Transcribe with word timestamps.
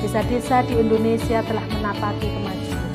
Desa-desa 0.00 0.64
di 0.64 0.80
Indonesia 0.80 1.44
telah 1.44 1.60
menapaki 1.68 2.32
kemajuan. 2.32 2.88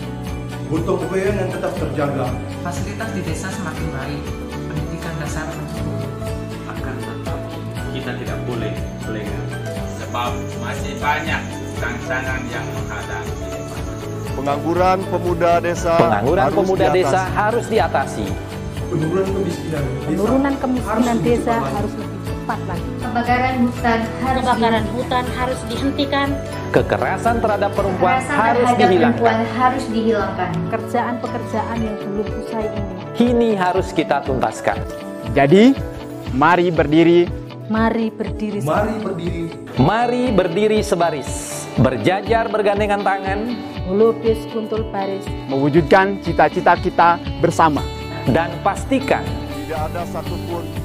Butuh 0.74 0.98
kebayaan 1.06 1.38
yang 1.38 1.50
tetap 1.54 1.78
terjaga. 1.78 2.34
Fasilitas 2.66 3.10
di 3.14 3.22
desa 3.22 3.48
semakin 3.54 3.88
baik, 3.94 4.22
pendidikan 4.50 5.14
dasar 5.22 5.46
mencukupi. 5.54 6.06
Akan 6.66 6.96
tetap 6.98 7.40
kita 7.94 8.12
tidak 8.18 8.40
boleh 8.50 8.74
lengah. 9.06 9.46
sebab 10.02 10.32
masih 10.64 10.96
banyak 10.98 11.42
tantangan 11.78 12.42
yang 12.50 12.66
menghadapi. 12.74 13.36
pengangguran 14.34 14.98
pemuda 15.08 15.52
desa. 15.62 15.96
Pengangguran 16.02 16.44
harus 16.50 16.58
pemuda 16.58 16.86
diatasi. 16.90 17.00
desa 17.06 17.22
harus 17.38 17.66
diatasi. 17.70 18.26
Penurunan 18.90 19.28
kemiskinan 19.30 19.84
desa 19.86 20.08
Penurunan 20.10 20.54
kemiskinan 20.58 21.04
harus 21.06 21.22
desa 21.22 21.56
harus 21.62 21.94
cepat 22.46 22.62
lagi. 22.70 22.90
Kebakaran 23.02 23.56
hutan 23.66 24.00
harus 24.22 24.44
Kebakaran 24.46 24.86
hutan 24.94 25.26
harus 25.34 25.60
dihentikan, 25.66 26.28
Kekerasan 26.70 27.36
terhadap 27.42 27.72
perempuan 27.74 28.22
Kekerasan 28.22 28.38
harus 28.38 28.62
terhadap 28.62 28.78
dihilangkan. 28.86 29.18
perempuan 29.18 29.40
harus 29.58 29.86
dihilangkan. 29.90 30.50
Pekerjaan-pekerjaan 30.70 31.78
yang 31.82 31.96
belum 32.06 32.28
usai 32.46 32.66
ini, 32.70 32.94
Kini 33.18 33.50
harus 33.58 33.88
kita 33.90 34.22
tuntaskan. 34.22 34.78
Jadi, 35.34 35.74
mari 36.38 36.70
berdiri 36.70 37.26
mari 37.66 38.14
berdiri 38.14 38.62
Mari 38.62 38.96
berdiri 39.02 39.44
Mari 39.82 40.24
berdiri 40.30 40.80
sebaris, 40.86 41.66
berjajar 41.82 42.46
bergandengan 42.54 43.02
tangan, 43.02 43.58
melukis 43.90 44.38
kuntul 44.54 44.86
baris, 44.94 45.26
mewujudkan 45.50 46.22
cita-cita 46.22 46.78
kita 46.78 47.18
bersama. 47.42 47.82
dan 48.30 48.54
pastikan 48.62 49.22
Tidak 49.66 49.82
ada 49.90 50.02
satupun 50.06 50.85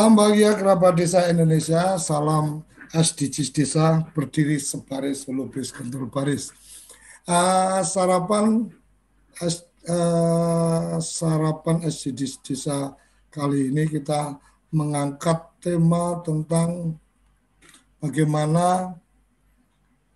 Salam 0.00 0.16
bahagia 0.16 0.56
kerabat 0.56 0.96
desa 0.96 1.28
Indonesia, 1.28 2.00
salam 2.00 2.64
SDGs 2.88 3.52
desa 3.52 4.00
berdiri 4.16 4.56
sebaris 4.56 5.28
melukis 5.28 5.68
kentul 5.68 6.08
baris. 6.08 6.56
Ah, 7.28 7.84
sarapan 7.84 8.72
eh, 9.44 10.96
sarapan 11.04 11.84
SDGs 11.84 12.40
desa 12.40 12.96
kali 13.28 13.68
ini 13.68 13.84
kita 13.92 14.40
mengangkat 14.72 15.36
tema 15.60 16.16
tentang 16.24 16.96
bagaimana 18.00 18.96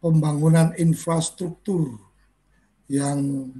pembangunan 0.00 0.72
infrastruktur 0.80 2.00
yang 2.88 3.52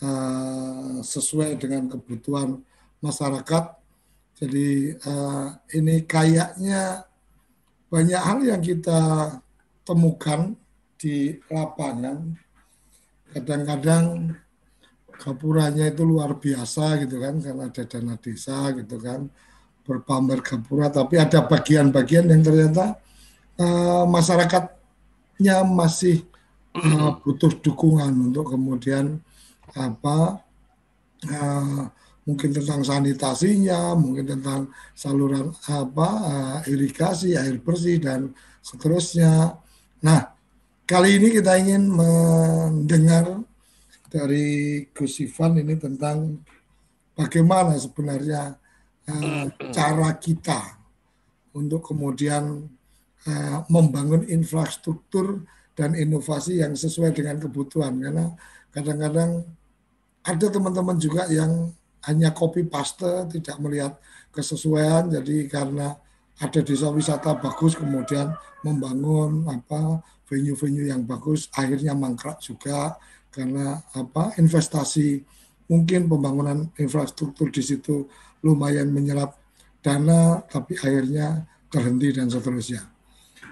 eh, 0.00 0.96
sesuai 1.04 1.60
dengan 1.60 1.92
kebutuhan 1.92 2.56
masyarakat 3.04 3.77
jadi 4.38 4.94
eh, 4.94 5.46
ini 5.74 6.06
kayaknya 6.06 7.02
banyak 7.90 8.22
hal 8.22 8.38
yang 8.46 8.62
kita 8.62 9.00
temukan 9.82 10.54
di 10.94 11.34
lapangan. 11.50 12.38
Kadang-kadang 13.34 14.36
gapuranya 15.18 15.90
itu 15.90 16.06
luar 16.06 16.38
biasa 16.38 17.02
gitu 17.02 17.18
kan, 17.18 17.42
karena 17.42 17.66
ada 17.66 17.82
dana 17.82 18.14
desa 18.14 18.70
gitu 18.78 18.96
kan, 19.02 19.26
berpamer 19.82 20.38
gapura. 20.38 20.86
Tapi 20.86 21.18
ada 21.18 21.42
bagian-bagian 21.42 22.30
yang 22.30 22.42
ternyata 22.46 22.94
eh, 23.58 24.04
masyarakatnya 24.06 25.66
masih 25.66 26.22
eh, 26.78 27.10
butuh 27.26 27.58
dukungan 27.58 28.30
untuk 28.30 28.54
kemudian 28.54 29.18
apa 29.74 30.46
eh, 31.26 31.82
mungkin 32.28 32.52
tentang 32.52 32.84
sanitasinya, 32.84 33.96
mungkin 33.96 34.28
tentang 34.28 34.68
saluran 34.92 35.48
apa 35.64 36.08
eh, 36.28 36.76
irigasi, 36.76 37.32
air 37.40 37.56
bersih 37.56 37.96
dan 37.96 38.36
seterusnya. 38.60 39.56
Nah, 40.04 40.20
kali 40.84 41.16
ini 41.16 41.32
kita 41.32 41.56
ingin 41.56 41.88
mendengar 41.88 43.40
dari 44.12 44.84
Gus 44.92 45.24
Ivan 45.24 45.64
ini 45.64 45.80
tentang 45.80 46.44
bagaimana 47.16 47.80
sebenarnya 47.80 48.60
eh, 49.08 49.48
cara 49.72 50.12
kita 50.20 50.60
untuk 51.56 51.80
kemudian 51.80 52.68
eh, 53.24 53.58
membangun 53.72 54.28
infrastruktur 54.28 55.48
dan 55.72 55.96
inovasi 55.96 56.60
yang 56.60 56.76
sesuai 56.76 57.16
dengan 57.16 57.40
kebutuhan 57.40 57.96
karena 57.96 58.36
kadang-kadang 58.68 59.48
ada 60.28 60.46
teman-teman 60.52 61.00
juga 61.00 61.24
yang 61.32 61.72
hanya 62.06 62.30
copy 62.30 62.62
paste 62.68 63.26
tidak 63.32 63.56
melihat 63.58 63.98
kesesuaian 64.30 65.10
jadi 65.10 65.50
karena 65.50 65.98
ada 66.38 66.60
desa 66.62 66.92
wisata 66.94 67.34
bagus 67.34 67.74
kemudian 67.74 68.30
membangun 68.62 69.42
apa 69.50 69.98
venue-venue 70.30 70.92
yang 70.92 71.02
bagus 71.02 71.50
akhirnya 71.56 71.98
mangkrak 71.98 72.38
juga 72.38 72.94
karena 73.34 73.82
apa 73.96 74.38
investasi 74.38 75.24
mungkin 75.68 76.06
pembangunan 76.06 76.70
infrastruktur 76.78 77.50
di 77.50 77.60
situ 77.60 78.06
lumayan 78.42 78.88
menyerap 78.94 79.36
dana 79.82 80.42
tapi 80.46 80.78
akhirnya 80.78 81.44
terhenti 81.68 82.08
dan 82.16 82.26
seterusnya. 82.32 82.82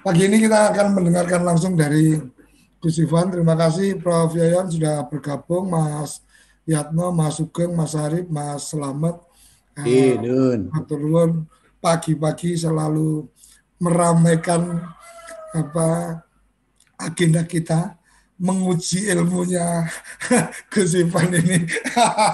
Pagi 0.01 0.23
ini 0.27 0.39
kita 0.41 0.73
akan 0.73 0.97
mendengarkan 0.97 1.43
langsung 1.45 1.77
dari 1.77 2.17
Gus 2.81 2.97
Ivan. 3.03 3.35
Terima 3.35 3.59
kasih 3.59 3.99
Prof. 3.99 4.33
Yayan 4.33 4.71
sudah 4.71 5.05
bergabung, 5.11 5.69
Mas 5.69 6.26
Yatno, 6.67 7.15
Mas 7.15 7.39
Sugeng, 7.39 7.73
Mas 7.73 7.95
Arif, 7.95 8.27
Mas 8.27 8.75
Selamat. 8.75 9.23
Iya. 9.87 10.19
Matur 10.75 10.99
nuwun. 10.99 11.47
Pagi-pagi 11.79 12.59
selalu 12.59 13.31
meramaikan 13.79 14.83
apa 15.55 16.21
agenda 16.99 17.47
kita 17.47 17.95
menguji 18.37 19.09
ilmunya 19.09 19.89
Gus 20.73 20.93
Ivan 20.99 21.33
ini. 21.33 21.65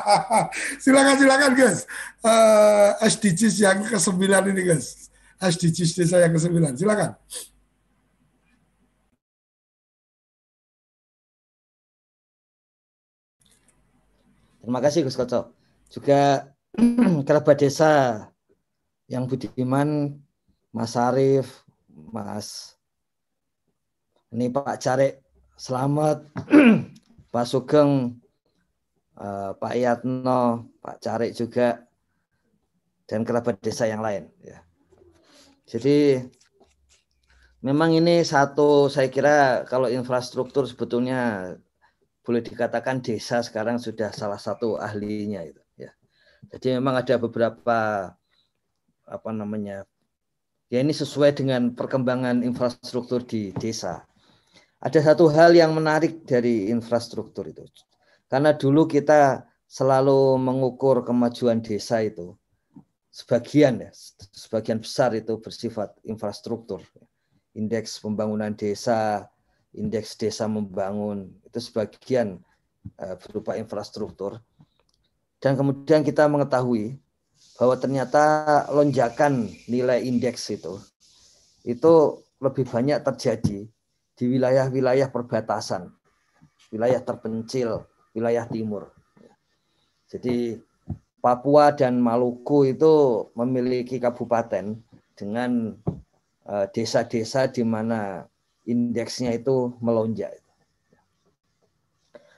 silakan 0.82 1.16
silakan 1.20 1.52
Gus. 1.52 1.84
Uh, 2.24 2.96
SDGs 3.04 3.54
yang 3.60 3.78
ke-9 3.86 4.22
ini 4.48 4.62
Gus. 4.66 5.12
SDGs 5.38 5.92
desa 5.98 6.24
yang 6.24 6.32
ke-9. 6.32 6.80
Silakan. 6.80 7.14
Terima 14.62 14.78
kasih 14.78 15.02
Gus 15.02 15.18
Koco. 15.18 15.58
Juga 15.90 16.54
kerabat 17.26 17.58
desa 17.58 18.24
yang 19.10 19.26
budiman, 19.26 20.14
Mas 20.70 20.94
Arif, 20.94 21.66
Mas 21.90 22.78
ini 24.30 24.48
Pak 24.48 24.78
Carek, 24.78 25.20
selamat, 25.58 26.24
Pak 27.34 27.44
Sugeng, 27.44 28.22
eh, 29.18 29.50
Pak 29.52 29.74
Yatno, 29.76 30.72
Pak 30.80 30.96
Carek 31.02 31.36
juga, 31.36 31.82
dan 33.10 33.26
kerabat 33.26 33.60
desa 33.60 33.84
yang 33.84 34.00
lain. 34.00 34.30
Ya. 34.40 34.64
Jadi 35.68 36.22
memang 37.60 37.92
ini 37.92 38.24
satu, 38.24 38.86
saya 38.88 39.12
kira 39.12 39.68
kalau 39.68 39.90
infrastruktur 39.90 40.64
sebetulnya 40.64 41.52
boleh 42.22 42.42
dikatakan 42.42 43.02
desa 43.02 43.42
sekarang 43.42 43.82
sudah 43.82 44.14
salah 44.14 44.38
satu 44.38 44.78
ahlinya 44.78 45.42
itu 45.42 45.62
ya. 45.74 45.90
Jadi 46.54 46.78
memang 46.78 47.02
ada 47.02 47.18
beberapa 47.18 48.10
apa 49.02 49.30
namanya 49.34 49.82
Ya 50.72 50.80
ini 50.80 50.96
sesuai 50.96 51.36
dengan 51.36 51.76
perkembangan 51.76 52.40
infrastruktur 52.40 53.20
di 53.28 53.52
desa. 53.60 54.08
Ada 54.80 55.12
satu 55.12 55.28
hal 55.28 55.52
yang 55.52 55.76
menarik 55.76 56.24
dari 56.24 56.72
infrastruktur 56.72 57.44
itu. 57.44 57.68
Karena 58.24 58.56
dulu 58.56 58.88
kita 58.88 59.44
selalu 59.68 60.40
mengukur 60.40 61.04
kemajuan 61.04 61.60
desa 61.60 62.00
itu 62.00 62.32
sebagian 63.12 63.84
ya, 63.84 63.92
sebagian 64.32 64.80
besar 64.80 65.12
itu 65.12 65.36
bersifat 65.44 65.92
infrastruktur. 66.08 66.80
Indeks 67.52 68.00
pembangunan 68.00 68.56
desa, 68.56 69.28
indeks 69.76 70.16
desa 70.16 70.48
membangun 70.48 71.36
itu 71.52 71.60
sebagian 71.60 72.40
uh, 72.96 73.14
berupa 73.20 73.60
infrastruktur. 73.60 74.40
Dan 75.36 75.60
kemudian 75.60 76.00
kita 76.00 76.24
mengetahui 76.24 76.96
bahwa 77.60 77.76
ternyata 77.76 78.64
lonjakan 78.72 79.52
nilai 79.68 80.00
indeks 80.00 80.48
itu 80.48 80.80
itu 81.62 82.24
lebih 82.42 82.66
banyak 82.66 83.04
terjadi 83.06 83.70
di 84.18 84.24
wilayah-wilayah 84.26 85.12
perbatasan, 85.14 85.94
wilayah 86.74 86.98
terpencil, 86.98 87.86
wilayah 88.16 88.48
timur. 88.50 88.90
Jadi 90.10 90.58
Papua 91.22 91.70
dan 91.70 92.02
Maluku 92.02 92.66
itu 92.66 93.26
memiliki 93.38 94.02
kabupaten 94.02 94.74
dengan 95.14 95.78
eh, 96.50 96.66
desa-desa 96.74 97.46
di 97.46 97.62
mana 97.62 98.26
indeksnya 98.66 99.38
itu 99.38 99.78
melonjak. 99.78 100.41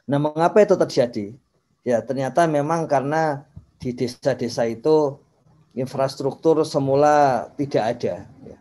Nah, 0.05 0.19
mengapa 0.21 0.61
itu 0.61 0.77
terjadi? 0.77 1.27
Ya, 1.85 2.01
ternyata 2.05 2.45
memang 2.49 2.85
karena 2.89 3.45
di 3.81 3.93
desa-desa 3.93 4.65
itu 4.69 5.21
infrastruktur 5.77 6.65
semula 6.65 7.49
tidak 7.59 7.85
ada, 7.99 8.25
ya. 8.47 8.59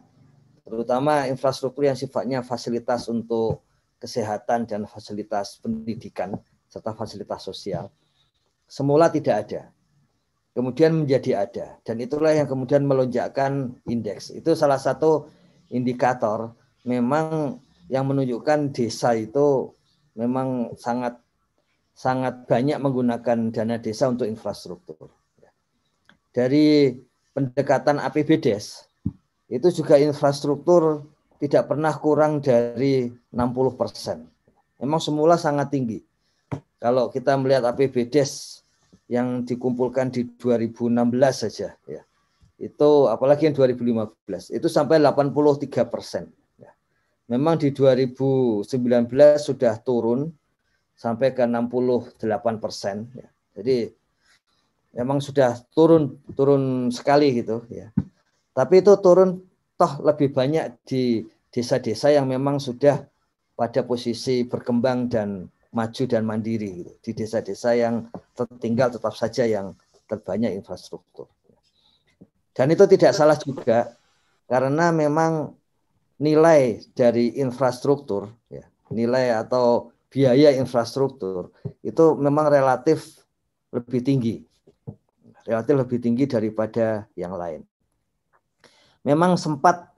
terutama 0.66 1.30
infrastruktur 1.30 1.86
yang 1.88 1.96
sifatnya 1.96 2.42
fasilitas 2.42 3.06
untuk 3.08 3.62
kesehatan 4.04 4.68
dan 4.68 4.84
fasilitas 4.84 5.64
pendidikan 5.64 6.36
serta 6.68 6.92
fasilitas 6.92 7.40
sosial 7.48 7.88
semula 8.68 9.08
tidak 9.08 9.48
ada 9.48 9.62
kemudian 10.52 11.08
menjadi 11.08 11.48
ada 11.48 11.80
dan 11.88 12.04
itulah 12.04 12.36
yang 12.36 12.44
kemudian 12.44 12.84
melonjakkan 12.84 13.80
indeks 13.88 14.28
itu 14.36 14.52
salah 14.60 14.76
satu 14.76 15.32
indikator 15.72 16.52
memang 16.84 17.64
yang 17.88 18.04
menunjukkan 18.04 18.76
desa 18.76 19.16
itu 19.16 19.72
memang 20.20 20.76
sangat 20.76 21.23
sangat 21.94 22.50
banyak 22.50 22.78
menggunakan 22.82 23.54
dana 23.54 23.78
desa 23.78 24.10
untuk 24.10 24.26
infrastruktur 24.26 25.14
dari 26.34 26.98
pendekatan 27.38 28.02
APBDes 28.02 28.90
itu 29.54 29.68
juga 29.70 30.02
infrastruktur 30.02 31.06
tidak 31.38 31.70
pernah 31.70 31.94
kurang 32.00 32.42
dari 32.42 33.14
60 33.30 33.78
persen. 33.78 34.26
Memang 34.82 34.98
semula 34.98 35.38
sangat 35.38 35.70
tinggi. 35.70 36.02
Kalau 36.82 37.14
kita 37.14 37.38
melihat 37.38 37.70
APBDes 37.70 38.64
yang 39.12 39.46
dikumpulkan 39.46 40.10
di 40.10 40.26
2016 40.40 41.14
saja 41.32 41.76
ya 41.86 42.02
itu 42.58 42.92
apalagi 43.12 43.52
yang 43.52 43.56
2015 43.56 44.56
itu 44.56 44.68
sampai 44.72 45.04
83 45.04 45.84
persen 45.92 46.32
ya. 46.56 46.72
memang 47.28 47.60
di 47.60 47.76
2019 47.76 48.64
sudah 49.38 49.76
turun 49.84 50.32
sampai 50.94 51.34
ke 51.34 51.44
68 51.44 52.20
persen 52.64 53.10
ya. 53.18 53.28
jadi 53.60 53.92
memang 54.94 55.20
sudah 55.20 55.58
turun 55.74 56.22
turun 56.38 56.94
sekali 56.94 57.34
gitu 57.42 57.66
ya 57.70 57.90
tapi 58.54 58.86
itu 58.86 58.94
turun 59.02 59.42
toh 59.74 59.94
lebih 60.06 60.30
banyak 60.32 60.78
di 60.86 61.26
desa-desa 61.54 62.14
yang 62.14 62.30
memang 62.30 62.62
sudah 62.62 63.06
pada 63.54 63.86
posisi 63.86 64.46
berkembang 64.46 65.10
dan 65.10 65.50
maju 65.74 66.04
dan 66.06 66.26
mandiri 66.26 66.86
gitu. 66.86 66.94
di 67.02 67.12
desa-desa 67.14 67.74
yang 67.78 68.10
tertinggal 68.38 68.94
tetap 68.94 69.14
saja 69.18 69.46
yang 69.46 69.78
terbanyak 70.10 70.54
infrastruktur. 70.54 71.30
Dan 72.54 72.70
itu 72.70 72.86
tidak 72.86 73.18
salah 73.18 73.38
juga 73.38 73.98
karena 74.46 74.94
memang 74.94 75.58
nilai 76.22 76.82
dari 76.94 77.42
infrastruktur 77.42 78.30
ya, 78.54 78.66
nilai 78.94 79.34
atau 79.34 79.93
biaya 80.14 80.54
infrastruktur 80.54 81.50
itu 81.82 82.14
memang 82.22 82.54
relatif 82.54 83.26
lebih 83.74 84.06
tinggi. 84.06 84.36
Relatif 85.50 85.74
lebih 85.74 85.98
tinggi 85.98 86.30
daripada 86.30 87.10
yang 87.18 87.34
lain. 87.34 87.66
Memang 89.02 89.36
sempat 89.36 89.90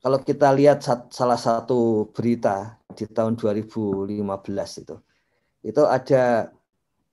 kalau 0.00 0.24
kita 0.24 0.48
lihat 0.56 0.80
salah 1.12 1.36
satu 1.36 2.08
berita 2.16 2.80
di 2.96 3.04
tahun 3.04 3.36
2015 3.36 4.08
itu. 4.82 4.96
Itu 5.60 5.84
ada 5.84 6.48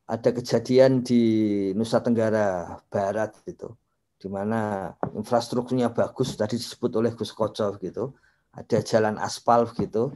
ada 0.06 0.30
kejadian 0.32 1.04
di 1.04 1.22
Nusa 1.76 2.00
Tenggara 2.00 2.80
Barat 2.88 3.36
itu 3.46 3.68
di 4.16 4.32
mana 4.32 4.90
infrastrukturnya 5.14 5.94
bagus 5.94 6.34
tadi 6.34 6.58
disebut 6.58 6.92
oleh 6.98 7.12
Gus 7.14 7.36
Koco 7.36 7.78
gitu. 7.78 8.16
Ada 8.56 8.82
jalan 8.82 9.20
aspal 9.20 9.68
gitu. 9.76 10.16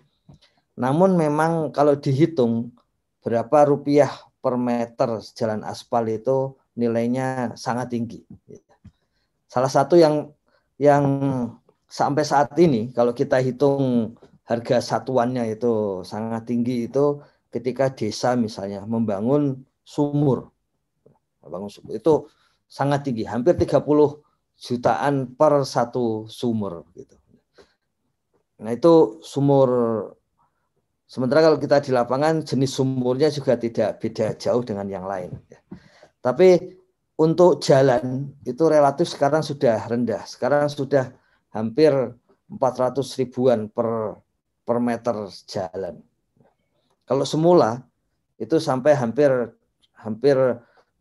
Namun 0.80 1.20
memang 1.20 1.76
kalau 1.76 2.00
dihitung 2.00 2.72
berapa 3.20 3.68
rupiah 3.68 4.10
per 4.40 4.56
meter 4.56 5.20
jalan 5.36 5.68
aspal 5.68 6.08
itu 6.08 6.56
nilainya 6.80 7.54
sangat 7.60 7.92
tinggi. 7.92 8.24
Salah 9.52 9.68
satu 9.68 10.00
yang 10.00 10.32
yang 10.80 11.04
sampai 11.92 12.24
saat 12.24 12.56
ini 12.56 12.96
kalau 12.96 13.12
kita 13.12 13.44
hitung 13.44 14.16
harga 14.48 14.80
satuannya 14.80 15.52
itu 15.52 16.02
sangat 16.08 16.48
tinggi 16.48 16.88
itu 16.88 17.20
ketika 17.52 17.92
desa 17.92 18.40
misalnya 18.40 18.88
membangun 18.88 19.68
sumur. 19.84 20.48
Membangun 21.44 21.68
sumur 21.68 21.94
itu 22.00 22.14
sangat 22.72 23.04
tinggi, 23.04 23.28
hampir 23.28 23.60
30 23.60 23.84
jutaan 24.56 25.34
per 25.36 25.66
satu 25.68 26.30
sumur 26.32 26.88
gitu. 26.96 27.20
Nah, 28.60 28.76
itu 28.76 29.24
sumur 29.24 29.70
sementara 31.10 31.42
kalau 31.42 31.58
kita 31.58 31.82
di 31.82 31.90
lapangan 31.90 32.46
jenis 32.46 32.78
sumurnya 32.78 33.34
juga 33.34 33.58
tidak 33.58 33.98
beda 33.98 34.38
jauh 34.38 34.62
dengan 34.62 34.86
yang 34.86 35.10
lain. 35.10 35.34
Tapi 36.22 36.78
untuk 37.18 37.60
jalan 37.60 38.30
itu 38.46 38.64
relatif 38.70 39.10
sekarang 39.10 39.42
sudah 39.42 39.90
rendah. 39.90 40.24
Sekarang 40.30 40.70
sudah 40.70 41.10
hampir 41.50 41.92
400 42.48 43.20
ribuan 43.20 43.68
per 43.74 44.22
per 44.64 44.78
meter 44.78 45.28
jalan. 45.50 45.98
Kalau 47.10 47.26
semula 47.26 47.82
itu 48.38 48.62
sampai 48.62 48.94
hampir 48.94 49.34
hampir 49.98 50.38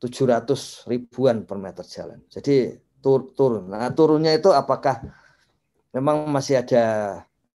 700 0.00 0.88
ribuan 0.88 1.45
per 1.45 1.59
meter 1.61 1.85
jalan. 1.85 2.19
Jadi 2.33 2.75
tur, 3.03 3.31
turun. 3.35 3.71
Nah, 3.71 3.91
turunnya 3.95 4.35
itu 4.35 4.50
apakah 4.50 5.03
memang 5.93 6.27
masih 6.31 6.62
ada 6.62 6.85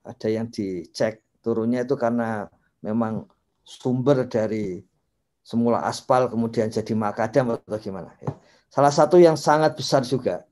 ada 0.03 0.29
yang 0.29 0.51
dicek 0.51 1.22
turunnya 1.43 1.85
itu 1.85 1.99
karena 1.99 2.47
memang 2.81 3.27
sumber 3.67 4.27
dari 4.31 4.81
semula 5.43 5.83
aspal 5.85 6.31
kemudian 6.31 6.71
jadi 6.71 6.95
makadam 6.95 7.59
atau 7.59 7.79
gimana 7.83 8.15
ya. 8.23 8.31
Salah 8.73 8.95
satu 8.95 9.21
yang 9.21 9.37
sangat 9.37 9.77
besar 9.77 10.07
juga 10.07 10.47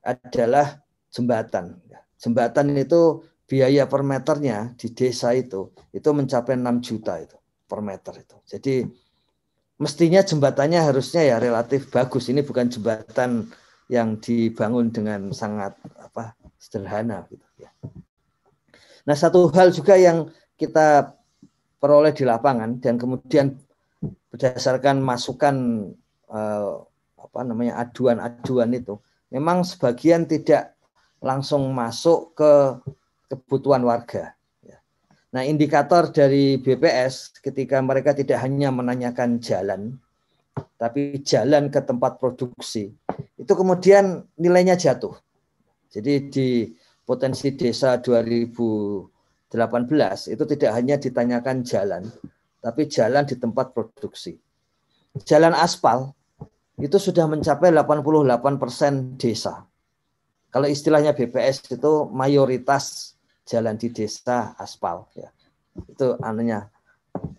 adalah 0.00 0.80
jembatan. 1.12 1.76
Jembatan 2.16 2.72
itu 2.78 3.26
biaya 3.44 3.84
per 3.84 4.00
meternya 4.00 4.72
di 4.80 4.88
desa 4.96 5.36
itu 5.36 5.68
itu 5.92 6.08
mencapai 6.08 6.56
6 6.56 6.80
juta 6.80 7.20
itu 7.20 7.36
per 7.68 7.84
meter 7.84 8.14
itu. 8.22 8.36
Jadi 8.48 8.74
mestinya 9.76 10.24
jembatannya 10.24 10.80
harusnya 10.80 11.26
ya 11.26 11.36
relatif 11.36 11.90
bagus. 11.92 12.30
Ini 12.30 12.40
bukan 12.46 12.70
jembatan 12.70 13.50
yang 13.92 14.16
dibangun 14.16 14.88
dengan 14.88 15.28
sangat 15.36 15.76
apa 16.00 16.32
sederhana 16.56 17.28
gitu 17.28 17.44
ya. 17.60 17.70
Nah, 19.04 19.16
satu 19.16 19.52
hal 19.52 19.72
juga 19.72 19.94
yang 20.00 20.32
kita 20.56 21.12
peroleh 21.76 22.16
di 22.16 22.24
lapangan 22.24 22.80
dan 22.80 22.96
kemudian 22.96 23.52
berdasarkan 24.32 25.04
masukan 25.04 25.56
eh, 26.32 26.74
apa 27.20 27.40
namanya 27.44 27.84
aduan-aduan 27.84 28.72
itu 28.72 28.96
memang 29.34 29.66
sebagian 29.66 30.24
tidak 30.24 30.78
langsung 31.18 31.72
masuk 31.72 32.36
ke 32.36 32.52
kebutuhan 33.32 33.82
warga. 33.82 34.36
Ya. 34.62 34.78
Nah, 35.34 35.42
indikator 35.42 36.12
dari 36.12 36.60
BPS 36.60 37.40
ketika 37.40 37.80
mereka 37.80 38.14
tidak 38.14 38.38
hanya 38.44 38.68
menanyakan 38.70 39.40
jalan, 39.40 39.98
tapi 40.76 41.18
jalan 41.24 41.72
ke 41.72 41.80
tempat 41.82 42.20
produksi, 42.20 42.92
itu 43.40 43.52
kemudian 43.52 44.22
nilainya 44.38 44.76
jatuh. 44.78 45.16
Jadi 45.90 46.12
di 46.30 46.48
potensi 47.04 47.52
desa 47.52 48.00
2018 48.00 49.52
itu 50.32 50.44
tidak 50.48 50.70
hanya 50.72 50.96
ditanyakan 50.96 51.62
jalan, 51.62 52.02
tapi 52.64 52.88
jalan 52.88 53.24
di 53.28 53.36
tempat 53.36 53.76
produksi. 53.76 54.36
Jalan 55.22 55.54
aspal 55.54 56.10
itu 56.80 56.98
sudah 56.98 57.30
mencapai 57.30 57.70
88 57.70 58.58
persen 58.58 59.14
desa. 59.14 59.62
Kalau 60.50 60.66
istilahnya 60.66 61.14
BPS 61.14 61.70
itu 61.70 62.08
mayoritas 62.10 63.14
jalan 63.46 63.78
di 63.78 63.92
desa 63.94 64.56
aspal 64.58 65.06
ya. 65.14 65.30
Itu 65.86 66.18
anunya 66.22 66.66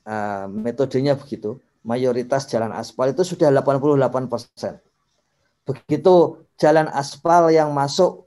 uh, 0.07 0.47
metodenya 0.47 1.19
begitu. 1.19 1.59
Mayoritas 1.85 2.49
jalan 2.49 2.73
aspal 2.73 3.13
itu 3.13 3.21
sudah 3.21 3.51
88 3.53 4.31
persen. 4.31 4.81
Begitu 5.65 6.45
jalan 6.57 6.89
aspal 6.91 7.51
yang 7.53 7.73
masuk 7.73 8.24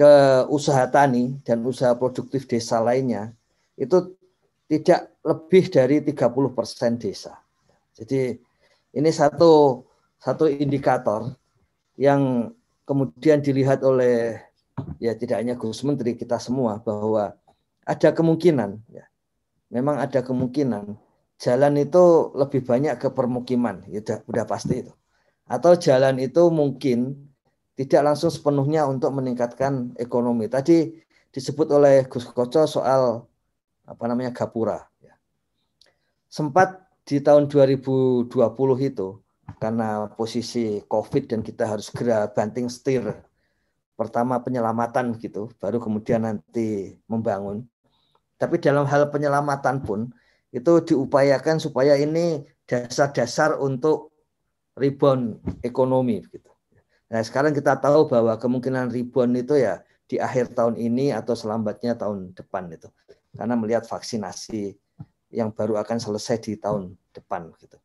ke 0.00 0.12
usaha 0.48 0.88
tani 0.88 1.36
dan 1.44 1.60
usaha 1.60 1.92
produktif 1.92 2.48
desa 2.48 2.80
lainnya 2.80 3.36
itu 3.76 4.16
tidak 4.64 5.12
lebih 5.20 5.68
dari 5.68 6.00
30 6.00 6.56
persen 6.56 6.96
desa. 6.96 7.36
Jadi 7.92 8.32
ini 8.96 9.10
satu 9.12 9.84
satu 10.16 10.48
indikator 10.48 11.36
yang 12.00 12.48
kemudian 12.88 13.44
dilihat 13.44 13.84
oleh 13.84 14.40
ya 14.96 15.12
tidak 15.12 15.36
hanya 15.44 15.60
Gus 15.60 15.84
Menteri 15.84 16.16
kita 16.16 16.40
semua 16.40 16.80
bahwa 16.80 17.36
ada 17.84 18.08
kemungkinan 18.08 18.80
ya 18.88 19.04
memang 19.68 20.00
ada 20.00 20.24
kemungkinan 20.24 20.96
jalan 21.36 21.74
itu 21.76 22.32
lebih 22.40 22.64
banyak 22.64 22.96
ke 22.96 23.12
permukiman 23.12 23.84
ya 23.84 24.00
udah, 24.00 24.18
udah 24.24 24.44
pasti 24.48 24.80
itu 24.80 24.92
atau 25.44 25.76
jalan 25.76 26.16
itu 26.24 26.48
mungkin 26.48 27.29
tidak 27.86 28.12
langsung 28.12 28.28
sepenuhnya 28.28 28.84
untuk 28.84 29.14
meningkatkan 29.16 29.94
ekonomi 29.96 30.50
tadi 30.50 30.92
disebut 31.30 31.68
oleh 31.70 32.04
Gus 32.10 32.26
Koco 32.28 32.66
soal 32.66 33.24
apa 33.86 34.04
namanya 34.06 34.34
gapura 34.34 34.82
ya. 35.00 35.14
sempat 36.26 36.84
di 37.06 37.22
tahun 37.22 37.48
2020 37.48 38.28
itu 38.84 39.08
karena 39.58 40.06
posisi 40.14 40.78
COVID 40.86 41.24
dan 41.30 41.40
kita 41.42 41.66
harus 41.66 41.90
segera 41.90 42.30
banting 42.30 42.70
setir 42.70 43.02
pertama 43.98 44.38
penyelamatan 44.40 45.18
gitu 45.18 45.50
baru 45.58 45.82
kemudian 45.82 46.22
nanti 46.22 46.94
membangun 47.10 47.66
tapi 48.40 48.56
dalam 48.56 48.88
hal 48.88 49.12
penyelamatan 49.12 49.84
pun 49.84 50.08
itu 50.50 50.72
diupayakan 50.82 51.62
supaya 51.62 51.94
ini 51.94 52.42
dasar-dasar 52.66 53.58
untuk 53.58 54.10
rebound 54.78 55.42
ekonomi 55.62 56.22
gitu. 56.26 56.49
Nah, 57.10 57.20
sekarang 57.26 57.50
kita 57.50 57.74
tahu 57.82 58.06
bahwa 58.06 58.38
kemungkinan 58.38 58.94
rebound 58.94 59.34
itu 59.34 59.58
ya 59.58 59.82
di 60.06 60.22
akhir 60.22 60.54
tahun 60.54 60.78
ini 60.78 61.10
atau 61.10 61.34
selambatnya 61.34 61.98
tahun 61.98 62.30
depan 62.38 62.70
itu. 62.70 62.86
Karena 63.34 63.58
melihat 63.58 63.82
vaksinasi 63.86 64.78
yang 65.34 65.50
baru 65.50 65.78
akan 65.82 65.98
selesai 65.98 66.38
di 66.42 66.54
tahun 66.58 66.94
depan 67.10 67.50
gitu. 67.58 67.78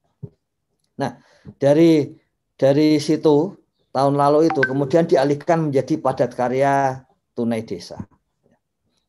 Nah, 1.02 1.18
dari 1.58 2.14
dari 2.56 3.02
situ 3.02 3.54
tahun 3.90 4.14
lalu 4.14 4.50
itu 4.50 4.62
kemudian 4.62 5.10
dialihkan 5.10 5.70
menjadi 5.70 5.98
padat 6.02 6.32
karya 6.38 7.02
tunai 7.34 7.66
desa. 7.66 8.02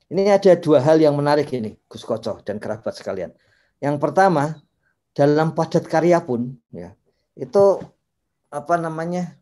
Ini 0.07 0.39
ada 0.39 0.55
dua 0.55 0.79
hal 0.79 1.03
yang 1.03 1.19
menarik 1.19 1.51
ini, 1.51 1.75
Gus 1.91 2.07
Koco 2.07 2.39
dan 2.47 2.63
kerabat 2.63 2.95
sekalian. 2.95 3.35
Yang 3.83 3.97
pertama, 3.99 4.63
dalam 5.11 5.51
padat 5.51 5.83
karya 5.91 6.23
pun 6.23 6.55
ya, 6.71 6.95
itu 7.35 7.83
apa 8.49 8.75
namanya? 8.79 9.35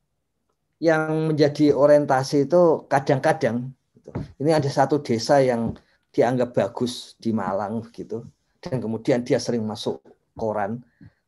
Yang 0.82 1.32
menjadi 1.32 1.74
orientasi 1.74 2.50
itu 2.50 2.88
kadang-kadang 2.90 3.72
gitu. 3.94 4.10
ini 4.42 4.50
ada 4.50 4.66
satu 4.66 5.00
desa 5.00 5.38
yang 5.40 5.74
dianggap 6.14 6.54
bagus 6.54 7.18
di 7.18 7.34
Malang 7.34 7.82
gitu 7.90 8.26
dan 8.64 8.80
kemudian 8.80 9.20
dia 9.20 9.36
sering 9.36 9.66
masuk 9.66 10.00
koran. 10.32 10.80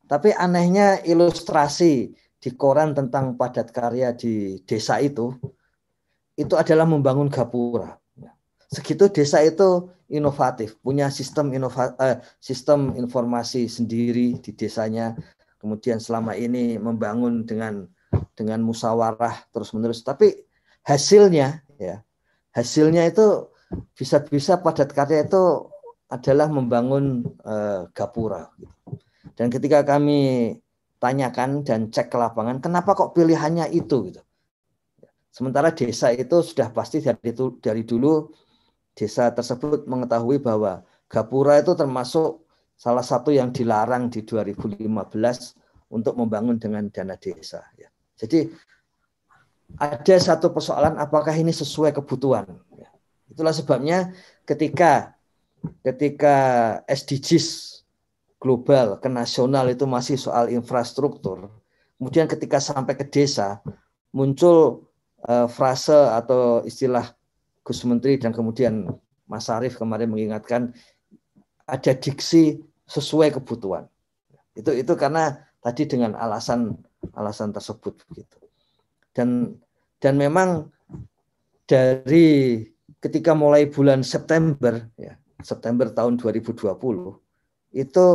Tapi 0.06 0.30
anehnya 0.32 1.02
ilustrasi 1.02 2.14
di 2.38 2.50
koran 2.54 2.94
tentang 2.94 3.34
padat 3.34 3.74
karya 3.74 4.14
di 4.14 4.62
desa 4.64 5.02
itu 5.02 5.34
itu 6.38 6.54
adalah 6.54 6.86
membangun 6.86 7.26
gapura. 7.26 7.98
Segitu 8.70 9.08
desa 9.10 9.42
itu 9.42 9.88
inovatif, 10.06 10.78
punya 10.82 11.10
sistem 11.10 11.50
inova, 11.54 11.94
eh, 11.98 12.22
sistem 12.38 12.94
informasi 12.94 13.66
sendiri 13.66 14.38
di 14.38 14.50
desanya. 14.54 15.16
Kemudian 15.56 15.98
selama 15.98 16.36
ini 16.38 16.78
membangun 16.78 17.42
dengan 17.42 17.88
dengan 18.36 18.62
musyawarah 18.62 19.50
terus 19.50 19.72
menerus. 19.76 20.02
Tapi 20.04 20.32
hasilnya 20.86 21.62
ya 21.76 22.00
hasilnya 22.56 23.04
itu 23.04 23.52
bisa-bisa 23.92 24.62
padat 24.64 24.94
karya 24.96 25.28
itu 25.28 25.68
adalah 26.08 26.46
membangun 26.48 27.26
uh, 27.42 27.90
gapura. 27.90 28.48
Gitu. 28.56 28.74
Dan 29.36 29.50
ketika 29.50 29.82
kami 29.82 30.54
tanyakan 31.02 31.66
dan 31.66 31.92
cek 31.92 32.08
ke 32.08 32.16
lapangan, 32.16 32.62
kenapa 32.62 32.94
kok 32.94 33.12
pilihannya 33.12 33.68
itu? 33.74 34.08
Gitu. 34.08 34.22
Sementara 35.28 35.74
desa 35.74 36.14
itu 36.14 36.40
sudah 36.40 36.72
pasti 36.72 37.04
dari, 37.04 37.20
itu, 37.28 37.60
dari 37.60 37.84
dulu 37.84 38.32
desa 38.96 39.28
tersebut 39.34 39.84
mengetahui 39.84 40.40
bahwa 40.40 40.80
gapura 41.10 41.60
itu 41.60 41.76
termasuk 41.76 42.48
salah 42.78 43.04
satu 43.04 43.34
yang 43.34 43.52
dilarang 43.52 44.08
di 44.08 44.24
2015 44.24 44.88
untuk 45.92 46.14
membangun 46.16 46.56
dengan 46.56 46.88
dana 46.88 47.20
desa. 47.20 47.60
Ya. 47.76 47.92
Jadi 48.16 48.48
ada 49.76 50.16
satu 50.16 50.52
persoalan 50.54 50.96
apakah 50.96 51.34
ini 51.36 51.52
sesuai 51.52 51.92
kebutuhan. 51.92 52.48
Itulah 53.28 53.52
sebabnya 53.52 54.14
ketika 54.48 55.16
ketika 55.82 56.36
SDGs 56.86 57.76
global 58.38 59.02
ke 59.02 59.08
nasional 59.10 59.66
itu 59.68 59.84
masih 59.84 60.16
soal 60.16 60.48
infrastruktur. 60.48 61.50
Kemudian 61.96 62.28
ketika 62.28 62.60
sampai 62.60 62.94
ke 62.94 63.08
desa 63.08 63.60
muncul 64.12 64.86
uh, 65.24 65.48
frase 65.48 65.96
atau 66.12 66.62
istilah 66.62 67.12
Gus 67.66 67.82
Menteri 67.82 68.20
dan 68.20 68.30
kemudian 68.30 68.86
Mas 69.26 69.50
Arief 69.50 69.80
kemarin 69.80 70.12
mengingatkan 70.12 70.70
ada 71.66 71.92
diksi 71.98 72.62
sesuai 72.86 73.34
kebutuhan. 73.34 73.90
Itu 74.54 74.70
itu 74.70 74.94
karena 74.94 75.42
tadi 75.58 75.82
dengan 75.90 76.14
alasan 76.14 76.78
alasan 77.14 77.54
tersebut 77.54 78.00
begitu. 78.08 78.38
Dan 79.14 79.54
dan 80.00 80.18
memang 80.18 80.70
dari 81.66 82.62
ketika 83.02 83.34
mulai 83.34 83.68
bulan 83.68 84.00
September 84.06 84.86
ya 84.96 85.18
September 85.42 85.90
tahun 85.92 86.16
2020 86.16 86.64
itu 87.76 88.06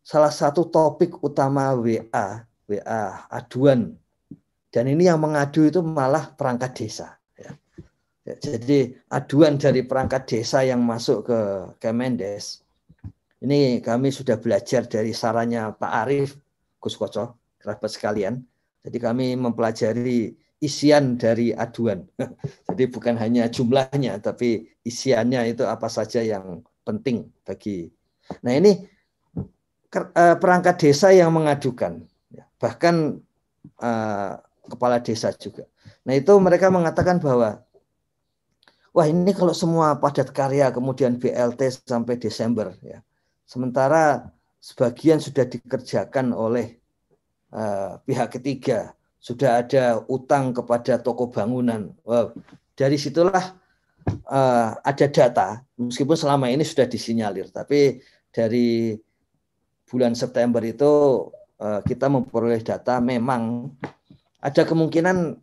salah 0.00 0.32
satu 0.32 0.68
topik 0.68 1.22
utama 1.24 1.72
WA 1.76 2.44
WA 2.68 3.02
aduan 3.30 3.96
dan 4.70 4.84
ini 4.86 5.10
yang 5.10 5.18
mengadu 5.18 5.66
itu 5.66 5.82
malah 5.82 6.30
perangkat 6.36 6.84
desa 6.84 7.18
ya. 7.34 7.52
Ya, 8.22 8.34
jadi 8.36 8.94
aduan 9.08 9.56
dari 9.56 9.82
perangkat 9.82 10.28
desa 10.28 10.62
yang 10.62 10.84
masuk 10.84 11.26
ke 11.26 11.38
Kemendes 11.80 12.62
ini 13.40 13.80
kami 13.80 14.12
sudah 14.12 14.36
belajar 14.36 14.84
dari 14.84 15.16
sarannya 15.16 15.72
Pak 15.74 15.92
Arief 16.04 16.36
Gus 16.76 16.94
Koco 16.94 17.39
kerabat 17.60 17.92
sekalian 17.92 18.42
jadi 18.80 18.98
kami 18.98 19.36
mempelajari 19.36 20.32
isian 20.60 21.20
dari 21.20 21.52
aduan. 21.52 22.04
Jadi 22.68 22.84
bukan 22.88 23.16
hanya 23.20 23.48
jumlahnya, 23.48 24.20
tapi 24.20 24.68
isiannya 24.84 25.52
itu 25.52 25.64
apa 25.68 25.88
saja 25.88 26.24
yang 26.24 26.64
penting 26.84 27.28
bagi. 27.44 27.92
Nah 28.44 28.52
ini 28.56 28.72
eh, 29.92 30.36
perangkat 30.36 30.76
desa 30.80 31.12
yang 31.12 31.32
mengadukan, 31.32 32.04
ya, 32.32 32.44
bahkan 32.56 33.20
uh, 33.80 34.32
kepala 34.68 35.00
desa 35.04 35.32
juga. 35.36 35.68
Nah 36.08 36.16
itu 36.16 36.32
mereka 36.40 36.72
mengatakan 36.72 37.20
bahwa 37.20 37.60
wah 38.96 39.06
ini 39.08 39.32
kalau 39.36 39.52
semua 39.52 39.98
padat 40.00 40.32
karya 40.32 40.72
kemudian 40.72 41.20
BLT 41.20 41.84
sampai 41.84 42.16
Desember 42.16 42.72
ya, 42.80 43.04
sementara 43.44 44.32
sebagian 44.60 45.20
sudah 45.20 45.44
dikerjakan 45.48 46.32
oleh 46.32 46.79
uh, 47.54 47.98
pihak 48.06 48.38
ketiga 48.40 48.94
sudah 49.20 49.60
ada 49.60 50.00
utang 50.08 50.56
kepada 50.56 50.96
toko 50.96 51.28
bangunan. 51.28 51.92
Wow. 52.08 52.32
Dari 52.72 52.96
situlah 52.96 53.52
uh, 54.32 54.68
ada 54.80 55.06
data, 55.12 55.60
meskipun 55.76 56.16
selama 56.16 56.48
ini 56.48 56.64
sudah 56.64 56.88
disinyalir, 56.88 57.52
tapi 57.52 58.00
dari 58.32 58.96
bulan 59.84 60.16
September 60.16 60.64
itu 60.64 61.26
uh, 61.60 61.80
kita 61.84 62.08
memperoleh 62.08 62.64
data 62.64 63.02
memang 63.02 63.68
ada 64.40 64.62
kemungkinan 64.64 65.36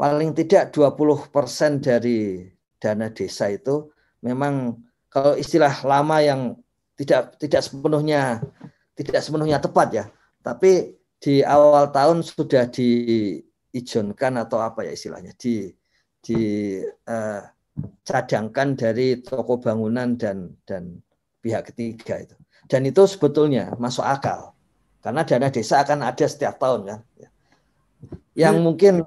paling 0.00 0.32
tidak 0.32 0.72
20% 0.72 1.28
dari 1.84 2.48
dana 2.80 3.12
desa 3.12 3.52
itu 3.52 3.92
memang 4.24 4.80
kalau 5.12 5.36
istilah 5.36 5.84
lama 5.84 6.24
yang 6.24 6.40
tidak 6.96 7.36
tidak 7.36 7.60
sepenuhnya 7.60 8.40
tidak 8.96 9.20
sepenuhnya 9.20 9.60
tepat 9.60 9.88
ya, 9.92 10.04
tapi 10.40 10.99
di 11.20 11.44
awal 11.44 11.92
tahun 11.92 12.24
sudah 12.24 12.66
diizinkan 12.72 14.40
atau 14.40 14.64
apa 14.64 14.88
ya 14.88 14.92
istilahnya 14.96 15.36
di 15.36 15.68
di 16.20 16.40
uh, 17.08 17.42
cadangkan 18.04 18.76
dari 18.76 19.20
toko 19.20 19.60
bangunan 19.60 20.16
dan 20.16 20.56
dan 20.64 21.00
pihak 21.44 21.72
ketiga 21.72 22.24
itu 22.24 22.36
dan 22.68 22.84
itu 22.88 23.04
sebetulnya 23.04 23.72
masuk 23.76 24.04
akal 24.04 24.56
karena 25.00 25.24
dana 25.24 25.48
desa 25.48 25.80
akan 25.80 26.04
ada 26.04 26.26
setiap 26.28 26.60
tahun 26.60 26.80
kan 26.88 27.00
yang 28.34 28.62
mungkin 28.64 29.04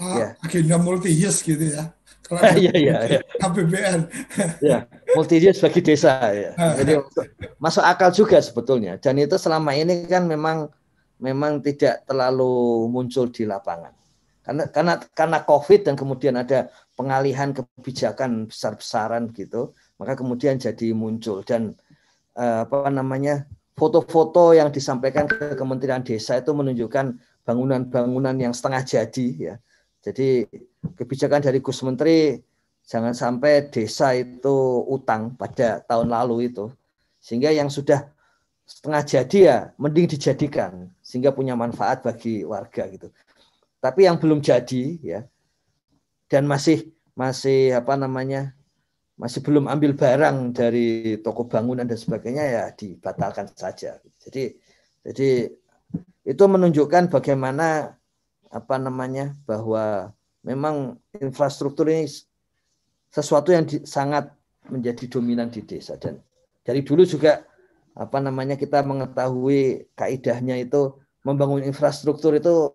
uh, 0.00 0.16
ya. 0.16 0.28
agenda 0.44 0.76
multi 0.80 1.12
use 1.12 1.40
gitu 1.44 1.76
ya. 1.76 1.84
Iya 2.30 2.70
iya 2.78 2.96
iya. 3.10 3.20
APBN. 3.44 4.06
ya, 4.70 4.86
multi 5.18 5.42
use 5.42 5.58
bagi 5.58 5.82
desa 5.82 6.30
ya. 6.30 6.54
Jadi 6.78 7.02
masuk 7.58 7.82
akal 7.82 8.14
juga 8.14 8.38
sebetulnya. 8.38 9.02
Dan 9.02 9.18
itu 9.18 9.34
selama 9.34 9.74
ini 9.74 10.06
kan 10.06 10.30
memang 10.30 10.70
memang 11.20 11.60
tidak 11.60 12.08
terlalu 12.08 12.88
muncul 12.88 13.28
di 13.28 13.44
lapangan. 13.44 13.92
Karena 14.40 14.64
karena 14.72 14.94
karena 15.12 15.38
Covid 15.44 15.86
dan 15.86 15.94
kemudian 15.94 16.34
ada 16.40 16.72
pengalihan 16.96 17.52
kebijakan 17.52 18.48
besar-besaran 18.48 19.30
gitu, 19.36 19.76
maka 20.00 20.16
kemudian 20.16 20.56
jadi 20.56 20.96
muncul 20.96 21.44
dan 21.44 21.76
uh, 22.34 22.64
apa 22.64 22.88
namanya 22.88 23.44
foto-foto 23.76 24.56
yang 24.56 24.72
disampaikan 24.72 25.28
ke 25.28 25.56
Kementerian 25.56 26.00
Desa 26.00 26.40
itu 26.40 26.52
menunjukkan 26.56 27.20
bangunan-bangunan 27.44 28.36
yang 28.40 28.52
setengah 28.56 28.82
jadi 28.84 29.26
ya. 29.36 29.54
Jadi 30.00 30.48
kebijakan 30.96 31.44
dari 31.44 31.60
Gus 31.60 31.84
Menteri 31.84 32.40
jangan 32.88 33.12
sampai 33.12 33.68
desa 33.68 34.16
itu 34.16 34.82
utang 34.88 35.36
pada 35.36 35.84
tahun 35.84 36.08
lalu 36.08 36.52
itu. 36.52 36.72
Sehingga 37.20 37.52
yang 37.52 37.68
sudah 37.68 38.08
setengah 38.70 39.02
jadi 39.02 39.38
ya 39.42 39.58
mending 39.82 40.06
dijadikan 40.06 40.86
sehingga 41.02 41.34
punya 41.34 41.58
manfaat 41.58 42.06
bagi 42.06 42.46
warga 42.46 42.86
gitu. 42.86 43.10
Tapi 43.82 44.06
yang 44.06 44.22
belum 44.22 44.38
jadi 44.38 44.82
ya 45.02 45.20
dan 46.30 46.46
masih 46.46 46.94
masih 47.18 47.74
apa 47.74 47.98
namanya 47.98 48.54
masih 49.18 49.42
belum 49.42 49.66
ambil 49.66 49.98
barang 49.98 50.54
dari 50.54 51.18
toko 51.20 51.50
bangunan 51.50 51.84
dan 51.84 51.98
sebagainya 51.98 52.44
ya 52.46 52.64
dibatalkan 52.70 53.50
saja. 53.58 53.98
Jadi 54.22 54.54
jadi 55.02 55.50
itu 56.22 56.44
menunjukkan 56.46 57.10
bagaimana 57.10 57.98
apa 58.54 58.76
namanya 58.78 59.34
bahwa 59.50 60.14
memang 60.46 60.94
infrastruktur 61.18 61.90
ini 61.90 62.06
sesuatu 63.10 63.50
yang 63.50 63.66
di, 63.66 63.82
sangat 63.82 64.30
menjadi 64.70 65.18
dominan 65.18 65.50
di 65.50 65.66
desa 65.66 65.98
dan 65.98 66.22
dari 66.62 66.86
dulu 66.86 67.02
juga 67.02 67.42
apa 67.94 68.18
namanya 68.22 68.54
kita 68.54 68.80
mengetahui 68.86 69.90
kaidahnya 69.98 70.62
itu 70.62 70.94
membangun 71.26 71.66
infrastruktur 71.66 72.38
itu 72.38 72.70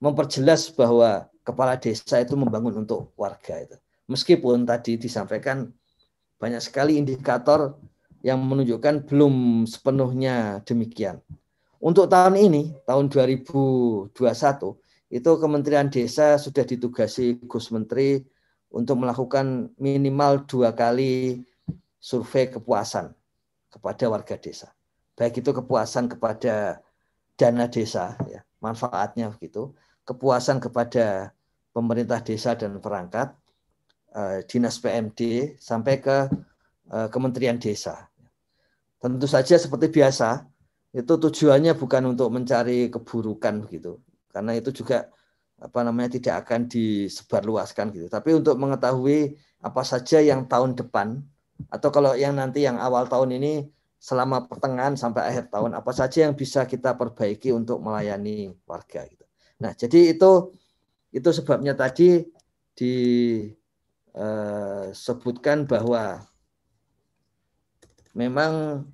memperjelas 0.00 0.72
bahwa 0.72 1.28
kepala 1.44 1.76
desa 1.78 2.20
itu 2.20 2.34
membangun 2.34 2.84
untuk 2.84 3.12
warga 3.14 3.60
itu. 3.60 3.76
Meskipun 4.10 4.68
tadi 4.68 5.00
disampaikan 5.00 5.72
banyak 6.36 6.60
sekali 6.60 7.00
indikator 7.00 7.76
yang 8.24 8.40
menunjukkan 8.40 9.08
belum 9.08 9.64
sepenuhnya 9.68 10.60
demikian. 10.64 11.20
Untuk 11.80 12.08
tahun 12.08 12.40
ini, 12.40 12.72
tahun 12.88 13.12
2021, 13.12 14.16
itu 15.12 15.30
Kementerian 15.36 15.92
Desa 15.92 16.40
sudah 16.40 16.64
ditugasi 16.64 17.44
Gus 17.44 17.68
Menteri 17.68 18.24
untuk 18.72 19.04
melakukan 19.04 19.68
minimal 19.76 20.48
dua 20.48 20.72
kali 20.72 21.44
survei 22.00 22.48
kepuasan 22.48 23.12
kepada 23.74 24.06
warga 24.06 24.38
desa. 24.38 24.70
Baik 25.18 25.42
itu 25.42 25.50
kepuasan 25.50 26.06
kepada 26.06 26.78
dana 27.34 27.66
desa, 27.66 28.14
ya, 28.30 28.46
manfaatnya 28.62 29.34
begitu, 29.34 29.74
kepuasan 30.06 30.62
kepada 30.62 31.34
pemerintah 31.74 32.22
desa 32.22 32.54
dan 32.54 32.78
perangkat, 32.78 33.34
Eh, 34.14 34.46
dinas 34.46 34.78
PMD 34.78 35.20
sampai 35.58 35.98
ke 35.98 36.30
uh, 36.86 37.10
Kementerian 37.10 37.58
Desa. 37.58 38.06
Tentu 39.02 39.26
saja 39.26 39.58
seperti 39.58 39.90
biasa 39.90 40.46
itu 40.94 41.18
tujuannya 41.18 41.74
bukan 41.74 42.14
untuk 42.14 42.30
mencari 42.30 42.94
keburukan 42.94 43.66
gitu, 43.66 43.98
karena 44.30 44.54
itu 44.54 44.70
juga 44.70 45.10
apa 45.58 45.82
namanya 45.82 46.14
tidak 46.14 46.46
akan 46.46 46.70
disebarluaskan 46.70 47.90
gitu. 47.90 48.06
Tapi 48.06 48.38
untuk 48.38 48.54
mengetahui 48.54 49.34
apa 49.58 49.82
saja 49.82 50.22
yang 50.22 50.46
tahun 50.46 50.78
depan 50.78 51.18
atau 51.70 51.88
kalau 51.94 52.12
yang 52.18 52.34
nanti 52.36 52.66
yang 52.66 52.78
awal 52.78 53.06
tahun 53.06 53.38
ini 53.38 53.52
selama 54.04 54.44
pertengahan 54.44 55.00
sampai 55.00 55.32
akhir 55.32 55.48
tahun 55.48 55.80
apa 55.80 55.88
saja 55.96 56.28
yang 56.28 56.36
bisa 56.36 56.68
kita 56.68 56.92
perbaiki 56.92 57.56
untuk 57.56 57.80
melayani 57.80 58.52
warga 58.68 59.08
gitu. 59.08 59.24
Nah, 59.64 59.72
jadi 59.72 60.12
itu 60.12 60.52
itu 61.14 61.28
sebabnya 61.32 61.72
tadi 61.72 62.20
di 62.76 62.94
eh, 64.12 65.64
bahwa 65.64 66.04
memang 68.12 68.84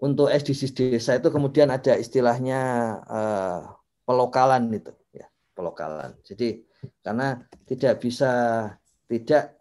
untuk 0.00 0.28
SDGs 0.28 0.72
desa 0.72 1.18
itu 1.20 1.28
kemudian 1.28 1.68
ada 1.68 2.00
istilahnya 2.00 2.60
eh, 3.04 3.60
pelokalan 4.08 4.72
itu 4.72 4.94
ya 5.12 5.28
pelokalan. 5.52 6.16
Jadi 6.24 6.64
karena 7.04 7.44
tidak 7.68 8.00
bisa 8.00 8.32
tidak 9.10 9.55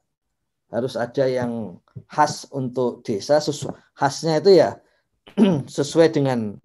harus 0.75 0.99
ada 0.99 1.23
yang 1.23 1.79
khas 2.11 2.43
untuk 2.51 2.99
desa 3.07 3.39
khasnya 3.95 4.43
itu 4.43 4.59
ya 4.59 4.75
sesuai 5.79 6.11
dengan 6.11 6.59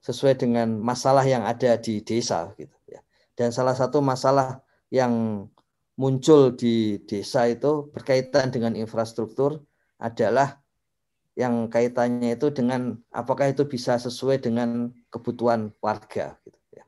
sesuai 0.00 0.38
dengan 0.38 0.78
masalah 0.78 1.26
yang 1.26 1.42
ada 1.44 1.76
di 1.76 2.00
desa 2.00 2.54
gitu 2.56 2.72
ya. 2.88 3.02
Dan 3.34 3.50
salah 3.50 3.76
satu 3.76 4.00
masalah 4.00 4.62
yang 4.88 5.44
muncul 6.00 6.56
di 6.56 7.02
desa 7.04 7.50
itu 7.50 7.92
berkaitan 7.92 8.48
dengan 8.48 8.72
infrastruktur 8.72 9.60
adalah 10.00 10.56
yang 11.36 11.68
kaitannya 11.68 12.36
itu 12.36 12.48
dengan 12.48 12.96
apakah 13.12 13.52
itu 13.52 13.68
bisa 13.68 14.00
sesuai 14.00 14.40
dengan 14.40 14.88
kebutuhan 15.12 15.72
warga 15.84 16.40
gitu 16.48 16.60
ya. 16.72 16.84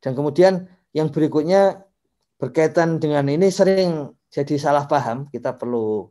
Dan 0.00 0.16
kemudian 0.16 0.68
yang 0.96 1.12
berikutnya 1.12 1.84
berkaitan 2.40 2.96
dengan 3.00 3.28
ini 3.28 3.52
sering 3.52 4.12
jadi 4.34 4.58
salah 4.58 4.90
paham, 4.90 5.30
kita 5.30 5.54
perlu 5.54 6.10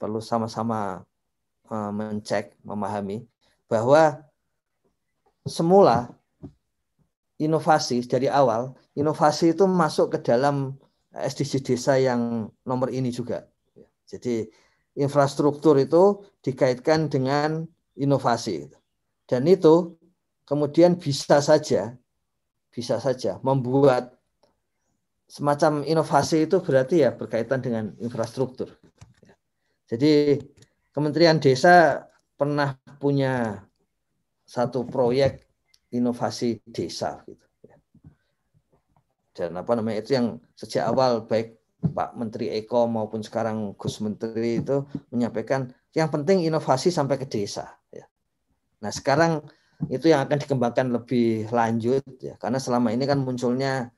perlu 0.00 0.24
sama-sama 0.24 1.04
uh, 1.68 1.92
mencek, 1.92 2.56
memahami 2.64 3.28
bahwa 3.68 4.24
semula 5.44 6.16
inovasi 7.36 8.00
dari 8.08 8.32
awal, 8.32 8.72
inovasi 8.96 9.52
itu 9.52 9.68
masuk 9.68 10.16
ke 10.16 10.32
dalam 10.32 10.80
SDG 11.12 11.60
desa 11.60 12.00
yang 12.00 12.48
nomor 12.64 12.88
ini 12.88 13.12
juga. 13.12 13.44
Jadi 14.08 14.48
infrastruktur 14.96 15.76
itu 15.76 16.24
dikaitkan 16.40 17.12
dengan 17.12 17.68
inovasi. 18.00 18.64
Dan 19.28 19.44
itu 19.44 20.00
kemudian 20.48 20.96
bisa 20.96 21.44
saja 21.44 21.92
bisa 22.72 22.96
saja 22.96 23.36
membuat 23.44 24.16
semacam 25.32 25.80
inovasi 25.88 26.44
itu 26.44 26.60
berarti 26.60 27.08
ya 27.08 27.16
berkaitan 27.16 27.64
dengan 27.64 27.96
infrastruktur. 28.04 28.68
Jadi 29.88 30.36
Kementerian 30.92 31.40
Desa 31.40 32.04
pernah 32.36 32.76
punya 33.00 33.64
satu 34.44 34.84
proyek 34.84 35.48
inovasi 35.88 36.60
desa 36.68 37.24
gitu 37.24 37.42
dan 39.32 39.56
apa 39.56 39.72
namanya 39.72 40.04
itu 40.04 40.12
yang 40.16 40.36
sejak 40.52 40.84
awal 40.84 41.24
baik 41.24 41.56
Pak 41.82 42.14
Menteri 42.14 42.52
Eko 42.52 42.86
maupun 42.86 43.24
sekarang 43.24 43.74
Gus 43.74 43.98
Menteri 44.04 44.62
itu 44.62 44.86
menyampaikan 45.10 45.72
yang 45.96 46.12
penting 46.12 46.46
inovasi 46.46 46.94
sampai 46.94 47.18
ke 47.18 47.26
desa. 47.26 47.74
Ya. 47.90 48.06
Nah 48.78 48.92
sekarang 48.94 49.42
itu 49.90 50.12
yang 50.12 50.22
akan 50.22 50.38
dikembangkan 50.38 50.94
lebih 50.94 51.50
lanjut 51.50 52.04
ya 52.22 52.38
karena 52.38 52.62
selama 52.62 52.94
ini 52.94 53.02
kan 53.02 53.18
munculnya 53.18 53.90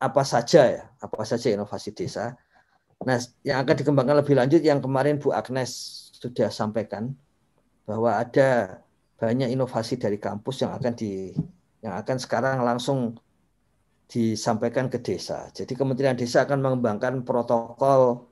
apa 0.00 0.22
saja 0.24 0.62
ya 0.64 0.84
apa 0.98 1.22
saja 1.28 1.52
inovasi 1.52 1.92
desa. 1.92 2.34
Nah 3.04 3.20
yang 3.44 3.60
akan 3.60 3.74
dikembangkan 3.76 4.16
lebih 4.24 4.34
lanjut 4.36 4.60
yang 4.64 4.80
kemarin 4.80 5.20
Bu 5.20 5.30
Agnes 5.36 5.70
sudah 6.16 6.48
sampaikan 6.48 7.12
bahwa 7.84 8.16
ada 8.16 8.80
banyak 9.20 9.52
inovasi 9.52 10.00
dari 10.00 10.16
kampus 10.16 10.64
yang 10.64 10.72
akan 10.72 10.92
di 10.96 11.36
yang 11.84 11.96
akan 12.00 12.16
sekarang 12.16 12.64
langsung 12.64 13.20
disampaikan 14.10 14.90
ke 14.90 14.98
desa. 14.98 15.48
Jadi 15.54 15.72
Kementerian 15.78 16.18
Desa 16.18 16.42
akan 16.42 16.58
mengembangkan 16.60 17.22
protokol 17.22 18.26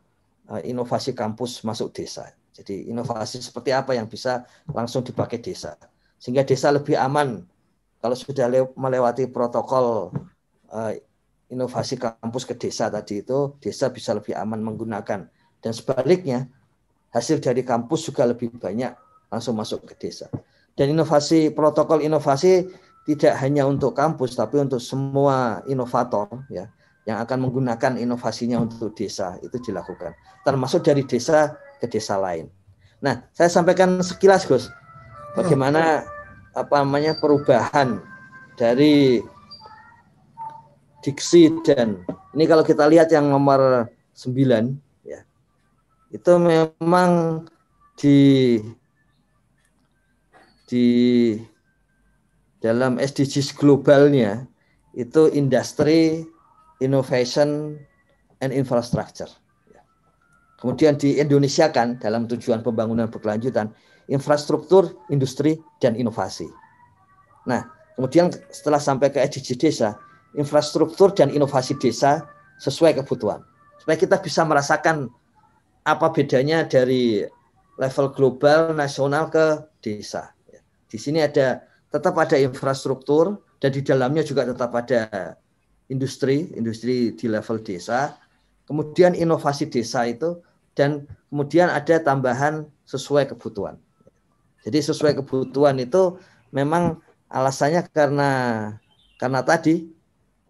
eh, 0.50 0.72
inovasi 0.72 1.14
kampus 1.14 1.62
masuk 1.62 1.94
desa. 1.94 2.34
Jadi 2.50 2.90
inovasi 2.90 3.38
seperti 3.38 3.70
apa 3.70 3.94
yang 3.94 4.10
bisa 4.10 4.42
langsung 4.74 5.06
dipakai 5.06 5.38
desa. 5.38 5.78
Sehingga 6.18 6.42
desa 6.42 6.74
lebih 6.74 6.98
aman 6.98 7.46
kalau 8.02 8.16
sudah 8.18 8.50
melewati 8.74 9.30
protokol 9.30 10.10
eh, 10.74 11.07
inovasi 11.48 11.96
kampus 11.96 12.44
ke 12.44 12.54
desa 12.56 12.92
tadi 12.92 13.24
itu, 13.24 13.56
desa 13.60 13.88
bisa 13.88 14.12
lebih 14.12 14.36
aman 14.36 14.60
menggunakan. 14.60 15.28
Dan 15.58 15.72
sebaliknya, 15.72 16.48
hasil 17.12 17.40
dari 17.40 17.64
kampus 17.64 18.08
juga 18.08 18.28
lebih 18.28 18.52
banyak 18.56 18.92
langsung 19.32 19.56
masuk 19.56 19.88
ke 19.88 20.08
desa. 20.08 20.28
Dan 20.78 20.94
inovasi 20.94 21.50
protokol 21.50 22.04
inovasi 22.04 22.68
tidak 23.08 23.40
hanya 23.40 23.64
untuk 23.64 23.96
kampus 23.96 24.36
tapi 24.36 24.60
untuk 24.60 24.78
semua 24.84 25.64
inovator 25.64 26.28
ya 26.52 26.68
yang 27.08 27.24
akan 27.24 27.48
menggunakan 27.48 27.96
inovasinya 27.96 28.60
untuk 28.60 28.92
desa 28.92 29.40
itu 29.40 29.56
dilakukan 29.64 30.12
termasuk 30.44 30.84
dari 30.84 31.08
desa 31.08 31.56
ke 31.80 31.88
desa 31.88 32.20
lain. 32.20 32.52
Nah, 33.00 33.24
saya 33.32 33.48
sampaikan 33.48 33.96
sekilas 34.04 34.44
Gus 34.44 34.68
bagaimana 35.32 36.04
apa 36.52 36.84
namanya 36.84 37.16
perubahan 37.16 38.04
dari 38.60 39.24
diksi 41.08 41.48
dan 41.64 42.04
ini 42.36 42.44
kalau 42.44 42.60
kita 42.60 42.84
lihat 42.84 43.08
yang 43.08 43.32
nomor 43.32 43.88
9 44.12 45.08
ya. 45.08 45.24
Itu 46.12 46.36
memang 46.36 47.42
di 47.96 48.60
di 50.68 50.86
dalam 52.60 53.00
SDGs 53.00 53.56
globalnya 53.56 54.44
itu 54.92 55.32
industri, 55.32 56.28
innovation, 56.84 57.80
and 58.44 58.52
infrastructure. 58.52 59.30
Kemudian 60.58 60.98
di 60.98 61.16
Indonesia 61.22 61.70
kan 61.70 61.96
dalam 62.02 62.26
tujuan 62.26 62.60
pembangunan 62.66 63.06
berkelanjutan 63.06 63.70
infrastruktur, 64.10 64.90
industri, 65.08 65.62
dan 65.78 65.94
inovasi. 65.94 66.50
Nah, 67.46 67.62
kemudian 67.94 68.34
setelah 68.50 68.82
sampai 68.82 69.14
ke 69.14 69.22
SDG 69.22 69.54
desa, 69.54 69.94
infrastruktur 70.36 71.14
dan 71.16 71.32
inovasi 71.32 71.78
desa 71.78 72.26
sesuai 72.60 73.00
kebutuhan. 73.00 73.40
Supaya 73.80 73.96
kita 73.96 74.16
bisa 74.20 74.44
merasakan 74.44 75.08
apa 75.88 76.12
bedanya 76.12 76.68
dari 76.68 77.24
level 77.78 78.12
global, 78.12 78.74
nasional 78.74 79.30
ke 79.30 79.64
desa. 79.80 80.34
Di 80.90 80.98
sini 80.98 81.22
ada 81.22 81.62
tetap 81.88 82.18
ada 82.18 82.36
infrastruktur 82.36 83.40
dan 83.62 83.70
di 83.72 83.80
dalamnya 83.80 84.20
juga 84.26 84.44
tetap 84.44 84.74
ada 84.76 85.36
industri, 85.88 86.52
industri 86.52 87.16
di 87.16 87.26
level 87.30 87.62
desa. 87.64 88.18
Kemudian 88.68 89.16
inovasi 89.16 89.72
desa 89.72 90.04
itu 90.04 90.44
dan 90.76 91.08
kemudian 91.32 91.72
ada 91.72 91.96
tambahan 92.04 92.68
sesuai 92.84 93.32
kebutuhan. 93.32 93.80
Jadi 94.68 94.78
sesuai 94.84 95.24
kebutuhan 95.24 95.80
itu 95.80 96.20
memang 96.52 97.00
alasannya 97.32 97.88
karena 97.88 98.30
karena 99.16 99.40
tadi 99.40 99.88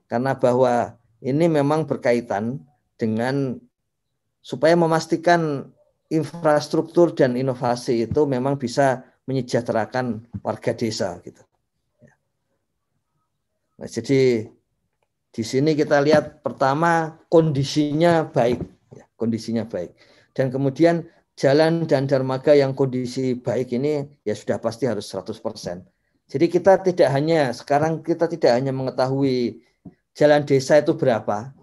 karena 0.09 0.35
bahwa 0.35 0.97
ini 1.21 1.47
memang 1.47 1.85
berkaitan 1.85 2.65
dengan 2.97 3.61
supaya 4.41 4.75
memastikan 4.75 5.69
infrastruktur 6.09 7.13
dan 7.13 7.37
inovasi 7.37 8.09
itu 8.09 8.25
memang 8.25 8.57
bisa 8.57 9.05
menyejahterakan 9.29 10.25
warga 10.41 10.73
desa 10.73 11.21
gitu. 11.21 11.45
Nah, 13.79 13.87
jadi 13.87 14.49
di 15.29 15.43
sini 15.45 15.77
kita 15.77 16.01
lihat 16.01 16.41
pertama 16.41 17.21
kondisinya 17.29 18.27
baik, 18.27 18.59
ya, 18.97 19.05
kondisinya 19.15 19.69
baik, 19.69 19.93
dan 20.33 20.49
kemudian 20.49 21.05
jalan 21.39 21.87
dan 21.87 22.09
dermaga 22.11 22.57
yang 22.57 22.75
kondisi 22.75 23.39
baik 23.39 23.71
ini 23.77 24.03
ya 24.27 24.35
sudah 24.35 24.59
pasti 24.59 24.91
harus 24.91 25.07
100%. 25.07 25.85
Jadi 26.29 26.47
kita 26.51 26.83
tidak 26.83 27.09
hanya 27.15 27.55
sekarang 27.55 28.03
kita 28.03 28.27
tidak 28.27 28.59
hanya 28.59 28.75
mengetahui 28.75 29.63
jalan 30.19 30.43
desa 30.43 30.83
itu 30.83 30.99
berapa, 30.99 31.55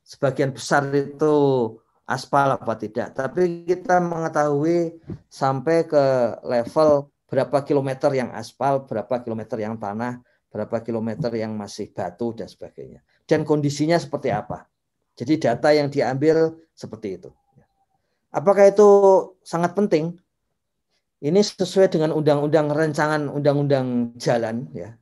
sebagian 0.00 0.56
besar 0.56 0.88
itu 0.96 1.34
aspal 2.08 2.56
apa 2.56 2.74
tidak, 2.80 3.12
tapi 3.12 3.68
kita 3.68 4.00
mengetahui 4.00 4.96
sampai 5.28 5.84
ke 5.84 6.04
level 6.42 7.12
berapa 7.28 7.60
kilometer 7.62 8.10
yang 8.16 8.32
aspal, 8.32 8.88
berapa 8.88 9.20
kilometer 9.20 9.60
yang 9.60 9.76
tanah, 9.76 10.24
berapa 10.50 10.80
kilometer 10.82 11.30
yang 11.36 11.54
masih 11.54 11.92
batu 11.92 12.34
dan 12.34 12.48
sebagainya. 12.50 13.04
Dan 13.28 13.46
kondisinya 13.46 13.94
seperti 14.00 14.34
apa. 14.34 14.66
Jadi 15.14 15.38
data 15.38 15.70
yang 15.70 15.86
diambil 15.92 16.58
seperti 16.74 17.20
itu. 17.20 17.30
Apakah 18.34 18.66
itu 18.66 18.88
sangat 19.46 19.78
penting? 19.78 20.18
Ini 21.20 21.38
sesuai 21.44 21.92
dengan 21.92 22.16
undang-undang 22.16 22.72
rancangan 22.72 23.28
undang-undang 23.28 24.16
jalan 24.16 24.66
ya. 24.72 24.96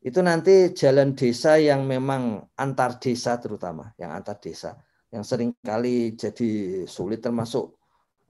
Itu 0.00 0.24
nanti 0.24 0.72
jalan 0.72 1.12
desa 1.12 1.60
yang 1.60 1.84
memang 1.84 2.40
antar 2.56 2.96
desa 2.96 3.36
terutama, 3.36 3.92
yang 4.00 4.16
antar 4.16 4.40
desa 4.40 4.72
yang 5.10 5.26
sering 5.26 5.50
kali 5.58 6.14
jadi 6.14 6.82
sulit 6.86 7.18
termasuk 7.18 7.74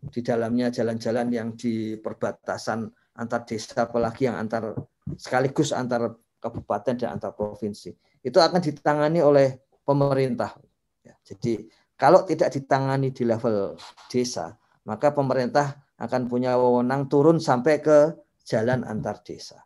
di 0.01 0.25
dalamnya 0.25 0.73
jalan-jalan 0.73 1.29
yang 1.29 1.49
di 1.53 2.01
perbatasan 2.01 2.89
antar 3.21 3.45
desa 3.45 3.85
apalagi 3.85 4.33
yang 4.33 4.41
antar 4.41 4.73
sekaligus 5.21 5.77
antar 5.77 6.17
kabupaten 6.41 6.97
dan 6.97 7.21
antar 7.21 7.37
provinsi 7.37 7.93
itu 8.25 8.39
akan 8.41 8.65
ditangani 8.65 9.21
oleh 9.21 9.61
pemerintah. 9.85 10.57
Ya, 11.05 11.13
jadi 11.21 11.69
kalau 12.01 12.25
tidak 12.25 12.49
ditangani 12.57 13.13
di 13.13 13.29
level 13.29 13.77
desa, 14.09 14.57
maka 14.89 15.13
pemerintah 15.13 15.85
akan 16.01 16.33
punya 16.33 16.57
wewenang 16.57 17.13
turun 17.13 17.37
sampai 17.37 17.85
ke 17.85 18.17
jalan 18.49 18.89
antar 18.89 19.21
desa. 19.21 19.61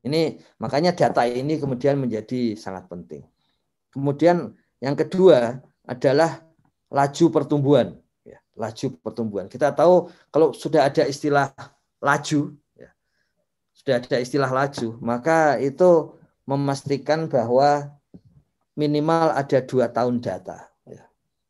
Ini 0.00 0.40
makanya 0.56 0.96
data 0.96 1.28
ini 1.28 1.60
kemudian 1.60 2.00
menjadi 2.00 2.56
sangat 2.56 2.88
penting. 2.88 3.24
Kemudian 3.92 4.56
yang 4.80 4.96
kedua 4.96 5.60
adalah 5.84 6.40
laju 6.88 7.24
pertumbuhan. 7.28 7.98
Ya, 8.24 8.40
laju 8.56 8.86
pertumbuhan. 9.04 9.46
Kita 9.50 9.76
tahu 9.76 10.08
kalau 10.32 10.56
sudah 10.56 10.88
ada 10.88 11.04
istilah 11.04 11.52
laju, 12.00 12.56
ya, 12.78 12.90
sudah 13.76 14.00
ada 14.00 14.16
istilah 14.22 14.48
laju, 14.48 14.96
maka 15.04 15.60
itu 15.60 16.16
memastikan 16.48 17.28
bahwa 17.28 17.92
minimal 18.72 19.36
ada 19.36 19.60
dua 19.60 19.92
tahun 19.92 20.24
data 20.24 20.70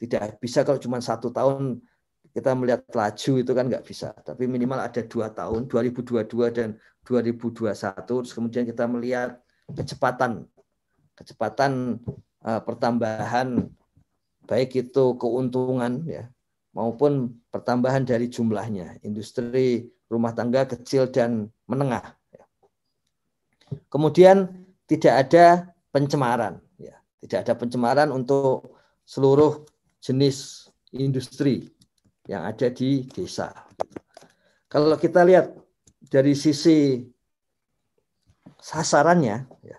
tidak 0.01 0.41
bisa 0.41 0.65
kalau 0.65 0.81
cuma 0.81 0.99
satu 1.05 1.29
tahun 1.29 1.85
kita 2.31 2.55
melihat 2.55 2.87
laju 2.95 3.33
itu 3.43 3.53
kan 3.53 3.65
nggak 3.67 3.85
bisa. 3.87 4.15
Tapi 4.15 4.47
minimal 4.47 4.79
ada 4.79 5.03
dua 5.03 5.31
tahun, 5.35 5.67
2022 5.67 6.23
dan 6.55 6.79
2021. 7.07 7.75
Terus 8.07 8.31
kemudian 8.31 8.65
kita 8.67 8.87
melihat 8.87 9.43
kecepatan, 9.75 10.47
kecepatan 11.19 11.99
uh, 12.47 12.61
pertambahan 12.63 13.67
baik 14.47 14.91
itu 14.91 15.15
keuntungan 15.19 16.03
ya 16.07 16.27
maupun 16.75 17.39
pertambahan 17.51 18.03
dari 18.03 18.27
jumlahnya 18.27 18.99
industri 19.03 19.91
rumah 20.11 20.35
tangga 20.35 20.67
kecil 20.67 21.11
dan 21.11 21.51
menengah. 21.67 22.15
Ya. 22.35 22.45
Kemudian 23.91 24.67
tidak 24.87 25.15
ada 25.27 25.71
pencemaran, 25.95 26.59
ya 26.79 26.99
tidak 27.23 27.47
ada 27.47 27.55
pencemaran 27.59 28.11
untuk 28.11 28.75
seluruh 29.07 29.67
jenis 30.03 30.71
industri 30.91 31.71
yang 32.31 32.47
ada 32.47 32.71
di 32.71 33.03
desa. 33.11 33.51
Kalau 34.71 34.95
kita 34.95 35.27
lihat 35.27 35.51
dari 35.99 36.39
sisi 36.39 37.03
sasarannya, 38.55 39.51
ya, 39.67 39.79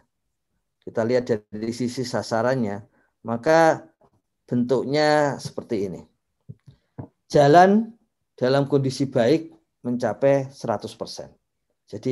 kita 0.83 1.07
lihat 1.07 1.47
dari 1.47 1.71
sisi 1.71 2.03
sasarannya, 2.03 2.83
maka 3.23 3.87
bentuknya 4.43 5.39
seperti 5.39 5.87
ini. 5.87 6.01
Jalan 7.31 7.95
dalam 8.35 8.67
kondisi 8.67 9.07
baik 9.07 9.55
mencapai 9.87 10.51
100%. 10.51 11.31
Jadi 11.87 12.11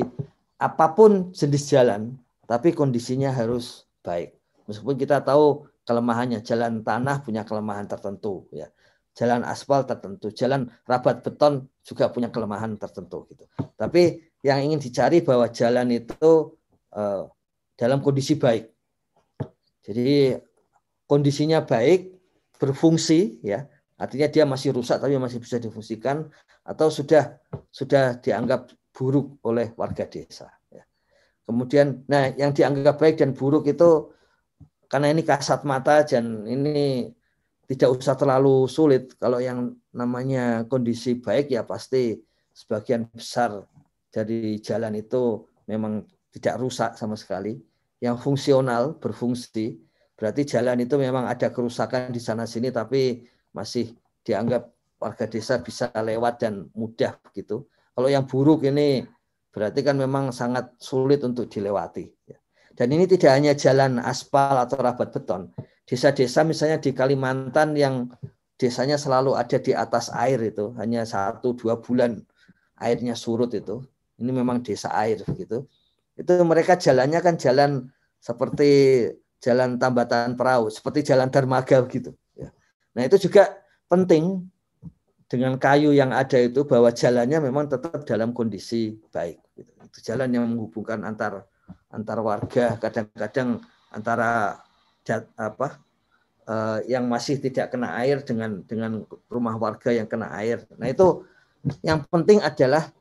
apa 0.56 0.96
pun 0.96 1.36
jenis 1.36 1.68
jalan, 1.68 2.16
tapi 2.48 2.72
kondisinya 2.72 3.36
harus 3.36 3.84
baik. 4.00 4.40
Meskipun 4.72 4.96
kita 4.96 5.20
tahu 5.20 5.68
kelemahannya. 5.84 6.40
Jalan 6.46 6.86
tanah 6.86 7.26
punya 7.26 7.42
kelemahan 7.44 7.90
tertentu 7.90 8.46
ya. 8.54 8.72
Jalan 9.20 9.44
aspal 9.44 9.84
tertentu, 9.84 10.32
jalan 10.32 10.72
rabat 10.88 11.20
beton 11.20 11.68
juga 11.84 12.08
punya 12.08 12.32
kelemahan 12.32 12.80
tertentu 12.80 13.28
gitu. 13.28 13.44
Tapi 13.76 14.32
yang 14.48 14.64
ingin 14.64 14.80
dicari 14.80 15.20
bahwa 15.20 15.52
jalan 15.52 15.92
itu 15.92 16.56
uh, 16.96 17.28
dalam 17.76 18.00
kondisi 18.00 18.40
baik. 18.40 18.72
Jadi 19.84 20.40
kondisinya 21.04 21.68
baik, 21.68 22.16
berfungsi 22.56 23.44
ya. 23.44 23.68
Artinya 24.00 24.32
dia 24.32 24.48
masih 24.48 24.72
rusak 24.72 25.04
tapi 25.04 25.20
masih 25.20 25.44
bisa 25.44 25.60
difungsikan 25.60 26.32
atau 26.64 26.88
sudah 26.88 27.36
sudah 27.68 28.24
dianggap 28.24 28.72
buruk 28.96 29.44
oleh 29.44 29.76
warga 29.76 30.08
desa. 30.08 30.48
Ya. 30.72 30.88
Kemudian, 31.44 32.08
nah 32.08 32.32
yang 32.32 32.56
dianggap 32.56 32.96
baik 32.96 33.20
dan 33.20 33.36
buruk 33.36 33.68
itu 33.68 34.16
karena 34.88 35.12
ini 35.12 35.28
kasat 35.28 35.68
mata 35.68 36.08
dan 36.08 36.48
ini 36.48 37.12
tidak 37.70 38.02
usah 38.02 38.18
terlalu 38.18 38.66
sulit. 38.66 39.14
Kalau 39.22 39.38
yang 39.38 39.78
namanya 39.94 40.66
kondisi 40.66 41.22
baik 41.22 41.54
ya 41.54 41.62
pasti 41.62 42.18
sebagian 42.50 43.06
besar 43.14 43.62
dari 44.10 44.58
jalan 44.58 44.98
itu 44.98 45.46
memang 45.70 46.02
tidak 46.34 46.58
rusak 46.58 46.98
sama 46.98 47.14
sekali. 47.14 47.62
Yang 48.02 48.26
fungsional, 48.26 48.98
berfungsi, 48.98 49.78
berarti 50.18 50.50
jalan 50.50 50.82
itu 50.82 50.98
memang 50.98 51.30
ada 51.30 51.54
kerusakan 51.54 52.10
di 52.10 52.18
sana 52.18 52.50
sini 52.50 52.74
tapi 52.74 53.22
masih 53.54 53.94
dianggap 54.26 54.74
warga 54.98 55.30
desa 55.30 55.62
bisa 55.62 55.94
lewat 55.94 56.42
dan 56.42 56.74
mudah 56.74 57.22
begitu. 57.22 57.70
Kalau 57.94 58.10
yang 58.10 58.26
buruk 58.26 58.66
ini 58.66 59.06
berarti 59.54 59.86
kan 59.86 59.94
memang 59.94 60.34
sangat 60.34 60.74
sulit 60.82 61.22
untuk 61.22 61.46
dilewati. 61.46 62.10
Dan 62.80 62.96
ini 62.96 63.04
tidak 63.12 63.36
hanya 63.36 63.52
jalan 63.60 64.00
aspal 64.00 64.56
atau 64.56 64.80
rabat 64.80 65.12
beton. 65.12 65.52
Desa-desa 65.84 66.48
misalnya 66.48 66.80
di 66.80 66.96
Kalimantan 66.96 67.76
yang 67.76 68.08
desanya 68.56 68.96
selalu 68.96 69.36
ada 69.36 69.60
di 69.60 69.76
atas 69.76 70.08
air 70.16 70.40
itu, 70.40 70.72
hanya 70.80 71.04
satu 71.04 71.52
dua 71.60 71.84
bulan 71.84 72.24
airnya 72.80 73.20
surut 73.20 73.52
itu. 73.52 73.84
Ini 74.16 74.32
memang 74.32 74.64
desa 74.64 74.96
air 74.96 75.20
gitu. 75.28 75.68
Itu 76.16 76.40
mereka 76.48 76.80
jalannya 76.80 77.20
kan 77.20 77.36
jalan 77.36 77.92
seperti 78.24 78.72
jalan 79.40 79.80
tambatan 79.80 80.36
perahu 80.36 80.68
seperti 80.72 81.08
jalan 81.08 81.32
dermaga 81.32 81.84
gitu. 81.88 82.16
Nah 82.96 83.04
itu 83.08 83.28
juga 83.28 83.60
penting 83.88 84.44
dengan 85.32 85.56
kayu 85.56 85.96
yang 85.96 86.12
ada 86.12 86.36
itu 86.36 86.68
bahwa 86.68 86.92
jalannya 86.92 87.40
memang 87.44 87.72
tetap 87.72 88.04
dalam 88.04 88.36
kondisi 88.36 89.00
baik. 89.12 89.40
Gitu. 89.56 89.72
Itu 89.72 90.00
jalan 90.04 90.32
yang 90.32 90.48
menghubungkan 90.48 91.04
antar 91.08 91.48
antar 91.90 92.20
warga, 92.22 92.78
kadang-kadang 92.78 93.64
antara 93.90 94.62
apa 95.34 95.82
uh, 96.46 96.80
yang 96.86 97.10
masih 97.10 97.42
tidak 97.42 97.74
kena 97.74 97.98
air 97.98 98.22
dengan 98.22 98.62
dengan 98.66 99.02
rumah 99.26 99.58
warga 99.58 99.90
yang 99.90 100.06
kena 100.06 100.30
air. 100.38 100.66
Nah 100.78 100.90
itu 100.90 101.26
yang 101.82 102.06
penting 102.08 102.40
adalah 102.42 102.94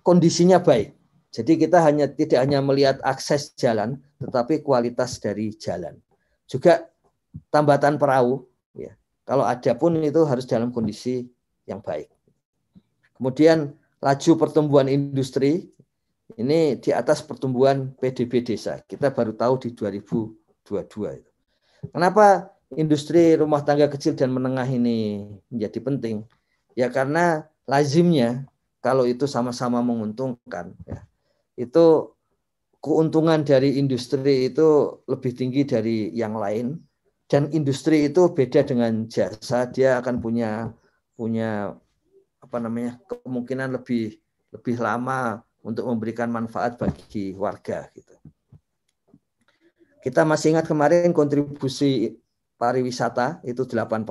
kondisinya 0.00 0.60
baik. 0.60 0.96
Jadi 1.32 1.56
kita 1.56 1.80
hanya 1.80 2.12
tidak 2.12 2.44
hanya 2.44 2.60
melihat 2.60 3.00
akses 3.00 3.56
jalan, 3.56 3.96
tetapi 4.20 4.60
kualitas 4.60 5.16
dari 5.16 5.48
jalan. 5.56 5.96
Juga 6.44 6.84
tambatan 7.48 7.96
perahu, 7.96 8.44
ya. 8.76 8.92
Kalau 9.24 9.48
ada 9.48 9.72
pun 9.72 9.96
itu 9.96 10.28
harus 10.28 10.44
dalam 10.44 10.68
kondisi 10.68 11.24
yang 11.64 11.80
baik. 11.80 12.12
Kemudian 13.16 13.72
laju 14.02 14.32
pertumbuhan 14.36 14.92
industri 14.92 15.72
ini 16.38 16.78
di 16.78 16.90
atas 16.92 17.20
pertumbuhan 17.24 17.92
PDB 17.98 18.44
desa. 18.44 18.80
Kita 18.84 19.12
baru 19.12 19.36
tahu 19.36 19.68
di 19.68 19.68
2022 19.74 21.18
itu. 21.20 21.30
Kenapa 21.90 22.52
industri 22.78 23.34
rumah 23.34 23.60
tangga 23.66 23.90
kecil 23.90 24.14
dan 24.14 24.30
menengah 24.30 24.66
ini 24.68 25.26
menjadi 25.50 25.78
penting? 25.82 26.16
Ya 26.72 26.88
karena 26.88 27.44
lazimnya 27.68 28.48
kalau 28.82 29.06
itu 29.06 29.28
sama-sama 29.30 29.78
menguntungkan 29.84 30.74
ya, 30.88 31.04
itu 31.54 32.16
keuntungan 32.82 33.46
dari 33.46 33.78
industri 33.78 34.50
itu 34.50 34.98
lebih 35.06 35.32
tinggi 35.38 35.62
dari 35.62 36.10
yang 36.10 36.34
lain 36.34 36.82
dan 37.30 37.46
industri 37.54 38.10
itu 38.10 38.34
beda 38.34 38.66
dengan 38.66 39.06
jasa 39.06 39.70
dia 39.70 40.02
akan 40.02 40.18
punya 40.18 40.74
punya 41.14 41.78
apa 42.42 42.56
namanya 42.58 42.98
kemungkinan 43.06 43.78
lebih 43.78 44.18
lebih 44.50 44.76
lama 44.82 45.46
untuk 45.62 45.86
memberikan 45.86 46.28
manfaat 46.28 46.76
bagi 46.76 47.34
warga 47.38 47.86
gitu. 47.94 48.14
Kita 50.02 50.26
masih 50.26 50.58
ingat 50.58 50.66
kemarin 50.66 51.14
kontribusi 51.14 52.18
pariwisata 52.58 53.38
itu 53.46 53.62
8% 53.62 54.06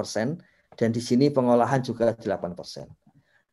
dan 0.79 0.89
di 0.89 1.03
sini 1.03 1.27
pengolahan 1.27 1.83
juga 1.83 2.15
8%. 2.15 2.55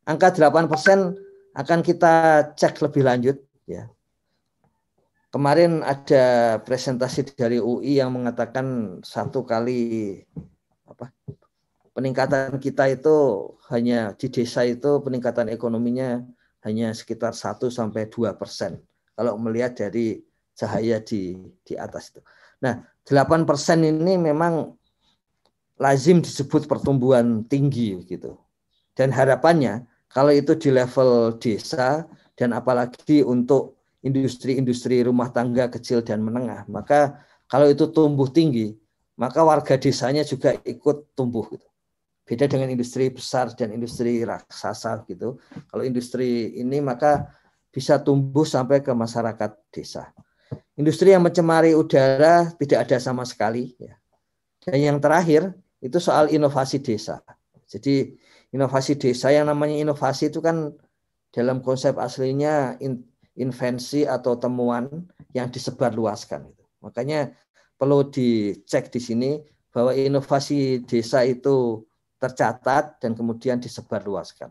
Angka 0.06 0.28
8% 0.30 1.18
akan 1.58 1.80
kita 1.82 2.14
cek 2.54 2.78
lebih 2.86 3.02
lanjut 3.02 3.36
ya. 3.66 3.90
Kemarin 5.28 5.84
ada 5.84 6.56
presentasi 6.64 7.36
dari 7.36 7.60
UI 7.60 8.00
yang 8.00 8.14
mengatakan 8.14 8.98
satu 9.04 9.44
kali 9.44 10.24
apa 10.88 11.12
peningkatan 11.92 12.56
kita 12.56 12.88
itu 12.88 13.16
hanya 13.68 14.16
di 14.16 14.32
desa 14.32 14.64
itu 14.64 15.04
peningkatan 15.04 15.52
ekonominya 15.52 16.24
hanya 16.68 16.92
sekitar 16.92 17.32
1 17.32 17.72
sampai 17.72 18.12
2 18.12 18.36
persen 18.36 18.76
kalau 19.16 19.40
melihat 19.40 19.72
dari 19.72 20.20
cahaya 20.52 21.00
di 21.00 21.34
di 21.64 21.74
atas 21.80 22.12
itu. 22.12 22.20
Nah, 22.60 22.84
8 23.08 23.48
persen 23.48 23.80
ini 23.88 24.20
memang 24.20 24.76
lazim 25.80 26.20
disebut 26.20 26.68
pertumbuhan 26.68 27.46
tinggi 27.48 27.96
gitu. 28.04 28.36
Dan 28.92 29.14
harapannya 29.14 29.86
kalau 30.10 30.34
itu 30.34 30.58
di 30.58 30.74
level 30.74 31.38
desa 31.38 32.04
dan 32.34 32.50
apalagi 32.50 33.22
untuk 33.22 33.78
industri-industri 34.02 35.06
rumah 35.06 35.30
tangga 35.30 35.70
kecil 35.70 36.02
dan 36.02 36.22
menengah, 36.22 36.66
maka 36.66 37.22
kalau 37.46 37.70
itu 37.70 37.86
tumbuh 37.90 38.26
tinggi, 38.26 38.74
maka 39.14 39.42
warga 39.42 39.78
desanya 39.78 40.26
juga 40.26 40.58
ikut 40.66 41.14
tumbuh 41.14 41.46
gitu. 41.50 41.67
Beda 42.28 42.44
dengan 42.44 42.68
industri 42.68 43.08
besar 43.08 43.56
dan 43.56 43.72
industri 43.72 44.20
raksasa 44.20 45.08
gitu. 45.08 45.40
Kalau 45.72 45.80
industri 45.80 46.60
ini 46.60 46.84
maka 46.84 47.32
bisa 47.72 47.96
tumbuh 48.04 48.44
sampai 48.44 48.84
ke 48.84 48.92
masyarakat 48.92 49.56
desa. 49.72 50.12
Industri 50.76 51.16
yang 51.16 51.24
mencemari 51.24 51.72
udara 51.72 52.52
tidak 52.60 52.84
ada 52.84 53.00
sama 53.00 53.24
sekali 53.24 53.72
ya. 53.80 53.96
Dan 54.60 54.76
yang 54.76 54.98
terakhir 55.00 55.56
itu 55.80 55.96
soal 55.96 56.28
inovasi 56.28 56.84
desa. 56.84 57.24
Jadi 57.64 58.12
inovasi 58.52 59.00
desa 59.00 59.32
yang 59.32 59.48
namanya 59.48 59.80
inovasi 59.88 60.28
itu 60.28 60.44
kan 60.44 60.76
dalam 61.32 61.64
konsep 61.64 61.96
aslinya 61.96 62.76
invensi 63.40 64.04
atau 64.04 64.36
temuan 64.36 65.08
yang 65.32 65.48
disebarluaskan. 65.48 66.44
Makanya 66.84 67.32
perlu 67.80 68.04
dicek 68.12 68.92
di 68.92 69.00
sini 69.00 69.30
bahwa 69.72 69.96
inovasi 69.96 70.84
desa 70.84 71.24
itu 71.24 71.87
tercatat 72.18 72.98
dan 72.98 73.14
kemudian 73.14 73.62
disebarluaskan. 73.62 74.50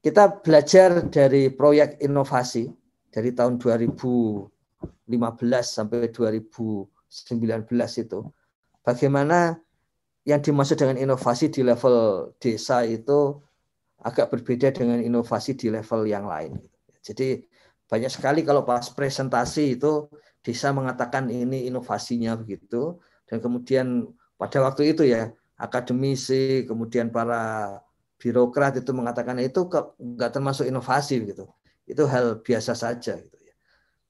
Kita 0.00 0.40
belajar 0.40 1.04
dari 1.12 1.52
proyek 1.52 2.00
inovasi 2.00 2.68
dari 3.12 3.36
tahun 3.36 3.60
2015 3.60 4.48
sampai 5.60 6.08
2019 6.08 6.88
itu 8.04 8.20
bagaimana 8.80 9.60
yang 10.24 10.40
dimaksud 10.40 10.76
dengan 10.80 10.96
inovasi 10.96 11.52
di 11.52 11.60
level 11.64 12.30
desa 12.40 12.84
itu 12.84 13.40
agak 14.00 14.32
berbeda 14.32 14.72
dengan 14.72 15.00
inovasi 15.00 15.56
di 15.56 15.68
level 15.68 16.08
yang 16.08 16.24
lain. 16.24 16.56
Jadi 17.04 17.40
banyak 17.88 18.12
sekali 18.12 18.40
kalau 18.46 18.64
pas 18.64 18.86
presentasi 18.88 19.76
itu 19.76 20.08
desa 20.40 20.72
mengatakan 20.72 21.28
ini 21.28 21.68
inovasinya 21.68 22.36
begitu 22.38 22.96
dan 23.28 23.42
kemudian 23.42 24.08
pada 24.40 24.64
waktu 24.64 24.96
itu 24.96 25.04
ya 25.04 25.28
akademisi 25.60 26.64
kemudian 26.64 27.12
para 27.12 27.76
birokrat 28.16 28.80
itu 28.80 28.90
mengatakan 28.96 29.36
itu 29.40 29.68
enggak 30.00 30.32
termasuk 30.32 30.64
inovasi 30.64 31.20
gitu. 31.28 31.48
Itu 31.84 32.08
hal 32.08 32.40
biasa 32.40 32.72
saja 32.72 33.20
gitu 33.20 33.38
ya. 33.40 33.54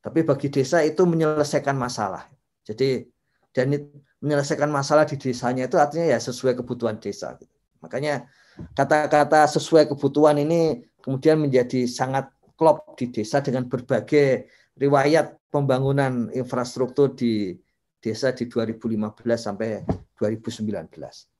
Tapi 0.02 0.22
bagi 0.22 0.48
desa 0.50 0.82
itu 0.86 1.02
menyelesaikan 1.02 1.74
masalah. 1.74 2.30
Jadi 2.62 3.06
dan 3.50 3.74
menyelesaikan 4.22 4.70
masalah 4.70 5.06
di 5.06 5.18
desanya 5.18 5.66
itu 5.66 5.74
artinya 5.74 6.14
ya 6.14 6.18
sesuai 6.22 6.54
kebutuhan 6.62 7.02
desa. 7.02 7.34
Gitu. 7.34 7.50
Makanya 7.82 8.30
kata-kata 8.78 9.48
sesuai 9.50 9.90
kebutuhan 9.90 10.38
ini 10.38 10.86
kemudian 11.02 11.40
menjadi 11.40 11.88
sangat 11.90 12.30
klop 12.54 12.94
di 12.94 13.08
desa 13.08 13.40
dengan 13.40 13.66
berbagai 13.66 14.46
riwayat 14.76 15.40
pembangunan 15.48 16.28
infrastruktur 16.30 17.16
di 17.16 17.56
desa 18.00 18.36
di 18.36 18.46
2015 18.46 19.16
sampai 19.36 19.82
2019. 20.20 21.39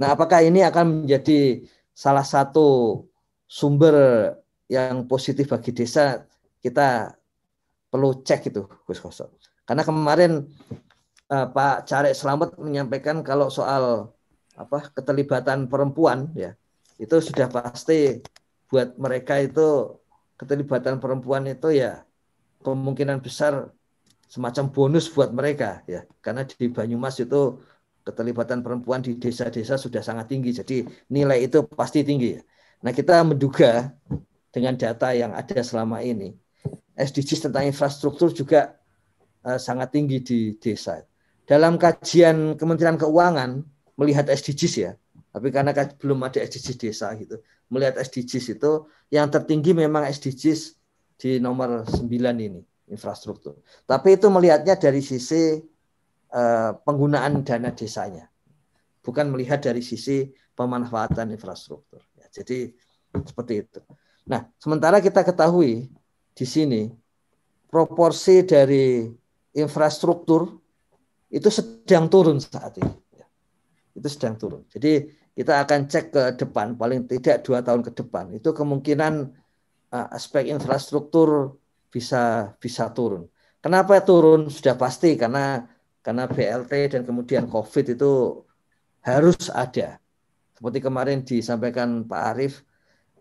Nah, 0.00 0.14
apakah 0.14 0.40
ini 0.42 0.64
akan 0.64 1.04
menjadi 1.04 1.62
salah 1.92 2.24
satu 2.24 3.00
sumber 3.44 3.96
yang 4.66 5.04
positif 5.06 5.52
bagi 5.52 5.70
desa? 5.76 6.24
Kita 6.62 7.12
perlu 7.92 8.24
cek 8.24 8.54
itu, 8.54 8.62
Gus 8.86 9.02
Koso. 9.02 9.36
Karena 9.66 9.82
kemarin 9.84 10.42
uh, 11.32 11.46
Pak 11.48 11.88
Carek 11.88 12.14
Selamat 12.16 12.56
menyampaikan 12.60 13.24
kalau 13.24 13.48
soal 13.48 14.12
apa 14.52 14.92
keterlibatan 14.92 15.64
perempuan 15.64 16.28
ya 16.36 16.52
itu 17.00 17.16
sudah 17.24 17.48
pasti 17.48 18.20
buat 18.68 19.00
mereka 19.00 19.40
itu 19.40 19.96
keterlibatan 20.36 21.00
perempuan 21.00 21.48
itu 21.48 21.72
ya 21.72 22.04
kemungkinan 22.60 23.24
besar 23.24 23.72
semacam 24.28 24.64
bonus 24.68 25.08
buat 25.08 25.32
mereka 25.32 25.80
ya 25.88 26.04
karena 26.20 26.44
di 26.44 26.68
Banyumas 26.68 27.16
itu 27.20 27.64
keterlibatan 28.02 28.60
perempuan 28.60 29.02
di 29.02 29.14
desa-desa 29.16 29.78
sudah 29.78 30.02
sangat 30.02 30.30
tinggi 30.30 30.50
jadi 30.54 30.86
nilai 31.10 31.46
itu 31.46 31.62
pasti 31.70 32.02
tinggi. 32.02 32.38
Nah 32.82 32.90
kita 32.90 33.22
menduga 33.22 33.94
dengan 34.50 34.74
data 34.74 35.14
yang 35.14 35.32
ada 35.32 35.62
selama 35.62 36.02
ini 36.02 36.34
SDGs 36.98 37.48
tentang 37.48 37.64
infrastruktur 37.64 38.34
juga 38.34 38.76
uh, 39.46 39.56
sangat 39.56 39.94
tinggi 39.94 40.18
di 40.20 40.38
desa 40.58 41.00
dalam 41.46 41.74
kajian 41.78 42.54
Kementerian 42.54 42.94
Keuangan 42.94 43.60
melihat 43.98 44.30
SDGs 44.30 44.74
ya, 44.78 44.92
tapi 45.34 45.50
karena 45.50 45.74
belum 45.74 46.22
ada 46.22 46.38
SDGs 46.40 46.78
desa 46.78 47.10
gitu. 47.18 47.42
Melihat 47.72 47.98
SDGs 47.98 48.60
itu 48.60 48.86
yang 49.10 49.28
tertinggi 49.32 49.74
memang 49.74 50.06
SDGs 50.06 50.76
di 51.18 51.40
nomor 51.42 51.84
9 51.88 52.08
ini 52.38 52.62
infrastruktur. 52.90 53.58
Tapi 53.88 54.20
itu 54.20 54.28
melihatnya 54.28 54.76
dari 54.76 55.00
sisi 55.00 55.60
penggunaan 56.82 57.44
dana 57.44 57.70
desanya. 57.76 58.28
Bukan 59.02 59.28
melihat 59.34 59.60
dari 59.60 59.84
sisi 59.84 60.30
pemanfaatan 60.56 61.34
infrastruktur. 61.34 62.00
Ya, 62.16 62.26
jadi 62.30 62.72
seperti 63.12 63.66
itu. 63.66 63.80
Nah, 64.24 64.46
sementara 64.56 65.02
kita 65.02 65.26
ketahui 65.26 65.90
di 66.32 66.46
sini 66.46 66.88
proporsi 67.68 68.46
dari 68.46 69.10
infrastruktur 69.52 70.60
itu 71.32 71.48
sedang 71.48 72.08
turun 72.08 72.38
saat 72.40 72.76
ini. 72.78 72.96
Itu 73.92 74.08
sedang 74.08 74.40
turun. 74.40 74.62
Jadi 74.72 75.04
kita 75.32 75.64
akan 75.64 75.88
cek 75.88 76.04
ke 76.12 76.22
depan, 76.36 76.76
paling 76.76 77.08
tidak 77.08 77.44
dua 77.44 77.64
tahun 77.64 77.80
ke 77.84 77.92
depan. 77.96 78.32
Itu 78.36 78.52
kemungkinan 78.52 79.32
uh, 79.92 80.08
aspek 80.12 80.48
infrastruktur 80.48 81.56
bisa 81.92 82.52
bisa 82.56 82.88
turun. 82.92 83.28
Kenapa 83.60 84.00
turun? 84.04 84.48
Sudah 84.48 84.76
pasti 84.76 85.16
karena 85.16 85.64
karena 86.02 86.26
BLT 86.26 86.98
dan 86.98 87.02
kemudian 87.06 87.46
COVID 87.46 87.94
itu 87.94 88.42
harus 89.02 89.48
ada. 89.50 90.02
Seperti 90.54 90.78
kemarin 90.82 91.22
disampaikan 91.22 92.06
Pak 92.06 92.22
Arief, 92.34 92.62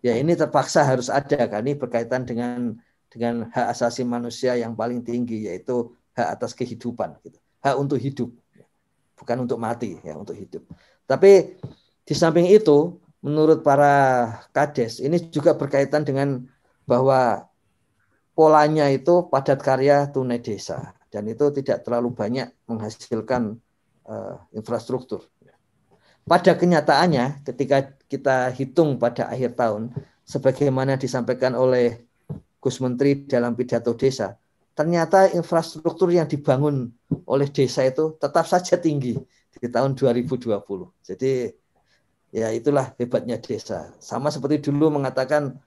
ya 0.02 0.18
ini 0.18 0.34
terpaksa 0.34 0.86
harus 0.86 1.10
ada 1.10 1.46
kan 1.46 1.62
ini 1.62 1.78
berkaitan 1.78 2.26
dengan 2.26 2.78
dengan 3.12 3.50
hak 3.50 3.68
asasi 3.78 4.02
manusia 4.02 4.58
yang 4.58 4.74
paling 4.74 5.06
tinggi 5.06 5.46
yaitu 5.46 5.94
hak 6.18 6.42
atas 6.42 6.58
kehidupan 6.58 7.18
gitu. 7.22 7.38
Hak 7.62 7.78
untuk 7.78 8.02
hidup. 8.02 8.34
Bukan 9.18 9.46
untuk 9.46 9.62
mati 9.62 10.02
ya, 10.02 10.18
untuk 10.18 10.34
hidup. 10.34 10.66
Tapi 11.06 11.62
di 12.02 12.14
samping 12.18 12.50
itu 12.50 12.98
menurut 13.22 13.62
para 13.62 14.26
kades 14.50 14.98
ini 14.98 15.22
juga 15.30 15.54
berkaitan 15.54 16.02
dengan 16.02 16.42
bahwa 16.90 17.46
polanya 18.32 18.88
itu 18.90 19.28
padat 19.28 19.60
karya 19.60 20.08
tunai 20.10 20.40
desa 20.40 20.96
dan 21.12 21.28
itu 21.28 21.52
tidak 21.52 21.84
terlalu 21.84 22.16
banyak 22.16 22.48
menghasilkan 22.66 23.60
uh, 24.08 24.36
infrastruktur. 24.56 25.28
Pada 26.22 26.54
kenyataannya, 26.56 27.44
ketika 27.44 27.98
kita 28.08 28.54
hitung 28.54 28.96
pada 29.02 29.28
akhir 29.28 29.58
tahun, 29.58 29.92
sebagaimana 30.24 30.96
disampaikan 30.96 31.58
oleh 31.58 32.08
Gus 32.62 32.78
Menteri 32.80 33.26
dalam 33.26 33.58
pidato 33.58 33.98
desa, 33.98 34.38
ternyata 34.78 35.28
infrastruktur 35.34 36.14
yang 36.14 36.30
dibangun 36.30 36.94
oleh 37.28 37.50
desa 37.50 37.84
itu 37.84 38.16
tetap 38.22 38.48
saja 38.48 38.78
tinggi 38.78 39.18
di 39.52 39.68
tahun 39.68 39.98
2020. 39.98 40.56
Jadi 41.04 41.52
ya 42.32 42.48
itulah 42.54 42.96
hebatnya 42.96 43.42
desa. 43.42 43.92
Sama 44.00 44.32
seperti 44.32 44.72
dulu 44.72 44.94
mengatakan 45.02 45.58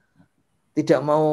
tidak 0.73 0.99
mau 1.05 1.23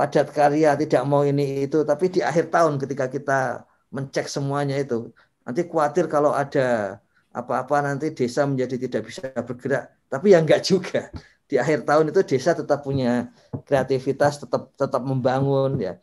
padat 0.00 0.32
karya, 0.32 0.72
tidak 0.80 1.04
mau 1.04 1.20
ini 1.28 1.68
itu, 1.68 1.84
tapi 1.84 2.08
di 2.08 2.24
akhir 2.24 2.48
tahun 2.48 2.80
ketika 2.80 3.12
kita 3.12 3.68
mencek 3.92 4.32
semuanya 4.32 4.80
itu, 4.80 5.12
nanti 5.44 5.68
khawatir 5.68 6.08
kalau 6.08 6.32
ada 6.32 6.96
apa-apa 7.36 7.84
nanti 7.84 8.08
desa 8.16 8.48
menjadi 8.48 8.88
tidak 8.88 9.02
bisa 9.12 9.28
bergerak. 9.44 9.92
Tapi 10.08 10.32
ya 10.32 10.40
enggak 10.40 10.64
juga. 10.64 11.12
Di 11.44 11.60
akhir 11.60 11.84
tahun 11.84 12.16
itu 12.16 12.20
desa 12.24 12.56
tetap 12.56 12.80
punya 12.80 13.28
kreativitas, 13.68 14.40
tetap 14.40 14.72
tetap 14.72 15.04
membangun 15.04 15.76
ya. 15.76 16.00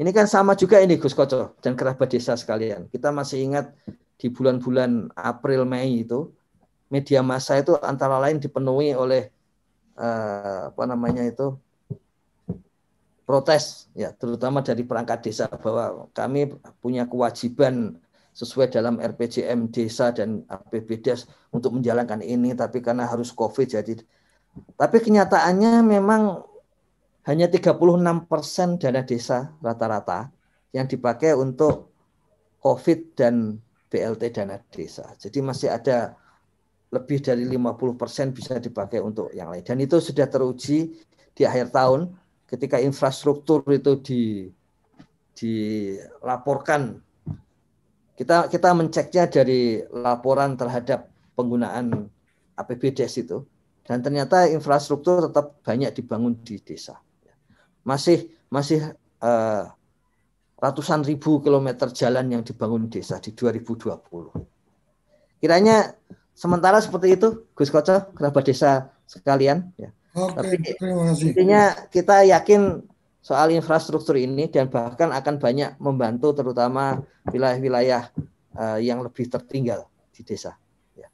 Ini 0.00 0.16
kan 0.16 0.24
sama 0.24 0.56
juga 0.56 0.80
ini 0.80 0.96
Gus 0.96 1.12
Koco 1.12 1.60
dan 1.60 1.76
kerabat 1.76 2.08
desa 2.08 2.32
sekalian. 2.40 2.88
Kita 2.88 3.12
masih 3.12 3.44
ingat 3.44 3.68
di 4.16 4.32
bulan-bulan 4.32 5.12
April 5.12 5.68
Mei 5.68 6.08
itu 6.08 6.32
media 6.88 7.20
massa 7.20 7.60
itu 7.60 7.76
antara 7.84 8.16
lain 8.16 8.40
dipenuhi 8.40 8.96
oleh 8.96 9.28
uh, 10.00 10.72
apa 10.72 10.82
namanya 10.88 11.20
itu 11.28 11.52
protes 13.30 13.86
ya 13.94 14.10
terutama 14.10 14.58
dari 14.58 14.82
perangkat 14.82 15.30
desa 15.30 15.46
bahwa 15.46 16.10
kami 16.10 16.50
punya 16.82 17.06
kewajiban 17.06 17.94
sesuai 18.34 18.74
dalam 18.74 18.98
RPJM 18.98 19.70
desa 19.70 20.10
dan 20.10 20.42
APBDes 20.50 21.30
untuk 21.54 21.78
menjalankan 21.78 22.18
ini 22.26 22.58
tapi 22.58 22.82
karena 22.82 23.06
harus 23.06 23.30
Covid 23.30 23.70
jadi 23.70 23.94
tapi 24.74 24.98
kenyataannya 24.98 25.86
memang 25.86 26.42
hanya 27.30 27.46
36% 27.46 28.82
dana 28.82 29.02
desa 29.06 29.54
rata-rata 29.62 30.34
yang 30.74 30.90
dipakai 30.90 31.38
untuk 31.38 31.94
Covid 32.58 33.14
dan 33.14 33.62
BLT 33.90 34.22
dana 34.34 34.58
desa. 34.70 35.14
Jadi 35.18 35.38
masih 35.42 35.70
ada 35.70 36.14
lebih 36.90 37.22
dari 37.22 37.46
50% 37.46 38.34
bisa 38.34 38.58
dipakai 38.58 38.98
untuk 38.98 39.30
yang 39.30 39.50
lain. 39.50 39.62
Dan 39.62 39.78
itu 39.78 40.02
sudah 40.02 40.26
teruji 40.26 40.98
di 41.34 41.42
akhir 41.46 41.70
tahun 41.70 42.10
ketika 42.50 42.82
infrastruktur 42.82 43.62
itu 43.70 44.02
di 44.02 44.22
dilaporkan 45.38 46.98
kita 48.18 48.50
kita 48.50 48.76
menceknya 48.76 49.24
dari 49.30 49.80
laporan 49.88 50.58
terhadap 50.58 51.08
penggunaan 51.38 52.10
APBDes 52.58 53.22
itu 53.22 53.46
dan 53.86 54.04
ternyata 54.04 54.44
infrastruktur 54.50 55.30
tetap 55.30 55.62
banyak 55.64 55.94
dibangun 55.96 56.36
di 56.44 56.60
desa. 56.60 57.00
Masih 57.86 58.28
masih 58.52 58.92
uh, 59.24 59.64
ratusan 60.60 61.00
ribu 61.08 61.40
kilometer 61.40 61.88
jalan 61.90 62.28
yang 62.28 62.42
dibangun 62.44 62.92
desa 62.92 63.16
di 63.16 63.32
2020. 63.32 63.88
Kiranya 65.40 65.96
sementara 66.36 66.76
seperti 66.84 67.16
itu, 67.16 67.48
Gus 67.56 67.72
Koco, 67.72 68.12
kerabat 68.12 68.44
desa 68.44 68.92
sekalian. 69.08 69.72
Ya. 69.80 69.96
Oke, 70.10 70.34
Tapi 70.34 70.74
terima 70.74 71.14
kasih. 71.14 71.30
Intinya 71.30 71.62
kita 71.86 72.26
yakin 72.26 72.82
soal 73.22 73.54
infrastruktur 73.54 74.18
ini 74.18 74.50
dan 74.50 74.66
bahkan 74.66 75.14
akan 75.14 75.38
banyak 75.38 75.78
membantu 75.78 76.34
terutama 76.34 77.04
wilayah-wilayah 77.30 78.10
uh, 78.58 78.78
yang 78.82 79.04
lebih 79.04 79.30
tertinggal 79.30 79.86
di 80.10 80.26
desa. 80.26 80.58
Ya. 80.98 81.06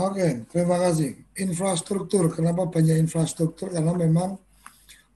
Oke, 0.00 0.48
terima 0.48 0.80
kasih. 0.80 1.18
Infrastruktur, 1.36 2.32
kenapa 2.32 2.64
banyak 2.70 2.96
infrastruktur? 2.96 3.68
Karena 3.68 3.92
memang 3.92 4.40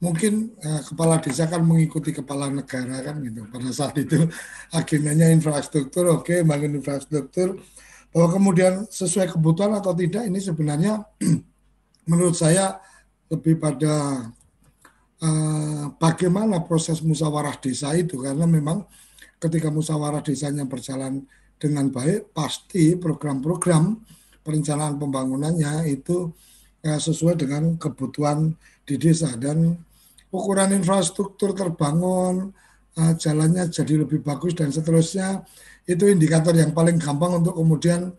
mungkin 0.02 0.52
uh, 0.60 0.82
kepala 0.82 1.22
desa 1.22 1.46
kan 1.46 1.62
mengikuti 1.62 2.12
kepala 2.12 2.52
negara 2.52 3.00
kan 3.00 3.22
gitu. 3.24 3.48
Pada 3.48 3.70
saat 3.72 3.96
itu 3.96 4.28
agendanya 4.74 5.32
infrastruktur, 5.32 6.10
oke, 6.10 6.28
okay, 6.28 6.38
bangun 6.44 6.82
infrastruktur. 6.82 7.56
Bahwa 8.12 8.28
kemudian 8.28 8.84
sesuai 8.92 9.32
kebutuhan 9.32 9.72
atau 9.72 9.96
tidak 9.96 10.28
ini 10.28 10.36
sebenarnya 10.36 11.00
menurut 12.10 12.36
saya 12.36 12.76
lebih 13.32 13.56
pada 13.56 14.28
Eh, 15.22 15.84
bagaimana 16.02 16.66
proses 16.66 16.98
musyawarah 16.98 17.54
desa 17.62 17.94
itu. 17.94 18.18
Karena 18.18 18.42
memang 18.42 18.82
ketika 19.38 19.70
musyawarah 19.70 20.18
desanya 20.18 20.66
berjalan 20.66 21.22
dengan 21.62 21.94
baik 21.94 22.34
pasti 22.34 22.98
program-program 22.98 24.02
perencanaan 24.42 24.98
pembangunannya 24.98 25.86
itu 25.86 26.34
ya, 26.82 26.98
sesuai 26.98 27.38
dengan 27.38 27.78
kebutuhan 27.78 28.50
di 28.82 28.98
desa. 28.98 29.30
Dan 29.38 29.78
ukuran 30.34 30.74
infrastruktur 30.74 31.54
terbangun 31.54 32.50
uh, 32.98 33.14
jalannya 33.14 33.70
jadi 33.70 34.02
lebih 34.02 34.26
bagus 34.26 34.58
dan 34.58 34.74
seterusnya 34.74 35.46
itu 35.86 36.10
indikator 36.10 36.50
yang 36.50 36.74
paling 36.74 36.98
gampang 36.98 37.38
untuk 37.38 37.54
kemudian 37.54 38.10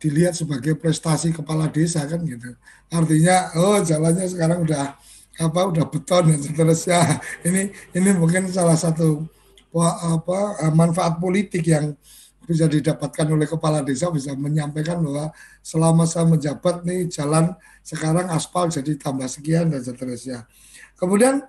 dilihat 0.00 0.32
sebagai 0.32 0.74
prestasi 0.80 1.30
kepala 1.30 1.68
desa 1.68 2.08
kan 2.08 2.24
gitu 2.24 2.56
artinya 2.88 3.52
oh 3.60 3.78
jalannya 3.84 4.26
sekarang 4.26 4.64
udah 4.64 4.96
apa 5.40 5.60
udah 5.72 5.84
beton 5.88 6.36
dan 6.36 6.40
seterusnya. 6.40 7.00
Ini 7.48 7.72
ini 7.96 8.10
mungkin 8.12 8.52
salah 8.52 8.76
satu 8.76 9.24
apa 10.04 10.68
manfaat 10.74 11.16
politik 11.16 11.64
yang 11.64 11.96
bisa 12.44 12.66
didapatkan 12.66 13.30
oleh 13.30 13.46
kepala 13.46 13.80
desa 13.80 14.10
bisa 14.10 14.34
menyampaikan 14.34 14.98
bahwa 14.98 15.30
selama 15.62 16.02
saya 16.04 16.26
menjabat 16.26 16.82
nih 16.82 17.06
jalan 17.06 17.54
sekarang 17.86 18.26
aspal 18.34 18.66
jadi 18.66 18.98
tambah 18.98 19.30
sekian 19.30 19.70
dan 19.70 19.80
seterusnya. 19.80 20.50
Kemudian 20.98 21.46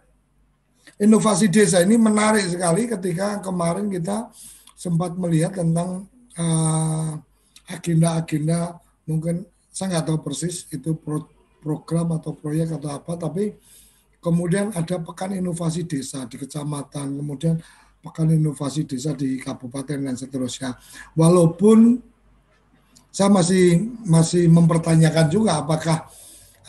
inovasi 1.02 1.50
desa 1.50 1.82
ini 1.82 1.98
menarik 1.98 2.46
sekali 2.46 2.86
ketika 2.86 3.42
kemarin 3.42 3.90
kita 3.90 4.30
sempat 4.78 5.18
melihat 5.18 5.58
tentang 5.58 6.06
uh, 6.38 7.18
agenda-agenda 7.72 8.76
mungkin 9.08 9.48
saya 9.72 9.98
nggak 9.98 10.06
tahu 10.12 10.20
persis 10.20 10.68
itu 10.72 10.96
pro, 11.00 11.28
program 11.64 12.16
atau 12.20 12.36
proyek 12.36 12.76
atau 12.76 12.92
apa 12.92 13.16
tapi 13.16 13.56
Kemudian 14.22 14.70
ada 14.78 15.02
pekan 15.02 15.34
inovasi 15.34 15.90
desa 15.90 16.30
di 16.30 16.38
kecamatan, 16.38 17.10
kemudian 17.18 17.58
pekan 18.06 18.30
inovasi 18.30 18.86
desa 18.86 19.18
di 19.18 19.42
kabupaten 19.42 19.98
dan 19.98 20.14
seterusnya. 20.14 20.78
Walaupun 21.18 21.98
saya 23.10 23.34
masih 23.34 23.82
masih 24.06 24.46
mempertanyakan 24.46 25.26
juga 25.26 25.66
apakah 25.66 26.06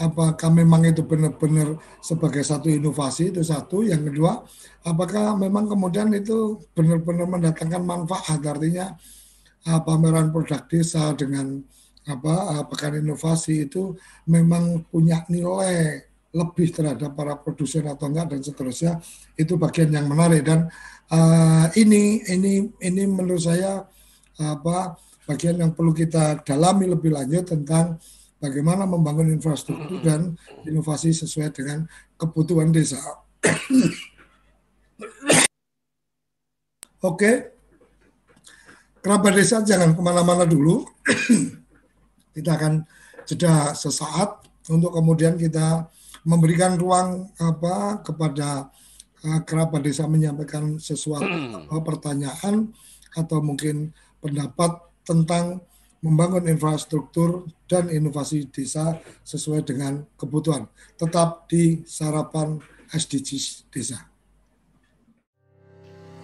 apakah 0.01 0.49
memang 0.49 0.89
itu 0.89 1.05
benar-benar 1.05 1.77
sebagai 2.01 2.41
satu 2.41 2.73
inovasi 2.73 3.37
itu 3.37 3.45
satu 3.45 3.85
yang 3.85 4.01
kedua 4.01 4.43
apakah 4.83 5.37
memang 5.37 5.69
kemudian 5.69 6.09
itu 6.17 6.57
benar-benar 6.73 7.29
mendatangkan 7.29 7.85
manfaat 7.85 8.41
artinya 8.43 8.97
uh, 9.67 9.81
pameran 9.83 10.33
produk 10.35 10.63
desa 10.67 11.15
dengan 11.15 11.63
apa 12.03 12.35
uh, 12.59 12.65
pekan 12.67 12.99
inovasi 12.99 13.71
itu 13.71 13.95
memang 14.27 14.83
punya 14.91 15.23
nilai 15.31 16.03
lebih 16.33 16.73
terhadap 16.73 17.13
para 17.13 17.37
produsen 17.37 17.85
atau 17.87 18.09
enggak 18.09 18.33
dan 18.33 18.41
seterusnya 18.41 18.99
itu 19.37 19.55
bagian 19.61 19.93
yang 19.93 20.09
menarik. 20.09 20.43
Dan 20.43 20.67
uh, 21.13 21.67
ini 21.77 22.25
ini 22.27 22.73
ini 22.81 23.03
menurut 23.05 23.45
saya 23.45 23.85
apa 24.41 24.97
bagian 25.29 25.61
yang 25.61 25.77
perlu 25.77 25.93
kita 25.95 26.41
dalami 26.43 26.89
lebih 26.89 27.13
lanjut 27.13 27.53
tentang 27.53 28.01
bagaimana 28.43 28.89
membangun 28.89 29.31
infrastruktur 29.31 30.03
dan 30.03 30.35
inovasi 30.67 31.15
sesuai 31.15 31.55
dengan 31.55 31.87
kebutuhan 32.19 32.75
desa. 32.75 32.99
Oke, 37.03 37.52
kerabat 39.03 39.35
desa 39.35 39.61
jangan 39.67 39.93
ke 39.93 40.01
mana-mana 40.01 40.47
dulu. 40.47 40.87
kita 42.37 42.57
akan 42.57 42.87
jeda 43.29 43.77
sesaat 43.77 44.47
untuk 44.71 44.95
kemudian 44.95 45.37
kita 45.37 45.91
memberikan 46.23 46.79
ruang 46.79 47.29
apa 47.43 48.01
kepada 48.07 48.71
uh, 49.27 49.41
kerabat 49.43 49.83
desa 49.83 50.07
menyampaikan 50.07 50.79
sesuatu 50.79 51.27
apa, 51.67 51.83
pertanyaan 51.83 52.71
atau 53.13 53.43
mungkin 53.43 53.91
pendapat 54.23 54.79
tentang 55.03 55.61
membangun 56.03 56.51
infrastruktur 56.51 57.47
dan 57.71 57.87
inovasi 57.91 58.51
desa 58.51 58.99
sesuai 59.23 59.63
dengan 59.67 60.03
kebutuhan. 60.19 60.67
Tetap 60.99 61.47
di 61.47 61.83
sarapan 61.87 62.59
SDGs 62.91 63.71
desa. 63.71 63.99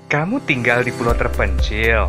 Kamu 0.09 0.41
tinggal 0.49 0.83
di 0.83 0.91
pulau 0.91 1.13
terpencil, 1.13 2.09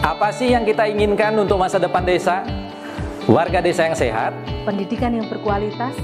Apa 0.00 0.32
sih 0.32 0.56
yang 0.56 0.64
kita 0.64 0.88
inginkan 0.88 1.36
untuk 1.36 1.60
masa 1.60 1.76
depan 1.76 2.00
desa? 2.00 2.40
Warga 3.28 3.60
desa 3.62 3.86
yang 3.86 3.94
sehat, 3.94 4.32
pendidikan 4.66 5.14
yang 5.14 5.30
berkualitas, 5.30 5.94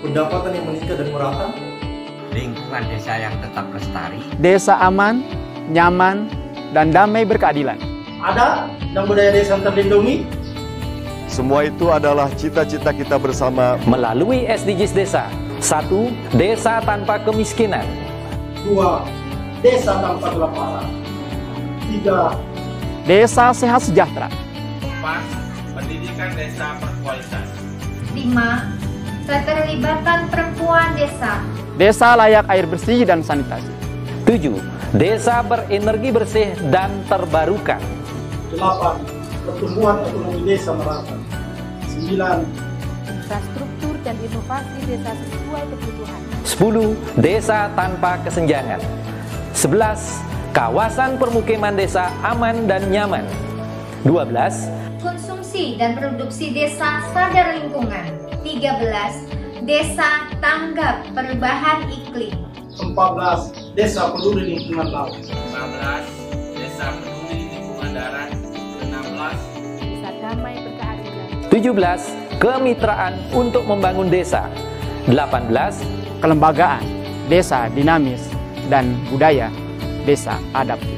pendapatan 0.00 0.56
yang 0.56 0.64
meningkat 0.64 0.96
dan 0.96 1.08
merata, 1.12 1.46
lingkungan 2.32 2.82
desa 2.88 3.12
yang 3.20 3.34
tetap 3.44 3.66
lestari, 3.76 4.24
desa 4.40 4.80
aman, 4.80 5.20
nyaman, 5.68 6.32
dan 6.72 6.88
damai 6.94 7.28
berkeadilan. 7.28 7.76
Ada 8.24 8.72
dan 8.96 9.02
budaya 9.04 9.36
desa 9.36 9.60
terlindungi. 9.60 10.24
Semua 11.28 11.68
itu 11.68 11.92
adalah 11.92 12.32
cita-cita 12.38 12.94
kita 12.94 13.20
bersama 13.20 13.76
melalui 13.84 14.46
SDGs 14.48 14.94
Desa. 14.94 15.26
Satu, 15.58 16.08
desa 16.32 16.80
tanpa 16.80 17.20
kemiskinan. 17.20 17.84
Dua, 18.64 19.04
desa 19.60 20.00
tanpa 20.00 20.32
kelaparan. 20.32 20.88
Tiga, 21.90 22.32
desa 23.06 23.54
sehat 23.54 23.86
sejahtera. 23.86 24.26
Empat, 24.82 25.22
pendidikan 25.78 26.34
desa 26.34 26.74
berkualitas. 26.82 27.46
Lima, 28.10 28.66
keterlibatan 29.30 30.26
perempuan 30.26 30.90
desa. 30.98 31.38
Desa 31.78 32.18
layak 32.18 32.50
air 32.50 32.66
bersih 32.66 33.06
dan 33.06 33.22
sanitasi. 33.22 33.70
Tujuh, 34.26 34.58
desa 34.90 35.38
berenergi 35.46 36.10
bersih 36.10 36.50
dan 36.74 36.90
terbarukan. 37.06 37.78
Delapan, 38.50 38.98
pertumbuhan 39.46 40.02
ekonomi 40.02 40.42
desa 40.42 40.74
merata. 40.74 41.14
Sembilan, 41.86 42.38
infrastruktur 43.06 43.94
dan 44.02 44.18
inovasi 44.18 44.78
desa 44.82 45.14
sesuai 45.14 45.62
kebutuhan. 45.62 46.20
Sepuluh, 46.42 46.90
desa 47.22 47.70
tanpa 47.78 48.18
kesenjangan. 48.26 48.82
Sebelas, 49.54 50.18
kawasan 50.56 51.20
permukiman 51.20 51.76
desa 51.76 52.08
aman 52.24 52.64
dan 52.64 52.88
nyaman. 52.88 53.28
Dua 54.08 54.24
belas, 54.24 54.72
konsumsi 55.04 55.76
dan 55.76 56.00
produksi 56.00 56.48
desa 56.56 57.04
sadar 57.12 57.60
lingkungan. 57.60 58.08
13. 58.40 59.68
Desa 59.68 60.32
tanggap 60.40 61.04
perubahan 61.12 61.84
iklim. 61.92 62.32
14. 62.72 63.76
Desa 63.76 64.08
peduli 64.16 64.56
lingkungan 64.56 64.88
laut. 64.88 65.12
15. 65.28 66.56
Desa 66.56 66.86
peduli 67.04 67.52
lingkungan 67.52 67.90
darat. 67.92 68.32
16. 68.80 69.76
Desa 69.76 70.08
damai 70.24 70.56
berkeadilan. 70.64 71.28
17. 71.52 72.40
Kemitraan 72.40 73.12
untuk 73.36 73.68
membangun 73.68 74.08
desa. 74.08 74.48
18. 75.04 75.84
Kelembagaan 76.24 76.80
desa 77.28 77.68
dinamis 77.68 78.24
dan 78.72 78.96
budaya 79.12 79.52
desa 80.06 80.38
adaptif. 80.54 80.94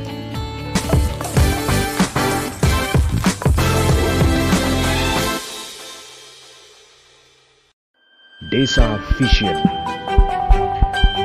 Desa 8.52 9.00
Vision 9.16 9.56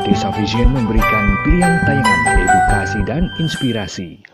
Desa 0.03 0.31
Vision 0.35 0.67
memberikan 0.75 1.25
pilihan 1.43 1.75
tayangan 1.87 2.35
edukasi 2.39 2.99
dan 3.07 3.23
inspirasi 3.39 4.32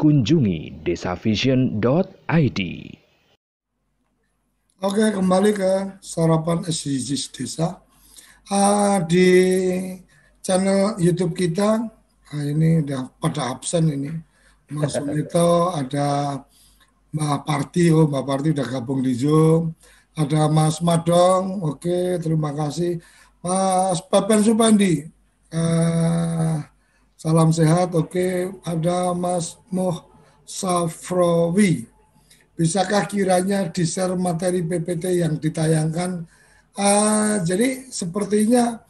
kunjungi 0.00 0.80
desavision.id. 0.80 2.60
Oke, 4.80 5.04
kembali 5.12 5.50
ke 5.52 5.72
sarapan 6.00 6.64
SDGs 6.64 7.28
desa. 7.36 7.84
Uh, 8.48 9.04
di 9.04 9.28
channel 10.40 10.96
YouTube 10.96 11.36
kita, 11.36 11.84
nah 12.32 12.42
ini 12.48 12.80
udah 12.80 13.12
pada 13.20 13.52
absen 13.52 13.92
ini. 13.92 14.08
Mas 14.72 14.96
Sunito, 14.96 15.68
ada 15.76 16.40
Mbak 17.12 17.40
Parti, 17.44 17.92
oh 17.92 18.08
Mbak 18.08 18.24
Parti 18.24 18.48
udah 18.56 18.66
gabung 18.72 19.04
di 19.04 19.12
Zoom. 19.12 19.76
Ada 20.16 20.48
Mas 20.48 20.80
Madong, 20.80 21.60
oke 21.60 22.16
terima 22.24 22.56
kasih. 22.56 23.04
Mas 23.44 24.00
Pepen 24.08 24.40
Supandi, 24.40 25.04
uh, 25.52 26.69
Salam 27.20 27.52
sehat, 27.52 27.92
oke. 27.92 28.48
Ada 28.64 29.12
Mas 29.12 29.60
Moh 29.68 30.08
Safrowi. 30.48 31.84
Bisakah 32.56 33.04
kiranya 33.04 33.68
di-share 33.68 34.16
materi 34.16 34.64
PPT 34.64 35.20
yang 35.20 35.36
ditayangkan? 35.36 36.24
Uh, 36.72 37.44
jadi 37.44 37.92
sepertinya 37.92 38.80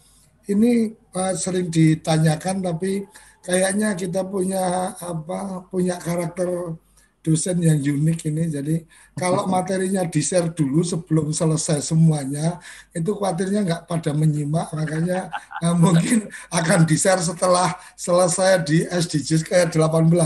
ini 0.46 0.94
uh, 1.10 1.34
sering 1.34 1.74
ditanyakan, 1.74 2.62
tapi 2.62 3.02
kayaknya 3.42 3.98
kita 3.98 4.22
punya 4.22 4.94
apa 4.94 5.66
punya 5.66 5.98
karakter 5.98 6.78
dosen 7.20 7.60
yang 7.60 7.76
unik 7.76 8.18
ini. 8.32 8.44
Jadi 8.48 8.76
kalau 9.16 9.44
materinya 9.44 10.04
di-share 10.08 10.48
dulu 10.52 10.80
sebelum 10.80 11.32
selesai 11.32 11.84
semuanya, 11.84 12.56
itu 12.96 13.12
khawatirnya 13.12 13.60
nggak 13.64 13.82
pada 13.84 14.10
menyimak, 14.16 14.72
makanya 14.72 15.28
eh, 15.64 15.76
mungkin 15.76 16.28
akan 16.48 16.88
di-share 16.88 17.20
setelah 17.20 17.76
selesai 17.96 18.64
di 18.64 18.84
SDGs 18.88 19.42
ke 19.44 19.54
18. 19.68 19.76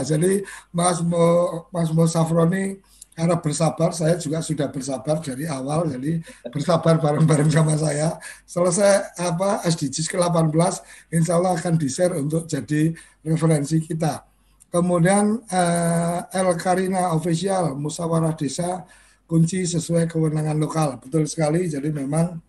Jadi 0.07 0.47
Mas 0.71 1.03
Mo, 1.03 1.67
Mas 1.75 1.91
Mo 1.91 2.07
Safroni 2.07 2.79
karena 3.15 3.39
bersabar, 3.39 3.95
saya 3.95 4.19
juga 4.19 4.43
sudah 4.43 4.67
bersabar 4.67 5.23
dari 5.23 5.47
awal, 5.47 5.87
jadi 5.87 6.19
bersabar 6.51 6.99
bareng-bareng 6.99 7.47
sama 7.47 7.79
saya. 7.79 8.19
Selesai 8.43 9.15
apa 9.23 9.63
SDGs 9.71 10.11
ke-18, 10.11 10.83
insya 11.15 11.39
Allah 11.39 11.55
akan 11.55 11.79
di-share 11.79 12.19
untuk 12.19 12.51
jadi 12.51 12.91
referensi 13.23 13.79
kita. 13.87 14.34
Kemudian 14.75 15.39
eh, 15.47 16.18
El 16.35 16.51
Karina 16.59 17.14
Official, 17.14 17.79
Musyawarah 17.79 18.35
Desa, 18.35 18.83
kunci 19.31 19.62
sesuai 19.62 20.11
kewenangan 20.11 20.59
lokal. 20.59 20.99
Betul 20.99 21.31
sekali, 21.31 21.70
jadi 21.70 21.95
memang 21.95 22.43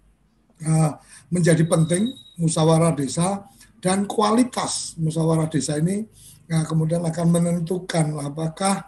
eh, 0.65 0.91
menjadi 1.29 1.61
penting 1.69 2.13
musyawarah 2.39 2.93
desa 2.95 3.47
dan 3.79 4.03
kualitas 4.07 4.95
musyawarah 4.99 5.47
desa 5.47 5.79
ini 5.79 6.03
nah, 6.51 6.67
kemudian 6.67 7.03
akan 7.03 7.27
menentukan 7.31 8.11
apakah 8.21 8.87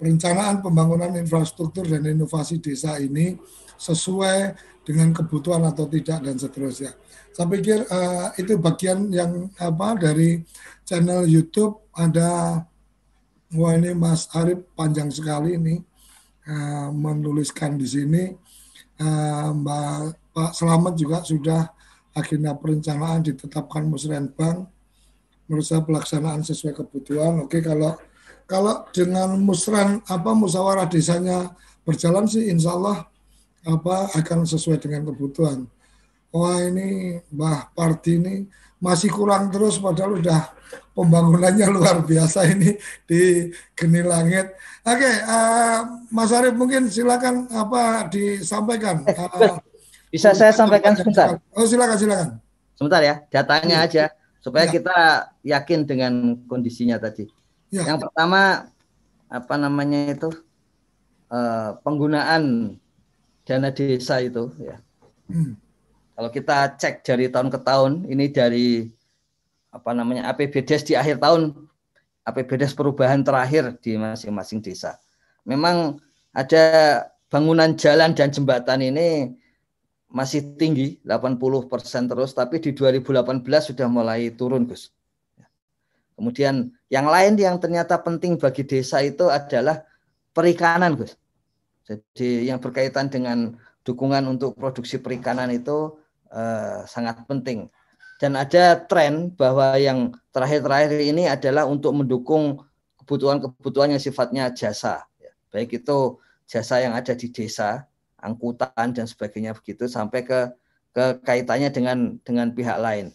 perencanaan 0.00 0.64
pembangunan 0.64 1.12
infrastruktur 1.16 1.84
dan 1.84 2.08
inovasi 2.08 2.56
desa 2.58 2.96
ini 2.96 3.36
sesuai 3.76 4.56
dengan 4.80 5.12
kebutuhan 5.12 5.60
atau 5.68 5.84
tidak 5.86 6.24
dan 6.24 6.40
seterusnya. 6.40 6.96
Saya 7.36 7.46
pikir 7.52 7.84
uh, 7.84 8.32
itu 8.40 8.56
bagian 8.56 9.12
yang 9.12 9.52
apa 9.60 9.96
dari 10.00 10.40
channel 10.88 11.28
YouTube 11.28 11.84
ada 11.92 12.64
wah 13.54 13.74
ini 13.74 13.90
Mas 13.96 14.30
Arif 14.36 14.62
panjang 14.78 15.10
sekali 15.10 15.58
ini 15.58 15.74
uh, 16.46 16.88
menuliskan 16.94 17.74
di 17.74 17.86
sini 17.86 18.22
uh, 19.02 19.50
Mbak 19.54 20.30
Pak 20.30 20.50
Selamat 20.54 20.94
juga 20.94 21.18
sudah 21.26 21.66
agenda 22.14 22.54
perencanaan 22.54 23.26
ditetapkan 23.26 23.86
musrenbang 23.86 24.66
menurut 25.50 25.66
saya 25.66 25.82
pelaksanaan 25.82 26.46
sesuai 26.46 26.78
kebutuhan. 26.78 27.42
Oke 27.42 27.58
kalau 27.58 27.98
kalau 28.46 28.86
dengan 28.94 29.34
musran 29.38 29.98
apa 30.06 30.30
musyawarah 30.30 30.86
desanya 30.86 31.54
berjalan 31.82 32.26
sih 32.30 32.50
insya 32.50 32.74
Allah 32.74 33.06
apa 33.66 34.14
akan 34.14 34.46
sesuai 34.46 34.78
dengan 34.78 35.10
kebutuhan. 35.10 35.66
Wah 36.30 36.62
ini 36.62 37.18
Mbah 37.34 37.74
Parti 37.74 38.22
ini 38.22 38.46
masih 38.78 39.10
kurang 39.10 39.50
terus 39.50 39.82
padahal 39.82 40.22
udah 40.22 40.54
pembangunannya 41.00 41.66
luar 41.72 42.04
biasa 42.04 42.44
ini 42.52 42.76
di 43.08 43.48
Geni 43.72 44.04
Langit. 44.04 44.52
Oke, 44.84 45.08
uh, 45.24 46.04
Mas 46.12 46.28
Arief 46.36 46.52
mungkin 46.52 46.92
silakan 46.92 47.48
apa 47.48 48.12
disampaikan. 48.12 49.00
Uh, 49.08 49.56
Bisa 50.12 50.36
saya 50.36 50.52
sampaikan 50.52 50.92
sebentar? 50.92 51.40
Oh 51.56 51.64
silakan 51.64 51.96
silakan. 51.96 52.28
Sebentar 52.76 53.00
ya, 53.00 53.24
datanya 53.32 53.80
ya. 53.80 53.86
aja 53.88 54.04
supaya 54.44 54.68
ya. 54.68 54.72
kita 54.76 54.98
yakin 55.40 55.80
dengan 55.88 56.12
kondisinya 56.44 57.00
tadi. 57.00 57.24
Ya. 57.72 57.88
Yang 57.88 58.08
pertama 58.08 58.68
apa 59.30 59.54
namanya 59.56 60.12
itu 60.12 60.28
uh, 61.32 61.80
penggunaan 61.80 62.76
dana 63.48 63.70
desa 63.72 64.20
itu 64.20 64.52
ya. 64.60 64.76
Hmm. 65.30 65.56
Kalau 66.18 66.28
kita 66.28 66.76
cek 66.76 67.00
dari 67.00 67.32
tahun 67.32 67.48
ke 67.48 67.58
tahun, 67.64 67.92
ini 68.04 68.28
dari 68.28 68.92
apa 69.70 69.90
namanya 69.94 70.26
APBDes 70.34 70.82
di 70.82 70.98
akhir 70.98 71.22
tahun, 71.22 71.54
APBDes 72.26 72.74
perubahan 72.74 73.22
terakhir 73.22 73.78
di 73.78 73.94
masing-masing 73.96 74.60
desa. 74.60 74.98
Memang 75.46 75.98
ada 76.34 77.06
bangunan 77.30 77.74
jalan 77.78 78.12
dan 78.12 78.34
jembatan 78.34 78.82
ini 78.82 79.34
masih 80.10 80.58
tinggi 80.58 80.98
80% 81.06 82.10
terus, 82.10 82.34
tapi 82.34 82.58
di 82.58 82.74
2018 82.74 83.70
sudah 83.70 83.86
mulai 83.86 84.34
turun, 84.34 84.66
Gus. 84.66 84.90
Kemudian 86.18 86.74
yang 86.90 87.06
lain 87.06 87.38
yang 87.38 87.56
ternyata 87.62 87.96
penting 88.02 88.36
bagi 88.36 88.66
desa 88.66 89.00
itu 89.00 89.30
adalah 89.30 89.86
perikanan, 90.34 90.98
Gus. 90.98 91.14
Jadi 91.86 92.50
yang 92.50 92.58
berkaitan 92.58 93.06
dengan 93.06 93.54
dukungan 93.86 94.26
untuk 94.26 94.58
produksi 94.58 94.98
perikanan 94.98 95.48
itu 95.54 95.96
eh, 96.34 96.82
sangat 96.90 97.22
penting. 97.24 97.70
Dan 98.20 98.36
ada 98.36 98.76
tren 98.84 99.32
bahwa 99.32 99.80
yang 99.80 100.12
terakhir-terakhir 100.36 101.00
ini 101.00 101.24
adalah 101.24 101.64
untuk 101.64 101.96
mendukung 101.96 102.60
kebutuhan-kebutuhan 103.00 103.96
yang 103.96 104.02
sifatnya 104.02 104.52
jasa. 104.52 105.08
Baik 105.48 105.80
itu 105.80 106.20
jasa 106.44 106.84
yang 106.84 106.92
ada 106.92 107.16
di 107.16 107.32
desa, 107.32 107.88
angkutan 108.20 108.92
dan 108.92 109.08
sebagainya 109.08 109.56
begitu 109.56 109.88
sampai 109.88 110.22
ke 110.22 110.52
ke 110.92 111.22
kaitannya 111.24 111.72
dengan 111.72 112.20
dengan 112.20 112.52
pihak 112.52 112.76
lain. 112.76 113.08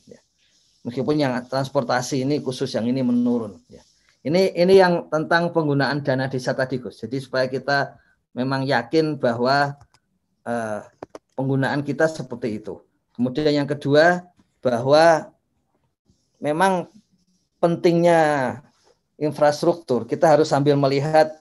Meskipun 0.81 1.21
yang 1.21 1.37
transportasi 1.45 2.25
ini 2.25 2.41
khusus 2.41 2.73
yang 2.73 2.89
ini 2.89 3.05
menurun. 3.05 3.61
Ini 4.25 4.57
ini 4.57 4.73
yang 4.73 5.05
tentang 5.13 5.53
penggunaan 5.53 6.01
dana 6.01 6.25
desa 6.25 6.57
tadi 6.57 6.81
Gus. 6.81 6.97
Jadi 6.97 7.21
supaya 7.21 7.45
kita 7.45 7.93
memang 8.33 8.65
yakin 8.65 9.21
bahwa 9.21 9.77
uh, 10.49 10.81
penggunaan 11.37 11.85
kita 11.85 12.09
seperti 12.09 12.57
itu. 12.57 12.81
Kemudian 13.13 13.63
yang 13.63 13.69
kedua 13.69 14.25
bahwa 14.65 15.29
memang 16.41 16.89
pentingnya 17.61 18.57
infrastruktur 19.21 20.09
kita 20.09 20.25
harus 20.25 20.49
sambil 20.49 20.73
melihat 20.73 21.37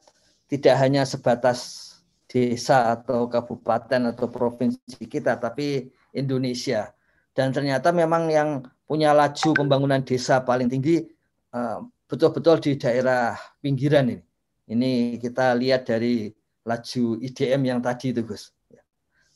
tidak 0.52 0.76
hanya 0.76 1.08
sebatas 1.08 1.80
desa 2.28 2.92
atau 2.92 3.24
kabupaten 3.32 4.12
atau 4.12 4.28
provinsi 4.28 5.08
kita 5.08 5.40
tapi 5.40 5.88
Indonesia 6.12 6.92
dan 7.32 7.50
ternyata 7.50 7.90
memang 7.96 8.28
yang 8.28 8.60
punya 8.84 9.16
laju 9.16 9.56
pembangunan 9.56 10.04
desa 10.04 10.44
paling 10.44 10.68
tinggi 10.68 11.02
eh, 11.50 11.78
betul-betul 12.14 12.62
di 12.62 12.72
daerah 12.78 13.34
pinggiran 13.58 14.06
ini. 14.06 14.22
Ini 14.70 15.18
kita 15.18 15.52
lihat 15.58 15.90
dari 15.90 16.30
laju 16.64 17.04
IDM 17.20 17.60
yang 17.66 17.80
tadi 17.82 18.14
itu 18.14 18.22
Gus. 18.22 18.53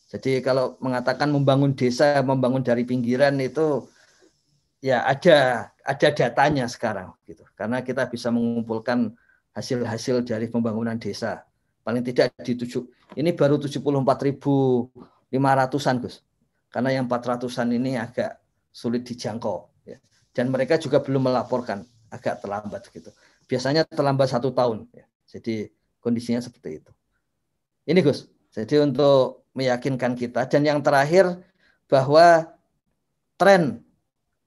Jadi 0.08 0.40
kalau 0.40 0.80
mengatakan 0.80 1.28
membangun 1.28 1.76
desa, 1.76 2.24
membangun 2.24 2.64
dari 2.64 2.88
pinggiran 2.88 3.36
itu 3.44 3.84
ya 4.80 5.04
ada 5.04 5.68
ada 5.84 6.08
datanya 6.16 6.64
sekarang 6.64 7.12
gitu. 7.28 7.44
Karena 7.52 7.84
kita 7.84 8.08
bisa 8.08 8.32
mengumpulkan 8.32 9.12
hasil-hasil 9.52 10.24
dari 10.24 10.48
pembangunan 10.48 10.96
desa. 10.96 11.44
Paling 11.84 12.00
tidak 12.04 12.32
di 12.40 12.56
tujuh, 12.56 12.88
ini 13.16 13.32
baru 13.32 13.56
74.500-an 13.60 15.96
Gus. 16.04 16.20
Karena 16.68 16.92
yang 16.92 17.08
400-an 17.08 17.68
ini 17.72 17.96
agak 17.96 18.36
sulit 18.68 19.08
dijangkau. 19.08 19.72
Ya. 19.88 19.96
Dan 20.36 20.52
mereka 20.52 20.76
juga 20.76 21.00
belum 21.00 21.32
melaporkan, 21.32 21.88
agak 22.12 22.44
terlambat 22.44 22.92
gitu. 22.92 23.08
Biasanya 23.48 23.88
terlambat 23.88 24.28
satu 24.28 24.52
tahun. 24.52 24.84
Ya. 24.92 25.08
Jadi 25.24 25.72
kondisinya 26.04 26.44
seperti 26.44 26.84
itu. 26.84 26.92
Ini 27.88 28.04
Gus, 28.04 28.28
jadi 28.52 28.84
untuk 28.84 29.47
meyakinkan 29.52 30.16
kita. 30.18 30.48
Dan 30.48 30.64
yang 30.66 30.80
terakhir 30.82 31.38
bahwa 31.88 32.52
tren 33.40 33.80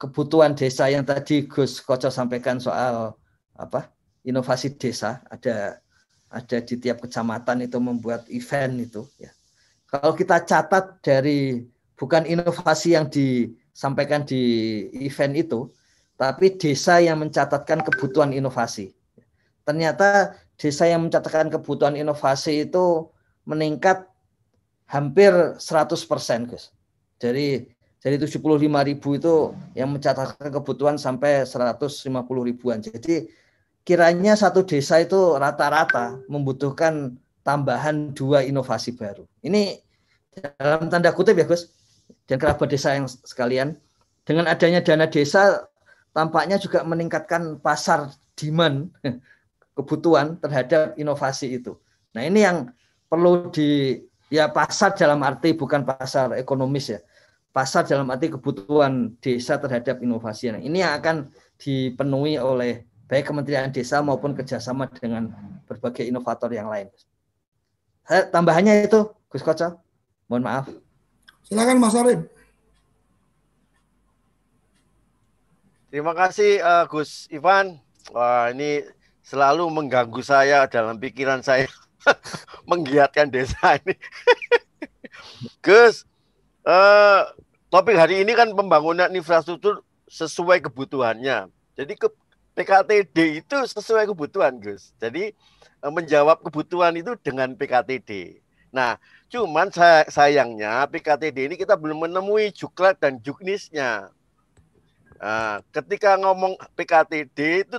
kebutuhan 0.01 0.53
desa 0.57 0.89
yang 0.89 1.05
tadi 1.05 1.45
Gus 1.45 1.81
Koco 1.81 2.09
sampaikan 2.09 2.57
soal 2.57 3.13
apa 3.53 3.93
inovasi 4.25 4.73
desa 4.73 5.21
ada 5.29 5.77
ada 6.31 6.57
di 6.63 6.79
tiap 6.79 7.03
kecamatan 7.05 7.65
itu 7.65 7.77
membuat 7.77 8.25
event 8.31 8.81
itu 8.81 9.05
ya. 9.21 9.29
Kalau 9.91 10.15
kita 10.15 10.47
catat 10.47 11.03
dari 11.03 11.67
bukan 11.99 12.23
inovasi 12.23 12.95
yang 12.95 13.11
di 13.11 13.51
sampaikan 13.75 14.23
di 14.23 14.41
event 15.03 15.35
itu, 15.35 15.67
tapi 16.15 16.55
desa 16.55 17.03
yang 17.03 17.19
mencatatkan 17.19 17.83
kebutuhan 17.83 18.31
inovasi. 18.31 18.95
Ternyata 19.67 20.39
desa 20.55 20.87
yang 20.87 21.03
mencatatkan 21.03 21.51
kebutuhan 21.51 21.99
inovasi 21.99 22.71
itu 22.71 23.11
meningkat 23.43 24.07
hampir 24.91 25.31
100% 25.55 26.51
Gus. 26.51 26.75
Dari 27.15 27.63
dari 28.01 28.17
75 28.17 28.41
ribu 28.59 29.09
itu 29.13 29.53
yang 29.77 29.93
mencatatkan 29.93 30.49
kebutuhan 30.49 30.97
sampai 30.97 31.45
150 31.45 32.11
ribuan. 32.43 32.81
Jadi 32.81 33.29
kiranya 33.85 34.33
satu 34.33 34.65
desa 34.65 34.99
itu 34.99 35.37
rata-rata 35.37 36.17
membutuhkan 36.25 37.15
tambahan 37.45 38.13
dua 38.17 38.41
inovasi 38.41 38.97
baru. 38.97 39.25
Ini 39.45 39.77
dalam 40.57 40.89
tanda 40.89 41.13
kutip 41.13 41.37
ya 41.37 41.45
Gus, 41.45 41.69
dan 42.25 42.41
kerabat 42.41 42.73
desa 42.73 42.97
yang 42.97 43.05
sekalian, 43.05 43.77
dengan 44.25 44.49
adanya 44.49 44.81
dana 44.81 45.05
desa 45.05 45.65
tampaknya 46.11 46.57
juga 46.57 46.81
meningkatkan 46.81 47.61
pasar 47.61 48.09
demand 48.33 48.89
kebutuhan 49.77 50.41
terhadap 50.41 50.97
inovasi 50.97 51.61
itu. 51.61 51.77
Nah 52.17 52.25
ini 52.25 52.43
yang 52.43 52.69
perlu 53.07 53.49
di 53.53 54.01
ya 54.31 54.47
pasar 54.47 54.95
dalam 54.95 55.19
arti 55.27 55.51
bukan 55.51 55.83
pasar 55.83 56.31
ekonomis 56.39 56.95
ya, 56.95 56.99
pasar 57.51 57.83
dalam 57.83 58.07
arti 58.07 58.31
kebutuhan 58.31 59.19
desa 59.19 59.59
terhadap 59.59 59.99
inovasi. 59.99 60.55
Nah, 60.55 60.61
ini 60.63 60.79
yang 60.79 60.95
akan 60.95 61.27
dipenuhi 61.59 62.39
oleh 62.39 62.87
baik 63.11 63.27
Kementerian 63.27 63.67
Desa 63.75 63.99
maupun 63.99 64.31
kerjasama 64.31 64.87
dengan 64.87 65.27
berbagai 65.67 66.07
inovator 66.07 66.47
yang 66.47 66.71
lain. 66.71 66.87
Tambahannya 68.07 68.87
itu, 68.87 69.11
Gus 69.27 69.43
Koco. 69.43 69.83
Mohon 70.31 70.43
maaf. 70.47 70.65
Silakan 71.43 71.77
Mas 71.83 71.95
Arif. 71.99 72.23
Terima 75.91 76.15
kasih 76.15 76.63
uh, 76.63 76.87
Gus 76.87 77.27
Ivan. 77.27 77.83
Wah, 78.15 78.47
ini 78.47 78.87
selalu 79.27 79.67
mengganggu 79.67 80.23
saya 80.23 80.63
dalam 80.71 80.95
pikiran 80.95 81.43
saya 81.43 81.67
menggiatkan 82.69 83.29
desa 83.29 83.77
ini. 83.81 83.95
Gus, 85.65 86.05
uh, 86.65 87.29
topik 87.69 87.97
hari 87.97 88.21
ini 88.25 88.33
kan 88.33 88.51
pembangunan 88.53 89.09
infrastruktur 89.13 89.85
sesuai 90.09 90.61
kebutuhannya. 90.67 91.47
Jadi 91.77 91.93
ke 91.95 92.07
PKTD 92.51 93.45
itu 93.45 93.55
sesuai 93.63 94.11
kebutuhan, 94.11 94.59
Gus. 94.59 94.91
Jadi 94.99 95.31
uh, 95.81 95.91
menjawab 95.93 96.43
kebutuhan 96.43 96.93
itu 96.97 97.15
dengan 97.21 97.55
PKTD. 97.55 98.41
Nah, 98.71 98.95
cuman 99.27 99.67
sayangnya 100.07 100.87
PKTD 100.87 101.51
ini 101.51 101.55
kita 101.59 101.75
belum 101.75 102.07
menemui 102.07 102.55
juklat 102.55 102.95
dan 102.99 103.19
juknisnya. 103.19 104.07
Nah, 105.21 105.61
ketika 105.75 106.17
ngomong 106.17 106.55
PKTD 106.73 107.67
itu 107.67 107.77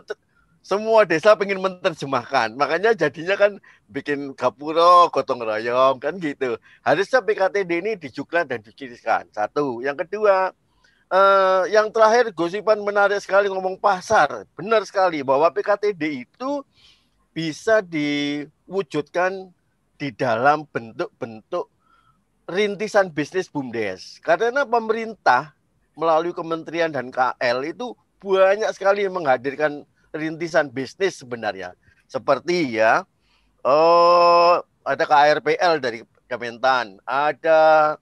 semua 0.62 1.02
desa 1.02 1.34
pengen 1.34 1.58
menerjemahkan. 1.58 2.54
Makanya 2.54 2.94
jadinya 2.94 3.34
kan 3.34 3.58
bikin 3.90 4.32
gapuro, 4.38 5.10
gotong 5.10 5.42
royong 5.42 5.98
kan 5.98 6.16
gitu. 6.22 6.56
Harusnya 6.86 7.18
PKTD 7.18 7.70
ini 7.82 7.92
dijuklat 7.98 8.46
dan 8.46 8.62
dicirikan. 8.62 9.26
Satu. 9.34 9.82
Yang 9.82 10.06
kedua, 10.06 10.54
eh, 11.10 11.62
yang 11.74 11.90
terakhir 11.90 12.30
Gosipan 12.30 12.78
menarik 12.80 13.18
sekali 13.18 13.50
ngomong 13.50 13.76
pasar. 13.82 14.46
Benar 14.54 14.86
sekali 14.86 15.26
bahwa 15.26 15.50
PKTD 15.50 16.30
itu 16.30 16.62
bisa 17.34 17.82
diwujudkan 17.82 19.50
di 19.98 20.08
dalam 20.14 20.62
bentuk-bentuk 20.70 21.66
rintisan 22.46 23.10
bisnis 23.10 23.50
BUMDes. 23.50 24.22
Karena 24.22 24.62
pemerintah 24.62 25.58
melalui 25.98 26.32
kementerian 26.32 26.94
dan 26.94 27.10
KL 27.10 27.58
itu 27.66 27.98
banyak 28.22 28.70
sekali 28.70 29.04
menghadirkan 29.10 29.82
rintisan 30.12 30.68
bisnis 30.68 31.18
sebenarnya. 31.18 31.72
Seperti 32.06 32.76
ya, 32.76 33.08
oh, 33.64 34.60
ada 34.84 35.04
KRPL 35.08 35.80
dari 35.80 36.04
Kementan, 36.28 37.00
ada 37.04 37.96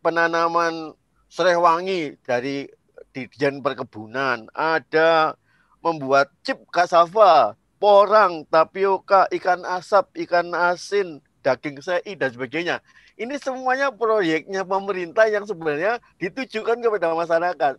penanaman 0.00 0.96
serai 1.28 1.56
wangi 1.56 2.16
dari 2.24 2.64
Dijen 3.10 3.60
Perkebunan, 3.60 4.46
ada 4.54 5.34
membuat 5.82 6.30
chip 6.44 6.60
kasava, 6.70 7.56
porang, 7.80 8.44
tapioka, 8.46 9.26
ikan 9.32 9.64
asap, 9.64 10.12
ikan 10.28 10.52
asin, 10.52 11.18
daging 11.40 11.80
sei 11.80 12.14
dan 12.14 12.30
sebagainya. 12.30 12.84
Ini 13.16 13.36
semuanya 13.40 13.92
proyeknya 13.92 14.64
pemerintah 14.64 15.28
yang 15.28 15.44
sebenarnya 15.44 16.00
ditujukan 16.20 16.80
kepada 16.80 17.12
masyarakat. 17.12 17.74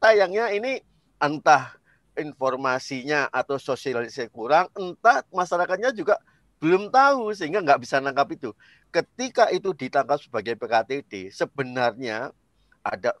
Sayangnya 0.00 0.48
ini 0.56 0.80
entah 1.20 1.79
informasinya 2.20 3.26
atau 3.32 3.56
sosialisasi 3.56 4.30
kurang, 4.30 4.68
entah 4.76 5.24
masyarakatnya 5.32 5.90
juga 5.96 6.20
belum 6.60 6.92
tahu 6.92 7.32
sehingga 7.32 7.64
nggak 7.64 7.80
bisa 7.80 7.98
nangkap 7.98 8.28
itu. 8.36 8.52
Ketika 8.92 9.48
itu 9.48 9.72
ditangkap 9.72 10.20
sebagai 10.20 10.54
PKTD, 10.60 11.32
sebenarnya 11.32 12.36
ada 12.84 13.16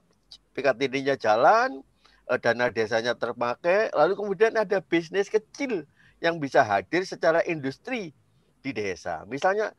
PKTD-nya 0.52 1.16
jalan, 1.16 1.80
eh, 2.28 2.38
dana 2.38 2.68
desanya 2.68 3.16
terpakai, 3.16 3.90
lalu 3.96 4.12
kemudian 4.14 4.52
ada 4.54 4.84
bisnis 4.84 5.32
kecil 5.32 5.88
yang 6.20 6.36
bisa 6.36 6.60
hadir 6.60 7.08
secara 7.08 7.40
industri 7.48 8.12
di 8.60 8.70
desa. 8.76 9.24
Misalnya 9.24 9.72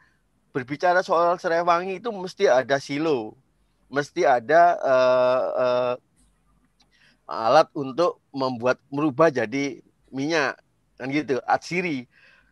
berbicara 0.51 1.05
soal 1.05 1.38
Serewangi 1.38 2.01
itu 2.01 2.09
mesti 2.09 2.49
ada 2.49 2.82
silo, 2.82 3.38
mesti 3.88 4.26
ada 4.26 4.76
uh, 4.82 5.43
uh, 5.53 5.93
alat 7.32 7.71
untuk 7.71 8.19
membuat 8.36 8.77
merubah 8.91 9.32
jadi 9.32 9.79
minyak 10.11 10.59
kan 10.99 11.07
gitu 11.07 11.39
atsiri. 11.47 12.05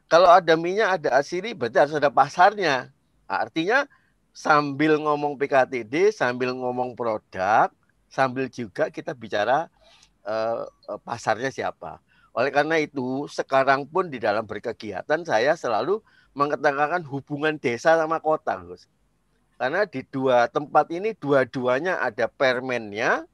Kalau 0.07 0.31
ada 0.31 0.55
minyak 0.55 1.01
ada 1.01 1.19
atsiri 1.19 1.51
berarti 1.53 1.77
harus 1.77 1.95
ada 1.99 2.09
pasarnya. 2.09 2.89
Artinya 3.29 3.85
sambil 4.31 4.97
ngomong 4.97 5.35
PKTD 5.35 6.15
sambil 6.15 6.55
ngomong 6.55 6.95
produk 6.95 7.69
sambil 8.09 8.49
juga 8.49 8.89
kita 8.89 9.13
bicara 9.13 9.69
uh, 10.25 10.65
pasarnya 11.05 11.53
siapa. 11.53 12.01
Oleh 12.33 12.49
karena 12.49 12.79
itu 12.81 13.27
sekarang 13.29 13.85
pun 13.85 14.09
di 14.09 14.17
dalam 14.17 14.45
berkegiatan 14.47 15.21
saya 15.25 15.53
selalu 15.59 16.01
mengatakan 16.37 17.03
hubungan 17.05 17.57
desa 17.57 17.97
sama 17.97 18.21
kota, 18.21 18.57
Gus. 18.63 18.85
Karena 19.59 19.83
di 19.83 20.05
dua 20.07 20.47
tempat 20.47 20.87
ini 20.93 21.11
dua-duanya 21.17 21.99
ada 21.99 22.31
permennya, 22.31 23.27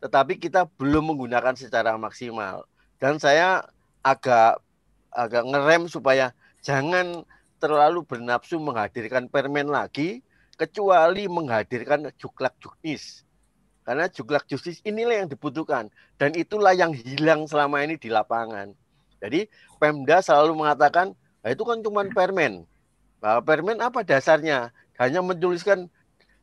tetapi 0.00 0.40
kita 0.40 0.66
belum 0.80 1.14
menggunakan 1.14 1.54
secara 1.56 1.96
maksimal. 1.96 2.64
Dan 3.00 3.16
saya 3.20 3.64
agak 4.04 4.60
agak 5.12 5.44
ngerem 5.44 5.88
supaya 5.88 6.32
jangan 6.64 7.24
terlalu 7.60 8.04
bernafsu 8.04 8.56
menghadirkan 8.56 9.28
permen 9.28 9.68
lagi, 9.68 10.24
kecuali 10.56 11.28
menghadirkan 11.28 12.08
juklak 12.16 12.56
juknis. 12.60 13.24
Karena 13.84 14.08
juklak 14.08 14.44
juknis 14.48 14.80
inilah 14.84 15.24
yang 15.24 15.28
dibutuhkan. 15.28 15.88
Dan 16.20 16.36
itulah 16.36 16.76
yang 16.76 16.92
hilang 16.92 17.48
selama 17.48 17.80
ini 17.84 17.96
di 17.96 18.12
lapangan. 18.12 18.72
Jadi 19.20 19.48
Pemda 19.76 20.24
selalu 20.24 20.56
mengatakan 20.56 21.12
Nah, 21.40 21.50
itu 21.52 21.62
kan 21.64 21.80
cuma 21.80 22.04
permen. 22.12 22.68
Nah, 23.20 23.40
permen 23.40 23.80
apa 23.80 24.04
dasarnya? 24.04 24.72
Hanya 25.00 25.24
menuliskan 25.24 25.88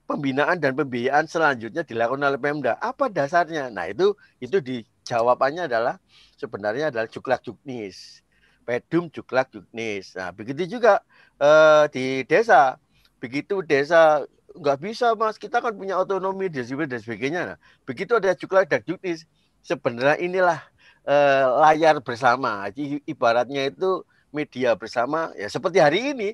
pembinaan 0.08 0.58
dan 0.58 0.74
pembiayaan 0.74 1.28
selanjutnya 1.28 1.84
dilakukan 1.84 2.24
oleh 2.24 2.40
Pemda. 2.40 2.80
Apa 2.80 3.12
dasarnya? 3.12 3.68
Nah, 3.68 3.92
itu 3.92 4.16
itu 4.40 4.58
dijawabannya 4.64 5.68
adalah 5.68 6.00
sebenarnya 6.40 6.90
adalah 6.90 7.12
juklak 7.12 7.44
juknis. 7.44 8.24
Pedum 8.64 9.12
juklak 9.12 9.52
juknis. 9.52 10.16
Nah, 10.16 10.32
begitu 10.32 10.80
juga 10.80 11.04
eh, 11.38 11.86
di 11.92 12.06
desa. 12.24 12.80
Begitu 13.20 13.60
desa 13.62 14.24
nggak 14.58 14.78
bisa 14.82 15.14
mas 15.14 15.38
kita 15.38 15.62
kan 15.62 15.74
punya 15.78 16.02
otonomi 16.02 16.50
dan 16.50 16.66
sebagainya 16.66 17.42
nah, 17.54 17.58
begitu 17.86 18.18
ada 18.18 18.34
juklak 18.34 18.66
dan 18.66 18.82
juknis 18.82 19.30
sebenarnya 19.62 20.18
inilah 20.18 20.60
eh, 21.06 21.46
layar 21.62 22.02
bersama 22.02 22.66
ibaratnya 23.06 23.70
itu 23.70 24.02
media 24.34 24.74
bersama 24.74 25.32
ya 25.38 25.48
seperti 25.48 25.78
hari 25.78 26.00
ini 26.14 26.30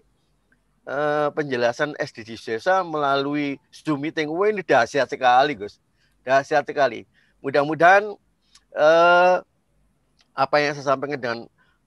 eh, 0.87 1.27
penjelasan 1.31 1.95
SDGs 1.95 2.43
desa 2.43 2.83
melalui 2.83 3.59
Zoom 3.71 4.03
meeting. 4.03 4.27
Wah 4.31 4.51
ini 4.51 4.63
dahsyat 4.63 5.07
sekali 5.07 5.55
Gus, 5.55 5.79
dahsyat 6.23 6.67
sekali. 6.67 7.07
Mudah-mudahan 7.43 8.15
eh, 8.75 9.35
apa 10.33 10.55
yang 10.59 10.73
saya 10.73 10.95
sampaikan 10.95 11.19
dengan 11.19 11.39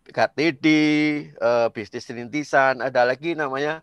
PKTD, 0.06 0.66
eh, 1.34 1.66
bisnis 1.74 2.06
rintisan, 2.06 2.78
ada 2.78 3.02
lagi 3.02 3.34
namanya 3.34 3.82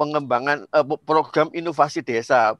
pengembangan 0.00 0.64
eh, 0.64 0.86
program 1.04 1.52
inovasi 1.52 2.00
desa. 2.00 2.56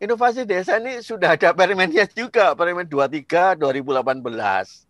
Inovasi 0.00 0.48
desa 0.48 0.80
ini 0.80 1.04
sudah 1.04 1.36
ada 1.36 1.52
permennya 1.52 2.08
juga, 2.08 2.56
permen 2.56 2.88
23 2.88 3.52
2018. 3.60 4.88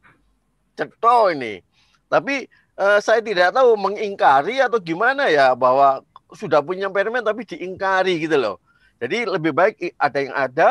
Cetok 0.78 1.34
ini. 1.34 1.66
Tapi 2.07 2.46
uh, 2.81 2.99
saya 3.05 3.20
tidak 3.20 3.53
tahu 3.53 3.76
mengingkari 3.76 4.64
atau 4.64 4.81
gimana 4.81 5.28
ya 5.28 5.53
bahwa 5.53 6.01
sudah 6.33 6.64
punya 6.64 6.89
permen 6.89 7.20
tapi 7.20 7.45
diingkari 7.45 8.24
gitu 8.24 8.41
loh. 8.41 8.57
Jadi 8.97 9.28
lebih 9.28 9.53
baik 9.53 9.93
ada 10.01 10.18
yang 10.18 10.35
ada 10.37 10.68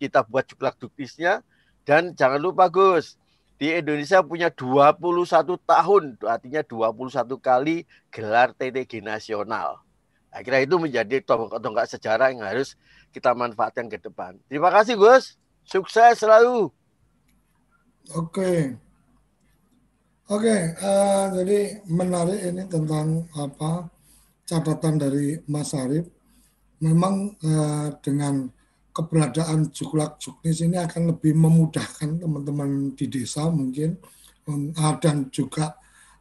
kita 0.00 0.24
buat 0.24 0.48
juklak 0.48 0.80
duktisnya 0.80 1.44
dan 1.84 2.16
jangan 2.16 2.40
lupa 2.40 2.68
Gus 2.72 3.20
di 3.60 3.70
Indonesia 3.70 4.24
punya 4.24 4.50
21 4.50 5.54
tahun 5.62 6.02
artinya 6.26 6.62
21 6.66 7.38
kali 7.38 7.86
gelar 8.10 8.50
TTG 8.56 9.04
nasional. 9.04 9.78
Nah, 10.32 10.40
kira 10.40 10.64
itu 10.64 10.80
menjadi 10.80 11.20
tonggak-tonggak 11.20 11.86
sejarah 11.92 12.32
yang 12.32 12.40
harus 12.40 12.74
kita 13.12 13.36
manfaatkan 13.36 13.86
ke 13.92 14.00
depan. 14.00 14.40
Terima 14.48 14.72
kasih 14.72 14.96
Gus. 14.96 15.36
Sukses 15.62 16.18
selalu. 16.18 16.72
Oke. 18.16 18.74
Oke, 20.30 20.54
uh, 20.78 21.34
jadi 21.34 21.82
menarik 21.90 22.38
ini 22.46 22.62
tentang 22.70 23.26
apa 23.34 23.90
catatan 24.46 24.94
dari 24.94 25.34
Mas 25.50 25.74
Arif. 25.74 26.06
Memang 26.78 27.34
uh, 27.42 27.90
dengan 27.98 28.46
keberadaan 28.94 29.74
juklak 29.74 30.22
juknis 30.22 30.62
ini 30.62 30.78
akan 30.78 31.10
lebih 31.10 31.34
memudahkan 31.34 32.22
teman-teman 32.22 32.94
di 32.94 33.10
desa 33.10 33.50
mungkin 33.50 33.98
uh, 34.46 34.94
dan 35.02 35.26
juga 35.34 35.74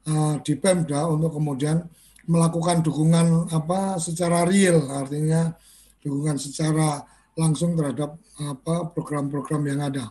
uh, 0.09 0.41
di 0.41 0.57
Pemda 0.57 1.05
untuk 1.05 1.37
kemudian 1.37 1.85
melakukan 2.25 2.81
dukungan 2.81 3.53
apa 3.53 4.01
secara 4.01 4.49
real, 4.49 4.81
artinya 4.97 5.53
dukungan 6.01 6.41
secara 6.41 7.05
langsung 7.37 7.77
terhadap 7.77 8.17
apa 8.41 8.89
program-program 8.97 9.61
yang 9.69 9.81
ada. 9.85 10.09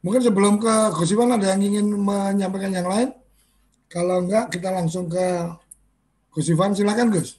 Mungkin 0.00 0.24
sebelum 0.24 0.56
ke 0.56 0.96
Gosipan 0.96 1.36
ada 1.36 1.52
yang 1.52 1.60
ingin 1.60 1.92
menyampaikan 2.00 2.72
yang 2.72 2.88
lain? 2.88 3.12
Kalau 3.86 4.22
enggak 4.22 4.50
kita 4.50 4.74
langsung 4.74 5.06
ke 5.06 5.26
Gus 6.34 6.50
Ivan 6.50 6.74
silakan 6.74 7.14
Gus. 7.14 7.38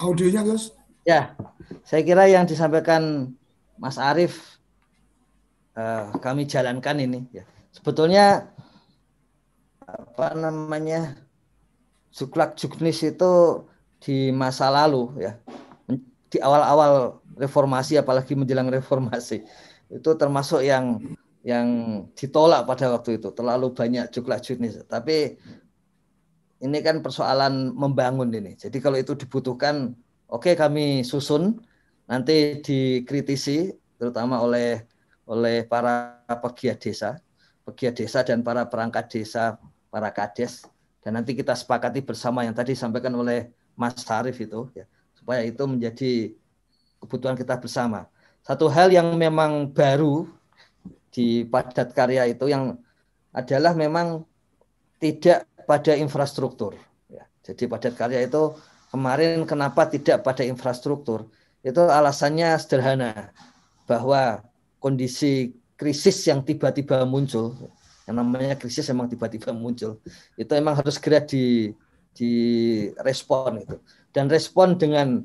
Audionya 0.00 0.40
Gus. 0.44 0.72
Ya, 1.04 1.36
saya 1.84 2.00
kira 2.04 2.28
yang 2.28 2.48
disampaikan 2.48 3.32
Mas 3.76 3.96
Arief 3.96 4.60
uh, 5.76 6.12
kami 6.20 6.44
jalankan 6.44 7.00
ini 7.00 7.24
ya. 7.32 7.44
Sebetulnya 7.72 8.52
apa 9.84 10.36
namanya 10.36 11.16
Juklak 12.10 12.58
Juknis 12.58 13.00
itu 13.02 13.64
di 14.02 14.30
masa 14.30 14.70
lalu 14.70 15.12
ya 15.18 15.38
di 16.30 16.38
awal-awal 16.38 17.18
reformasi 17.40 17.96
apalagi 17.96 18.36
menjelang 18.36 18.68
reformasi. 18.68 19.40
Itu 19.88 20.14
termasuk 20.20 20.60
yang 20.60 21.00
yang 21.40 21.68
ditolak 22.12 22.68
pada 22.68 22.92
waktu 22.92 23.16
itu. 23.16 23.32
Terlalu 23.32 23.72
banyak 23.72 24.12
Juklak 24.12 24.44
Juknis 24.44 24.76
tapi 24.84 25.40
ini 26.60 26.78
kan 26.84 27.00
persoalan 27.00 27.72
membangun 27.72 28.28
ini. 28.28 28.52
Jadi 28.60 28.76
kalau 28.84 29.00
itu 29.00 29.16
dibutuhkan 29.16 29.96
oke 30.28 30.52
kami 30.52 31.00
susun. 31.02 31.56
Nanti 32.04 32.58
dikritisi 32.60 33.70
terutama 33.96 34.42
oleh 34.42 34.84
oleh 35.30 35.62
para 35.62 36.18
pegiat 36.26 36.82
desa 36.82 37.22
pegiat 37.70 37.94
desa 37.94 38.26
dan 38.26 38.42
para 38.42 38.66
perangkat 38.66 39.06
desa 39.06 39.54
para 39.94 40.10
kades. 40.10 40.66
Dan 41.00 41.16
nanti 41.16 41.32
kita 41.32 41.56
sepakati 41.56 42.04
bersama 42.04 42.44
yang 42.44 42.52
tadi 42.52 42.76
disampaikan 42.76 43.14
oleh 43.16 43.48
Mas 43.72 43.96
Sarif 44.04 44.36
itu 44.36 44.68
ya 44.76 44.84
supaya 45.16 45.40
itu 45.44 45.64
menjadi 45.64 46.32
kebutuhan 47.00 47.34
kita 47.34 47.56
bersama. 47.56 48.06
Satu 48.44 48.68
hal 48.68 48.92
yang 48.92 49.12
memang 49.16 49.68
baru 49.72 50.28
di 51.10 51.42
padat 51.48 51.92
karya 51.92 52.30
itu 52.30 52.46
yang 52.46 52.78
adalah 53.34 53.74
memang 53.74 54.24
tidak 55.02 55.48
pada 55.66 55.96
infrastruktur. 55.96 56.76
Ya. 57.10 57.26
Jadi 57.42 57.66
padat 57.66 57.94
karya 57.96 58.24
itu 58.24 58.54
kemarin 58.92 59.42
kenapa 59.48 59.88
tidak 59.88 60.22
pada 60.22 60.44
infrastruktur? 60.46 61.26
Itu 61.60 61.88
alasannya 61.88 62.56
sederhana 62.56 63.32
bahwa 63.84 64.44
kondisi 64.80 65.52
krisis 65.76 66.24
yang 66.28 66.44
tiba-tiba 66.44 67.04
muncul 67.08 67.56
yang 68.04 68.20
namanya 68.20 68.56
krisis 68.58 68.84
memang 68.92 69.08
tiba-tiba 69.08 69.54
muncul 69.54 69.96
itu 70.34 70.50
memang 70.56 70.76
harus 70.76 71.00
segera 71.00 71.24
di 71.24 71.72
di 72.12 72.32
respon 73.00 73.64
itu 73.64 73.76
dan 74.10 74.26
respon 74.26 74.74
dengan 74.76 75.24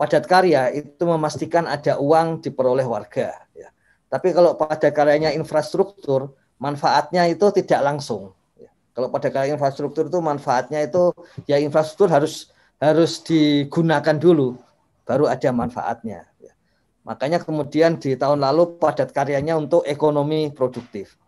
padat 0.00 0.24
karya 0.24 0.72
itu 0.72 1.04
memastikan 1.04 1.68
ada 1.68 2.00
uang 2.00 2.40
diperoleh 2.40 2.88
warga 2.88 3.36
ya. 3.52 3.68
tapi 4.08 4.32
kalau 4.32 4.56
padat 4.56 4.96
karyanya 4.96 5.36
infrastruktur 5.36 6.32
manfaatnya 6.56 7.28
itu 7.28 7.44
tidak 7.52 7.84
langsung 7.84 8.32
ya. 8.56 8.72
kalau 8.96 9.12
pada 9.12 9.28
karya 9.28 9.52
infrastruktur 9.52 10.08
itu 10.08 10.18
manfaatnya 10.24 10.80
itu 10.88 11.12
ya 11.44 11.60
infrastruktur 11.60 12.08
harus 12.08 12.48
harus 12.80 13.20
digunakan 13.20 14.16
dulu 14.16 14.56
baru 15.04 15.28
ada 15.28 15.52
manfaatnya 15.52 16.24
ya. 16.40 16.56
makanya 17.04 17.44
kemudian 17.44 18.00
di 18.00 18.16
tahun 18.16 18.40
lalu 18.40 18.80
padat 18.80 19.12
karyanya 19.12 19.60
untuk 19.60 19.84
ekonomi 19.84 20.48
produktif 20.48 21.20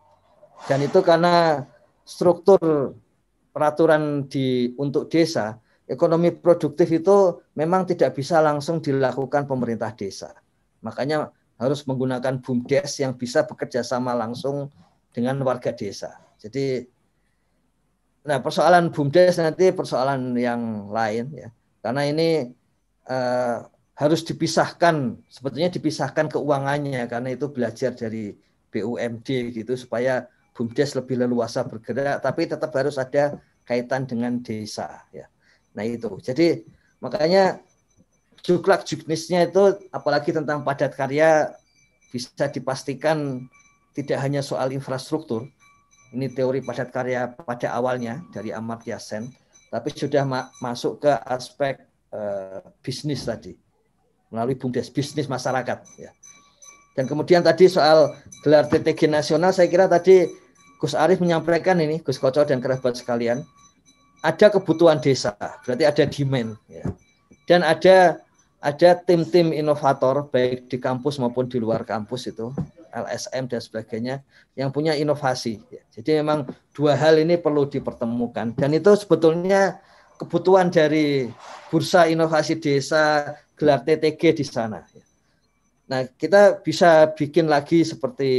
dan 0.64 0.80
itu 0.80 1.04
karena 1.04 1.68
struktur 2.08 2.96
peraturan 3.52 4.26
di 4.26 4.72
untuk 4.80 5.12
desa, 5.12 5.60
ekonomi 5.92 6.32
produktif 6.32 6.88
itu 6.88 7.44
memang 7.52 7.84
tidak 7.84 8.16
bisa 8.16 8.40
langsung 8.40 8.80
dilakukan 8.80 9.44
pemerintah 9.44 9.92
desa. 9.92 10.32
Makanya 10.80 11.28
harus 11.60 11.84
menggunakan 11.84 12.40
BUMDes 12.40 13.04
yang 13.04 13.12
bisa 13.14 13.44
bekerja 13.44 13.84
sama 13.84 14.16
langsung 14.16 14.72
dengan 15.12 15.36
warga 15.44 15.70
desa. 15.76 16.16
Jadi 16.40 16.88
nah 18.24 18.38
persoalan 18.40 18.88
BUMDes 18.88 19.36
nanti 19.36 19.68
persoalan 19.70 20.32
yang 20.34 20.88
lain 20.88 21.28
ya. 21.36 21.48
Karena 21.84 22.02
ini 22.08 22.48
eh, 23.06 23.58
harus 23.92 24.20
dipisahkan, 24.24 25.20
sebetulnya 25.28 25.68
dipisahkan 25.68 26.32
keuangannya 26.32 27.04
karena 27.06 27.28
itu 27.36 27.52
belajar 27.52 27.92
dari 27.92 28.32
BUMD 28.72 29.28
gitu 29.52 29.76
supaya 29.76 30.24
BUMDes 30.56 30.96
lebih 30.96 31.20
leluasa 31.20 31.62
bergerak, 31.68 32.24
tapi 32.24 32.48
tetap 32.48 32.72
harus 32.72 32.96
ada 32.96 33.36
kaitan 33.68 34.08
dengan 34.08 34.40
desa. 34.40 35.04
Ya. 35.12 35.28
Nah 35.76 35.84
itu. 35.84 36.08
Jadi 36.20 36.64
makanya 37.02 37.60
juklak 38.42 38.82
juknisnya 38.84 39.48
itu 39.48 39.78
apalagi 39.94 40.34
tentang 40.34 40.66
padat 40.66 40.92
karya 40.98 41.54
bisa 42.10 42.50
dipastikan 42.50 43.48
tidak 43.96 44.18
hanya 44.20 44.44
soal 44.44 44.72
infrastruktur. 44.72 45.48
Ini 46.12 46.28
teori 46.36 46.60
padat 46.60 46.92
karya 46.92 47.32
pada 47.32 47.72
awalnya 47.72 48.20
dari 48.36 48.52
Amartya 48.52 49.00
Sen, 49.00 49.32
tapi 49.72 49.88
sudah 49.96 50.28
ma 50.28 50.52
masuk 50.60 51.00
ke 51.00 51.12
aspek 51.24 51.80
uh, 52.12 52.60
bisnis 52.84 53.24
tadi 53.24 53.56
melalui 54.28 54.56
bumdes 54.56 54.92
bisnis 54.92 55.28
masyarakat. 55.28 55.78
Ya. 55.96 56.12
Dan 56.92 57.08
kemudian 57.08 57.40
tadi 57.40 57.68
soal 57.72 58.12
gelar 58.44 58.68
TTG 58.68 59.08
nasional, 59.08 59.52
saya 59.52 59.68
kira 59.68 59.88
tadi 59.88 60.28
Gus 60.76 60.92
Arief 60.92 61.20
menyampaikan 61.24 61.80
ini, 61.80 62.00
Gus 62.04 62.20
Koco 62.20 62.44
dan 62.44 62.60
kerabat 62.60 62.96
sekalian, 62.96 63.44
ada 64.22 64.46
kebutuhan 64.54 65.02
desa, 65.02 65.34
berarti 65.66 65.84
ada 65.84 66.04
demand. 66.06 66.54
Ya. 66.70 66.86
Dan 67.50 67.66
ada 67.66 68.22
ada 68.62 68.94
tim-tim 69.02 69.50
inovator 69.50 70.30
baik 70.30 70.70
di 70.70 70.78
kampus 70.78 71.18
maupun 71.18 71.50
di 71.50 71.58
luar 71.58 71.82
kampus 71.82 72.30
itu, 72.30 72.54
LSM 72.94 73.50
dan 73.50 73.58
sebagainya, 73.58 74.16
yang 74.54 74.70
punya 74.70 74.94
inovasi. 74.94 75.58
Jadi 75.90 76.22
memang 76.22 76.46
dua 76.70 76.94
hal 76.94 77.18
ini 77.18 77.34
perlu 77.34 77.66
dipertemukan. 77.66 78.54
Dan 78.54 78.70
itu 78.70 78.94
sebetulnya 78.94 79.82
kebutuhan 80.22 80.70
dari 80.70 81.26
bursa 81.66 82.06
inovasi 82.06 82.62
desa 82.62 83.34
gelar 83.58 83.82
TTG 83.82 84.38
di 84.38 84.46
sana. 84.46 84.86
Nah, 85.90 86.06
kita 86.14 86.62
bisa 86.62 87.10
bikin 87.18 87.50
lagi 87.50 87.82
seperti 87.82 88.30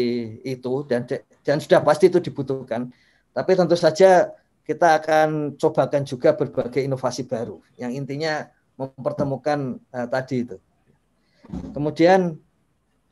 itu 0.47 0.87
dan 0.87 1.03
dan 1.43 1.59
sudah 1.59 1.83
pasti 1.83 2.07
itu 2.07 2.23
dibutuhkan. 2.23 2.87
Tapi 3.35 3.51
tentu 3.59 3.75
saja 3.75 4.31
kita 4.63 5.03
akan 5.03 5.59
cobakan 5.59 6.07
juga 6.07 6.31
berbagai 6.31 6.79
inovasi 6.79 7.27
baru 7.27 7.59
yang 7.75 7.91
intinya 7.91 8.47
mempertemukan 8.79 9.79
uh, 9.91 10.07
tadi 10.07 10.47
itu. 10.47 10.57
Kemudian 11.75 12.39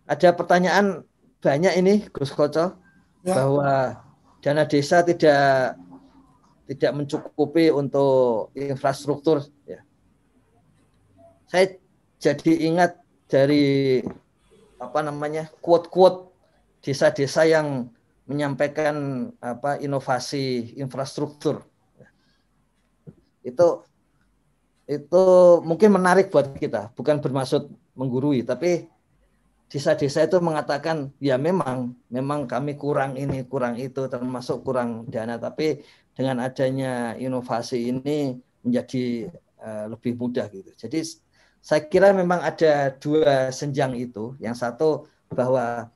ada 0.08 0.30
pertanyaan 0.32 1.04
banyak 1.44 1.74
ini 1.76 1.94
Gus 2.10 2.32
Koco 2.32 2.80
ya. 3.28 3.34
bahwa 3.36 4.00
dana 4.40 4.64
desa 4.64 5.04
tidak 5.04 5.76
tidak 6.72 6.92
mencukupi 6.96 7.68
untuk 7.68 8.56
infrastruktur 8.56 9.44
ya. 9.68 9.84
Saya 11.52 11.76
jadi 12.16 12.72
ingat 12.72 12.96
dari 13.28 14.00
apa 14.80 15.00
namanya 15.04 15.52
quote-quote 15.60 16.32
desa-desa 16.80 17.44
yang 17.44 17.92
menyampaikan 18.30 19.30
apa 19.42 19.82
inovasi 19.82 20.78
infrastruktur. 20.78 21.66
Itu 23.42 23.86
itu 24.86 25.24
mungkin 25.64 25.96
menarik 25.96 26.30
buat 26.30 26.58
kita 26.58 26.92
bukan 26.98 27.24
bermaksud 27.24 27.72
menggurui 27.96 28.44
tapi 28.44 28.92
desa-desa 29.72 30.28
itu 30.28 30.36
mengatakan 30.44 31.16
ya 31.24 31.40
memang 31.40 31.96
memang 32.12 32.44
kami 32.44 32.76
kurang 32.76 33.16
ini 33.16 33.48
kurang 33.48 33.80
itu 33.80 34.04
termasuk 34.12 34.68
kurang 34.68 35.08
dana. 35.08 35.40
Tapi 35.40 35.80
dengan 36.12 36.44
adanya 36.44 37.16
inovasi 37.16 37.88
ini 37.88 38.36
menjadi 38.68 39.32
uh, 39.64 39.86
lebih 39.96 40.20
mudah 40.20 40.52
gitu. 40.52 40.76
Jadi 40.76 41.00
saya 41.64 41.88
kira 41.88 42.12
memang 42.12 42.44
ada 42.44 42.92
dua 43.00 43.48
senjang 43.56 43.96
itu. 43.96 44.36
Yang 44.44 44.56
satu 44.60 44.90
bahwa 45.32 45.88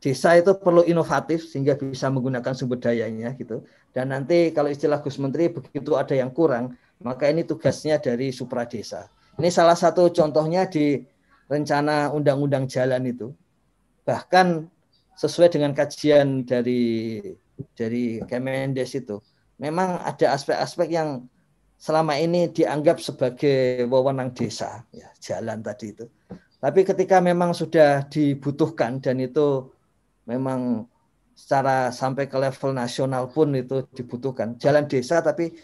desa 0.00 0.32
itu 0.34 0.56
perlu 0.56 0.82
inovatif 0.88 1.44
sehingga 1.44 1.76
bisa 1.76 2.08
menggunakan 2.08 2.56
sumber 2.56 2.80
dayanya 2.80 3.36
gitu. 3.36 3.62
Dan 3.92 4.10
nanti 4.16 4.50
kalau 4.50 4.72
istilah 4.72 5.04
Gus 5.04 5.20
Menteri 5.20 5.52
begitu 5.52 5.94
ada 5.94 6.16
yang 6.16 6.32
kurang, 6.32 6.74
maka 7.04 7.28
ini 7.28 7.44
tugasnya 7.44 8.00
dari 8.00 8.32
supra 8.32 8.64
desa. 8.64 9.12
Ini 9.36 9.52
salah 9.52 9.76
satu 9.76 10.08
contohnya 10.08 10.66
di 10.66 11.04
rencana 11.52 12.08
undang-undang 12.16 12.64
jalan 12.64 13.04
itu. 13.04 13.28
Bahkan 14.08 14.64
sesuai 15.20 15.52
dengan 15.52 15.76
kajian 15.76 16.48
dari 16.48 17.20
dari 17.76 18.24
Kemendes 18.24 18.96
itu, 18.96 19.20
memang 19.60 20.00
ada 20.00 20.32
aspek-aspek 20.32 20.88
yang 20.88 21.28
selama 21.76 22.16
ini 22.16 22.48
dianggap 22.48 23.00
sebagai 23.04 23.84
wewenang 23.84 24.32
desa, 24.32 24.80
ya, 24.96 25.12
jalan 25.20 25.60
tadi 25.60 25.92
itu. 25.92 26.08
Tapi 26.60 26.84
ketika 26.84 27.20
memang 27.24 27.52
sudah 27.56 28.04
dibutuhkan 28.08 29.00
dan 29.00 29.20
itu 29.20 29.72
memang 30.28 30.88
secara 31.36 31.88
sampai 31.88 32.28
ke 32.28 32.36
level 32.36 32.76
nasional 32.76 33.32
pun 33.32 33.56
itu 33.56 33.86
dibutuhkan. 33.96 34.60
Jalan 34.60 34.84
desa 34.84 35.24
tapi 35.24 35.56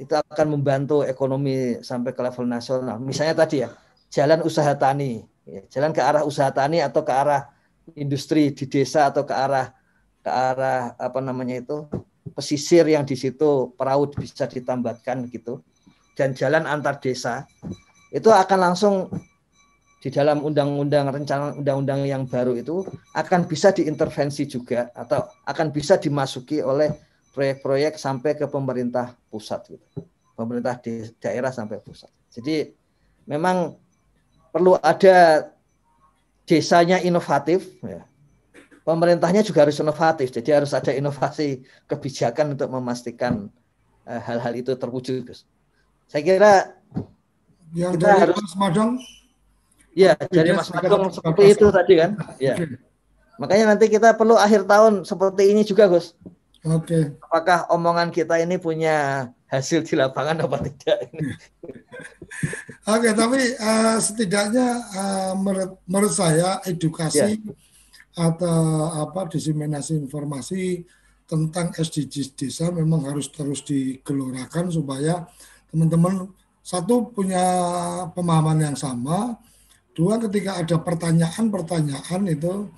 itu 0.00 0.14
akan 0.14 0.58
membantu 0.58 1.06
ekonomi 1.06 1.78
sampai 1.84 2.10
ke 2.10 2.20
level 2.22 2.46
nasional. 2.50 2.98
Misalnya 2.98 3.38
tadi 3.38 3.62
ya, 3.62 3.70
jalan 4.10 4.42
usaha 4.42 4.74
tani. 4.74 5.22
ya, 5.46 5.62
jalan 5.70 5.90
ke 5.94 6.02
arah 6.02 6.22
usaha 6.22 6.50
tani 6.50 6.82
atau 6.82 7.02
ke 7.02 7.12
arah 7.14 7.50
industri 7.98 8.54
di 8.54 8.66
desa 8.70 9.10
atau 9.10 9.26
ke 9.26 9.34
arah 9.34 9.74
ke 10.22 10.30
arah 10.30 10.94
apa 10.94 11.18
namanya 11.18 11.58
itu 11.58 11.86
pesisir 12.38 12.86
yang 12.86 13.02
di 13.02 13.18
situ 13.18 13.74
perahu 13.74 14.06
bisa 14.14 14.46
ditambatkan 14.46 15.26
gitu 15.34 15.66
dan 16.14 16.30
jalan 16.38 16.62
antar 16.70 17.02
desa 17.02 17.42
itu 18.14 18.30
akan 18.30 18.58
langsung 18.70 19.10
di 20.02 20.10
dalam 20.10 20.42
undang-undang 20.42 21.14
rencana 21.14 21.54
undang-undang 21.54 22.02
yang 22.02 22.26
baru 22.26 22.58
itu 22.58 22.82
akan 23.14 23.46
bisa 23.46 23.70
diintervensi 23.70 24.50
juga 24.50 24.90
atau 24.98 25.22
akan 25.46 25.70
bisa 25.70 25.94
dimasuki 25.94 26.58
oleh 26.58 26.90
proyek-proyek 27.30 27.94
sampai 27.94 28.34
ke 28.34 28.50
pemerintah 28.50 29.14
pusat 29.30 29.62
gitu. 29.70 29.86
Pemerintah 30.34 30.74
di 30.82 31.06
daerah 31.22 31.54
sampai 31.54 31.78
pusat. 31.78 32.10
Jadi 32.34 32.74
memang 33.30 33.78
perlu 34.50 34.74
ada 34.82 35.46
desanya 36.50 36.98
inovatif 36.98 37.62
ya. 37.86 38.02
Pemerintahnya 38.82 39.46
juga 39.46 39.62
harus 39.62 39.78
inovatif. 39.78 40.34
Jadi 40.34 40.50
harus 40.50 40.74
ada 40.74 40.90
inovasi 40.90 41.62
kebijakan 41.86 42.58
untuk 42.58 42.66
memastikan 42.74 43.46
eh, 44.02 44.18
hal-hal 44.18 44.58
uh, 44.58 44.60
itu 44.66 44.74
terwujud, 44.74 45.22
Gus. 45.30 45.46
Saya 46.10 46.26
kira 46.26 46.54
yang 47.70 47.94
kita 47.94 48.18
harus 48.18 48.34
Mas 48.42 48.58
Madong 48.58 48.98
Ya, 49.92 50.16
dari 50.16 50.56
Mas 50.56 50.72
Madong 50.72 51.12
seperti 51.12 51.42
itu 51.52 51.66
tadi 51.68 51.94
kan. 52.00 52.10
Ya. 52.40 52.56
Makanya 53.36 53.76
nanti 53.76 53.92
kita 53.92 54.16
perlu 54.16 54.36
akhir 54.40 54.64
tahun 54.64 55.04
seperti 55.04 55.52
ini 55.52 55.62
juga, 55.64 55.88
Gus. 55.88 56.16
Oke. 56.62 56.86
Okay. 56.86 57.02
Apakah 57.26 57.66
omongan 57.74 58.14
kita 58.14 58.38
ini 58.38 58.56
punya 58.56 59.28
hasil 59.50 59.84
di 59.84 59.98
lapangan 59.98 60.46
apa 60.46 60.56
tidak 60.62 61.10
ini? 61.10 61.28
Oke, 62.88 63.10
okay, 63.10 63.12
tapi 63.12 63.40
uh, 63.60 63.98
setidaknya 64.00 64.68
uh, 64.96 65.32
menurut, 65.36 65.76
menurut 65.84 66.14
saya 66.14 66.62
edukasi 66.64 67.36
ya. 67.36 67.52
atau 68.16 68.90
apa 69.02 69.28
diseminasi 69.28 69.98
informasi 70.00 70.86
tentang 71.26 71.72
SDGs 71.74 72.36
desa 72.36 72.68
memang 72.72 73.08
harus 73.08 73.28
terus 73.32 73.64
digelorakan 73.64 74.68
supaya 74.68 75.24
teman-teman 75.72 76.28
satu 76.62 77.10
punya 77.10 77.42
pemahaman 78.14 78.70
yang 78.70 78.76
sama, 78.78 79.34
Dua, 79.92 80.16
ketika 80.16 80.56
ada 80.56 80.76
pertanyaan-pertanyaan 80.80 82.22
itu 82.32 82.72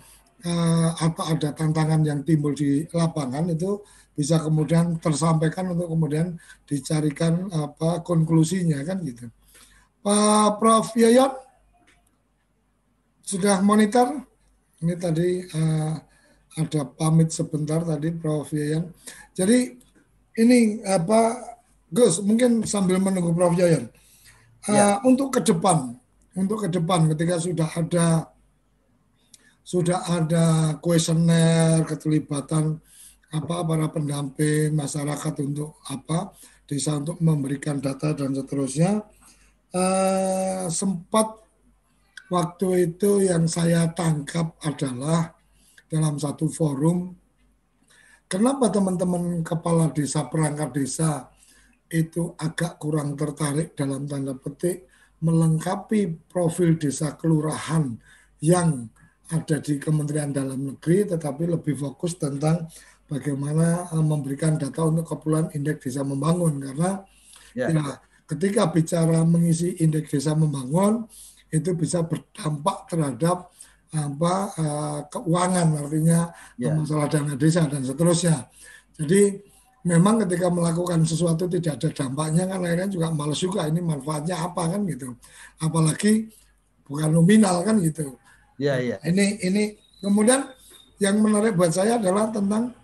uh, 0.44 0.90
atau 0.98 1.24
ada 1.30 1.54
tantangan 1.54 2.02
yang 2.02 2.20
timbul 2.26 2.50
di 2.52 2.84
lapangan 2.90 3.48
itu 3.54 3.80
bisa 4.14 4.38
kemudian 4.38 4.98
tersampaikan 5.02 5.74
untuk 5.74 5.90
kemudian 5.90 6.38
dicarikan 6.66 7.50
apa 7.50 8.02
konklusinya 8.06 8.78
kan 8.86 9.02
gitu. 9.02 9.26
Pak 10.04 10.60
Prof 10.60 10.94
Yayan 10.94 11.32
sudah 13.24 13.58
monitor 13.64 14.22
ini 14.84 14.94
tadi 14.94 15.42
uh, 15.54 15.96
ada 16.54 16.82
pamit 16.86 17.34
sebentar 17.34 17.82
tadi 17.82 18.14
Prof 18.14 18.50
Yayan. 18.54 18.90
Jadi 19.34 19.74
ini 20.38 20.82
apa 20.86 21.42
Gus 21.90 22.22
mungkin 22.22 22.62
sambil 22.66 23.02
menunggu 23.02 23.34
Prof 23.34 23.54
Yayan 23.58 23.90
uh, 24.66 24.74
ya. 24.74 24.86
untuk 25.02 25.34
ke 25.34 25.40
depan 25.42 25.98
untuk 26.34 26.66
ke 26.66 26.68
depan 26.70 27.06
ketika 27.14 27.38
sudah 27.38 27.70
ada 27.74 28.08
sudah 29.64 30.00
ada 30.12 30.44
kuesioner 30.82 31.86
keterlibatan 31.88 32.76
apa 33.34 33.66
para 33.66 33.88
pendamping 33.90 34.76
masyarakat 34.76 35.34
untuk 35.42 35.80
apa 35.88 36.36
desa 36.68 37.00
untuk 37.00 37.18
memberikan 37.18 37.80
data 37.80 38.12
dan 38.14 38.36
seterusnya 38.36 39.02
eh, 39.74 40.66
sempat 40.68 41.42
waktu 42.28 42.92
itu 42.92 43.24
yang 43.24 43.48
saya 43.48 43.90
tangkap 43.90 44.54
adalah 44.62 45.32
dalam 45.88 46.20
satu 46.20 46.46
forum 46.46 47.14
kenapa 48.28 48.68
teman-teman 48.70 49.40
kepala 49.40 49.90
desa 49.90 50.28
perangkat 50.28 50.70
desa 50.76 51.30
itu 51.90 52.34
agak 52.36 52.76
kurang 52.76 53.14
tertarik 53.14 53.72
dalam 53.78 54.04
tanda 54.04 54.34
petik 54.36 54.93
melengkapi 55.24 56.28
profil 56.28 56.76
desa 56.76 57.16
kelurahan 57.16 57.96
yang 58.44 58.92
ada 59.32 59.56
di 59.56 59.80
Kementerian 59.80 60.36
Dalam 60.36 60.60
Negeri, 60.60 61.08
tetapi 61.08 61.48
lebih 61.48 61.80
fokus 61.80 62.20
tentang 62.20 62.68
bagaimana 63.08 63.88
eh, 63.88 64.04
memberikan 64.04 64.60
data 64.60 64.84
untuk 64.84 65.08
keperluan 65.08 65.48
indeks 65.56 65.88
desa 65.88 66.04
membangun 66.04 66.60
karena 66.60 66.90
ya. 67.56 67.72
ya 67.72 67.84
ketika 68.28 68.68
bicara 68.68 69.24
mengisi 69.24 69.80
indeks 69.80 70.12
desa 70.12 70.36
membangun 70.36 71.08
itu 71.52 71.72
bisa 71.76 72.04
berdampak 72.04 72.88
terhadap 72.90 73.52
apa 73.94 74.34
uh, 74.58 75.00
keuangan 75.06 75.86
artinya 75.86 76.34
ya. 76.58 76.74
masalah 76.74 77.06
dana 77.06 77.38
desa 77.38 77.62
dan 77.70 77.86
seterusnya. 77.86 78.50
Jadi 78.98 79.38
memang 79.84 80.24
ketika 80.24 80.48
melakukan 80.48 81.04
sesuatu 81.04 81.44
tidak 81.44 81.76
ada 81.76 81.88
dampaknya 81.92 82.48
kan 82.48 82.58
akhirnya 82.64 82.88
juga 82.88 83.12
males 83.12 83.36
juga 83.36 83.68
ini 83.68 83.84
manfaatnya 83.84 84.40
apa 84.40 84.62
kan 84.72 84.80
gitu. 84.88 85.12
Apalagi 85.60 86.32
bukan 86.88 87.12
nominal 87.12 87.60
kan 87.62 87.78
gitu. 87.84 88.16
Ya 88.56 88.80
ya 88.80 88.96
ini 89.04 89.38
ini. 89.44 89.64
Kemudian 90.04 90.44
yang 91.00 91.16
menarik 91.16 91.56
buat 91.56 91.72
saya 91.72 91.96
adalah 91.96 92.28
tentang 92.28 92.76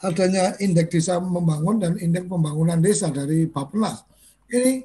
adanya 0.00 0.56
indeks 0.60 0.88
desa 0.92 1.20
membangun 1.20 1.76
dan 1.80 1.92
indeks 2.00 2.28
pembangunan 2.28 2.80
desa 2.80 3.12
dari 3.12 3.44
Bappenas. 3.44 4.04
Ini 4.48 4.84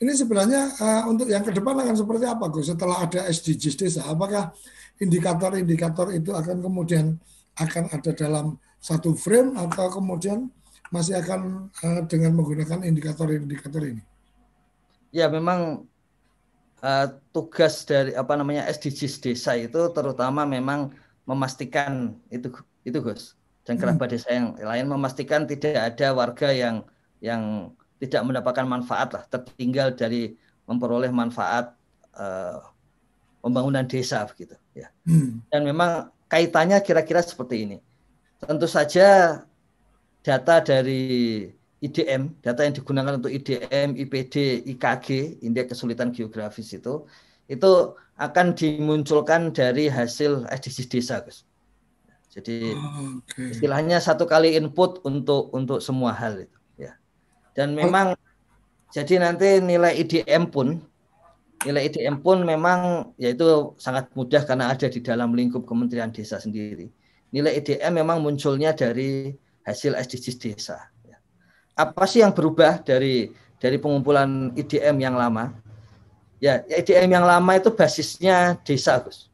ini 0.00 0.12
sebenarnya 0.16 0.62
uh, 0.80 1.02
untuk 1.10 1.30
yang 1.30 1.46
ke 1.46 1.54
depan 1.54 1.78
akan 1.78 1.94
seperti 1.94 2.24
apa 2.26 2.46
Gus? 2.50 2.70
Setelah 2.70 3.06
ada 3.06 3.20
SDGs 3.26 3.74
desa 3.78 4.02
apakah 4.06 4.54
indikator-indikator 4.98 6.10
itu 6.14 6.34
akan 6.34 6.58
kemudian 6.58 7.18
akan 7.58 7.84
ada 7.90 8.10
dalam 8.14 8.58
satu 8.80 9.12
frame 9.12 9.54
atau 9.60 9.92
kemudian 9.92 10.48
masih 10.90 11.18
akan 11.18 11.70
uh, 11.82 12.02
dengan 12.06 12.34
menggunakan 12.34 12.82
indikator-indikator 12.82 13.82
ini? 13.86 14.02
Ya, 15.10 15.26
memang 15.30 15.86
uh, 16.82 17.06
tugas 17.30 17.86
dari 17.86 18.12
apa 18.14 18.34
namanya 18.34 18.66
SDGs 18.68 19.22
desa 19.22 19.54
itu 19.56 19.80
terutama 19.94 20.42
memang 20.44 20.90
memastikan 21.24 22.18
itu 22.32 22.50
itu 22.82 22.98
Gus 22.98 23.38
dan 23.62 23.76
hmm. 23.76 23.82
kerabat 23.86 24.06
hmm. 24.10 24.14
desa 24.16 24.28
yang 24.32 24.46
lain 24.58 24.86
memastikan 24.90 25.46
tidak 25.46 25.94
ada 25.94 26.10
warga 26.16 26.50
yang 26.50 26.82
yang 27.20 27.70
tidak 28.00 28.22
mendapatkan 28.24 28.66
manfaat 28.66 29.12
lah 29.12 29.22
tertinggal 29.28 29.92
dari 29.92 30.34
memperoleh 30.64 31.12
manfaat 31.12 31.76
uh, 32.16 32.64
pembangunan 33.44 33.84
desa 33.84 34.24
begitu 34.24 34.56
ya. 34.72 34.88
Hmm. 35.04 35.44
Dan 35.52 35.68
memang 35.68 36.08
kaitannya 36.32 36.80
kira-kira 36.80 37.20
seperti 37.20 37.68
ini. 37.68 37.78
Tentu 38.40 38.64
saja 38.64 39.40
data 40.20 40.60
dari 40.60 41.46
IDM, 41.80 42.36
data 42.44 42.60
yang 42.60 42.76
digunakan 42.76 43.16
untuk 43.16 43.32
IDM, 43.32 43.96
IPD, 43.96 44.68
IKG, 44.76 45.40
indeks 45.40 45.72
kesulitan 45.72 46.12
geografis 46.12 46.76
itu, 46.76 47.08
itu 47.48 47.96
akan 48.20 48.52
dimunculkan 48.52 49.48
dari 49.56 49.88
hasil 49.88 50.44
SDGs 50.44 50.88
desa, 50.92 51.24
Gus. 51.24 51.48
Jadi 52.30 52.76
okay. 53.26 53.58
istilahnya 53.58 53.98
satu 53.98 54.28
kali 54.28 54.54
input 54.54 55.02
untuk 55.02 55.50
untuk 55.50 55.82
semua 55.82 56.14
hal 56.14 56.46
itu, 56.46 56.58
ya. 56.78 56.94
Dan 57.56 57.74
memang 57.74 58.14
oh. 58.14 58.20
jadi 58.94 59.18
nanti 59.18 59.58
nilai 59.58 59.98
IDM 59.98 60.46
pun 60.52 60.78
nilai 61.66 61.90
IDM 61.90 62.22
pun 62.22 62.46
memang 62.46 63.10
yaitu 63.18 63.74
sangat 63.76 64.08
mudah 64.14 64.46
karena 64.46 64.70
ada 64.70 64.86
di 64.86 65.00
dalam 65.02 65.34
lingkup 65.34 65.66
Kementerian 65.66 66.14
Desa 66.14 66.38
sendiri. 66.38 66.86
Nilai 67.34 67.58
IDM 67.58 67.98
memang 67.98 68.22
munculnya 68.22 68.78
dari 68.78 69.34
hasil 69.70 69.94
SDGs 69.94 70.36
desa. 70.36 70.90
Ya. 71.06 71.16
Apa 71.78 72.04
sih 72.04 72.20
yang 72.20 72.34
berubah 72.34 72.82
dari 72.82 73.30
dari 73.62 73.76
pengumpulan 73.78 74.52
IDM 74.58 74.96
yang 74.98 75.14
lama? 75.14 75.54
Ya, 76.40 76.64
IDM 76.66 77.20
yang 77.20 77.26
lama 77.28 77.52
itu 77.54 77.68
basisnya 77.70 78.56
desa, 78.64 78.96
Gus. 79.04 79.28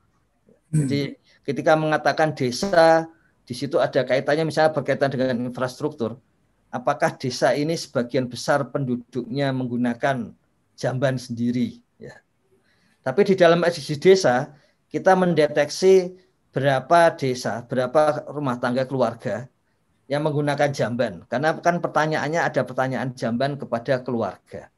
Hmm. 0.74 0.84
Jadi 0.84 1.14
ketika 1.46 1.78
mengatakan 1.78 2.34
desa, 2.34 3.06
di 3.46 3.54
situ 3.54 3.78
ada 3.78 4.02
kaitannya 4.02 4.44
misalnya 4.50 4.74
berkaitan 4.74 5.14
dengan 5.14 5.38
infrastruktur. 5.46 6.18
Apakah 6.74 7.14
desa 7.14 7.54
ini 7.54 7.78
sebagian 7.78 8.26
besar 8.26 8.66
penduduknya 8.74 9.54
menggunakan 9.54 10.34
jamban 10.74 11.14
sendiri? 11.14 11.78
Ya. 11.96 12.18
Tapi 13.06 13.22
di 13.22 13.34
dalam 13.38 13.62
SDGs 13.62 14.02
desa 14.02 14.50
kita 14.90 15.14
mendeteksi 15.14 16.18
berapa 16.50 17.14
desa, 17.14 17.62
berapa 17.70 18.26
rumah 18.34 18.58
tangga 18.58 18.82
keluarga 18.82 19.46
yang 20.06 20.22
menggunakan 20.22 20.70
jamban 20.70 21.26
karena 21.26 21.58
kan 21.58 21.82
pertanyaannya 21.82 22.40
ada 22.42 22.62
pertanyaan 22.62 23.10
jamban 23.18 23.58
kepada 23.58 24.02
keluarga. 24.06 24.70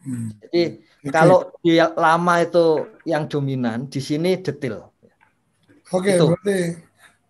Hmm. 0.00 0.32
Jadi 0.40 0.80
okay. 0.80 1.10
kalau 1.12 1.52
di 1.60 1.76
lama 1.76 2.34
itu 2.40 2.88
yang 3.04 3.28
dominan, 3.28 3.90
di 3.90 4.00
sini 4.00 4.40
detail. 4.40 4.88
Oke, 5.90 6.14
okay, 6.14 6.16
berarti 6.16 6.58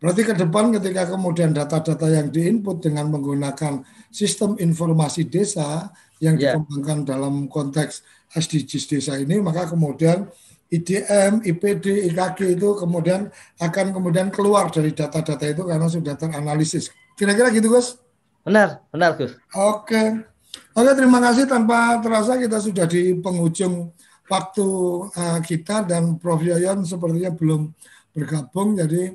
berarti 0.01 0.23
ke 0.23 0.35
depan 0.37 0.65
ketika 0.77 1.03
kemudian 1.17 1.51
data-data 1.51 2.07
yang 2.13 2.29
diinput 2.29 2.85
dengan 2.85 3.09
menggunakan 3.09 3.83
sistem 4.13 4.55
informasi 4.61 5.27
desa 5.27 5.89
yang 6.21 6.37
yeah. 6.37 6.55
dikembangkan 6.55 7.09
dalam 7.09 7.49
konteks 7.49 8.05
SDGs 8.37 8.85
desa 8.87 9.17
ini, 9.17 9.41
maka 9.41 9.67
kemudian 9.67 10.29
IDM, 10.71 11.43
IPD, 11.43 12.07
IKG 12.15 12.55
itu 12.55 12.79
kemudian 12.79 13.27
akan 13.59 13.87
kemudian 13.91 14.31
keluar 14.31 14.71
dari 14.71 14.95
data-data 14.95 15.43
itu 15.43 15.67
karena 15.67 15.89
sudah 15.91 16.15
teranalisis. 16.15 16.95
Kira-kira 17.21 17.53
gitu, 17.53 17.69
Gus? 17.69 18.01
Benar, 18.49 18.81
benar, 18.89 19.13
Gus. 19.21 19.37
Oke. 19.53 20.25
Oke, 20.73 20.91
terima 20.97 21.21
kasih. 21.21 21.45
Tanpa 21.45 22.01
terasa 22.01 22.41
kita 22.41 22.57
sudah 22.57 22.89
di 22.89 23.13
penghujung 23.21 23.93
waktu 24.25 24.67
uh, 25.13 25.39
kita 25.45 25.85
dan 25.85 26.17
Prof. 26.17 26.41
Yoyon 26.41 26.81
sepertinya 26.89 27.29
belum 27.29 27.77
bergabung. 28.17 28.73
Jadi 28.81 29.13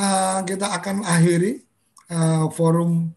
uh, 0.00 0.40
kita 0.48 0.80
akan 0.80 1.04
akhiri 1.04 1.60
uh, 2.08 2.48
forum 2.56 3.12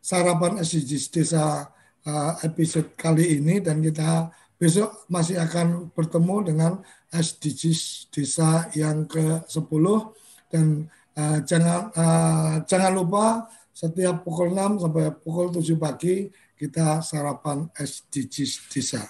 sarapan 0.00 0.64
SDGs 0.64 1.12
Desa 1.12 1.68
uh, 2.08 2.32
episode 2.48 2.96
kali 2.96 3.44
ini 3.44 3.60
dan 3.60 3.84
kita 3.84 4.32
besok 4.56 5.04
masih 5.12 5.36
akan 5.36 5.92
bertemu 5.92 6.36
dengan 6.48 6.72
SDGs 7.12 8.08
Desa 8.08 8.72
yang 8.72 9.04
ke-10 9.04 9.84
dan 10.48 10.88
uh, 11.12 11.38
jangan 11.44 11.92
uh, 11.92 12.54
jangan 12.64 12.92
lupa 12.96 13.52
setiap 13.76 14.24
pukul 14.24 14.56
6 14.56 14.88
sampai 14.88 15.12
pukul 15.20 15.52
7 15.52 15.60
pagi 15.76 16.32
kita 16.56 17.04
sarapan 17.04 17.68
SDGs 17.76 18.72
Desa. 18.72 19.04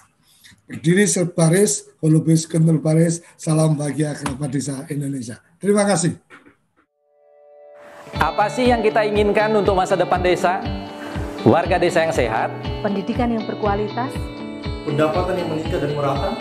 Berdiri 0.67 1.07
sebaris, 1.07 1.87
holobis 2.03 2.43
kentul 2.43 2.83
baris, 2.83 3.23
salam 3.39 3.79
bahagia 3.79 4.11
kerabat 4.19 4.51
desa 4.51 4.83
Indonesia. 4.91 5.39
Terima 5.63 5.87
kasih. 5.87 6.19
Apa 8.19 8.51
sih 8.51 8.67
yang 8.67 8.83
kita 8.83 9.07
inginkan 9.07 9.55
untuk 9.55 9.79
masa 9.79 9.95
depan 9.95 10.19
desa? 10.19 10.59
Warga 11.47 11.79
desa 11.79 12.03
yang 12.03 12.11
sehat, 12.11 12.51
pendidikan 12.83 13.31
yang 13.31 13.47
berkualitas, 13.47 14.11
pendapatan 14.83 15.39
yang 15.39 15.47
meningkat 15.47 15.79
dan 15.79 15.91
merata, 15.95 16.31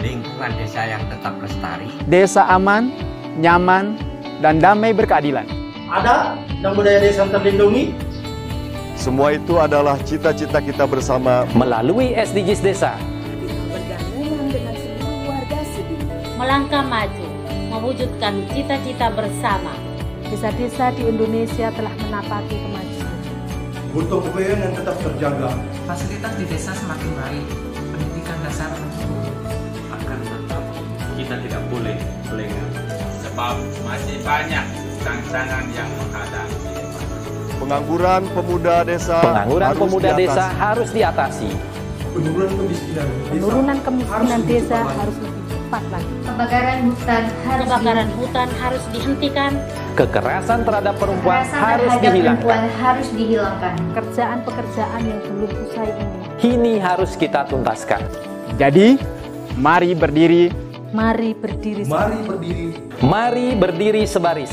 lingkungan 0.00 0.52
desa 0.56 0.88
yang 0.88 1.04
tetap 1.12 1.36
lestari, 1.36 1.88
desa 2.08 2.48
aman, 2.48 2.88
nyaman, 3.36 4.00
dan 4.40 4.56
damai 4.56 4.96
berkeadilan. 4.96 5.44
Ada 5.92 6.40
dan 6.64 6.72
budaya 6.72 7.04
desa 7.04 7.28
terlindungi. 7.28 7.92
Semua 8.96 9.36
itu 9.36 9.60
adalah 9.60 10.00
cita-cita 10.00 10.64
kita 10.64 10.88
bersama 10.88 11.44
melalui 11.52 12.16
SDGs 12.16 12.64
Desa. 12.64 12.96
Melangkah 16.40 16.80
maju, 16.80 17.26
mewujudkan 17.68 18.40
cita-cita 18.56 19.12
bersama. 19.12 19.76
Desa-desa 20.32 20.96
di 20.96 21.12
Indonesia 21.12 21.68
telah 21.76 21.92
menapaki 22.08 22.56
kemajuan. 22.56 23.16
Butuh 23.92 24.24
kebayaan 24.24 24.58
yang 24.64 24.74
tetap 24.80 24.96
terjaga. 24.96 25.50
Fasilitas 25.84 26.32
di 26.40 26.44
desa 26.48 26.72
semakin 26.72 27.10
baik, 27.20 27.46
pendidikan 27.92 28.38
dasar. 28.48 28.72
Akan 29.92 30.18
tetap 30.24 30.62
kita 31.20 31.36
tidak 31.36 31.62
boleh 31.68 32.00
lengah. 32.32 32.68
Sebab 33.28 33.54
masih 33.84 34.16
banyak 34.24 34.91
tantangan 35.02 35.64
yang 35.70 35.90
menghadapi. 35.92 36.58
Pengangguran 37.58 38.22
pemuda 38.34 38.76
desa 38.82 39.18
Pengangguran 39.18 39.66
harus 39.68 39.78
pemuda 39.78 40.10
diatasi. 40.10 40.22
desa 40.26 40.44
harus 40.52 40.88
diatasi. 40.90 41.50
Penurunan 42.12 42.50
kemiskinan 42.52 43.06
desa. 43.08 43.30
Penurunan 43.30 43.78
kemiskinan 43.80 44.26
harus 44.26 44.44
desa 44.44 44.76
lebih 44.76 44.96
harus 44.98 45.16
lebih 45.16 45.42
cepat 45.46 45.82
lagi. 45.88 46.14
Kebakaran 46.22 46.78
hutan 46.82 47.22
harus 47.40 47.64
Kebakaran 47.64 48.08
hutan 48.16 48.48
harus 48.58 48.84
dihentikan. 48.90 49.52
Kekerasan 49.92 50.58
terhadap 50.62 50.94
perempuan 50.96 51.36
Kekerasan 51.38 51.60
harus 51.60 51.84
terhadap 51.86 52.02
dihilangkan. 52.02 52.42
perempuan 52.42 52.62
harus 52.80 53.08
dihilangkan. 53.12 53.74
Pekerjaan-pekerjaan 53.92 55.00
yang 55.02 55.20
belum 55.22 55.50
usai 55.62 55.88
ini. 55.92 56.16
Kini 56.36 56.74
harus 56.76 57.10
kita 57.14 57.40
tuntaskan. 57.44 58.02
Jadi, 58.54 58.98
mari 59.54 59.92
berdiri, 59.92 60.44
Mari 60.92 61.32
berdiri. 61.32 61.88
Mari 61.88 62.18
berdiri. 62.20 62.66
Mari 63.00 63.46
berdiri 63.56 64.02
sebaris, 64.04 64.52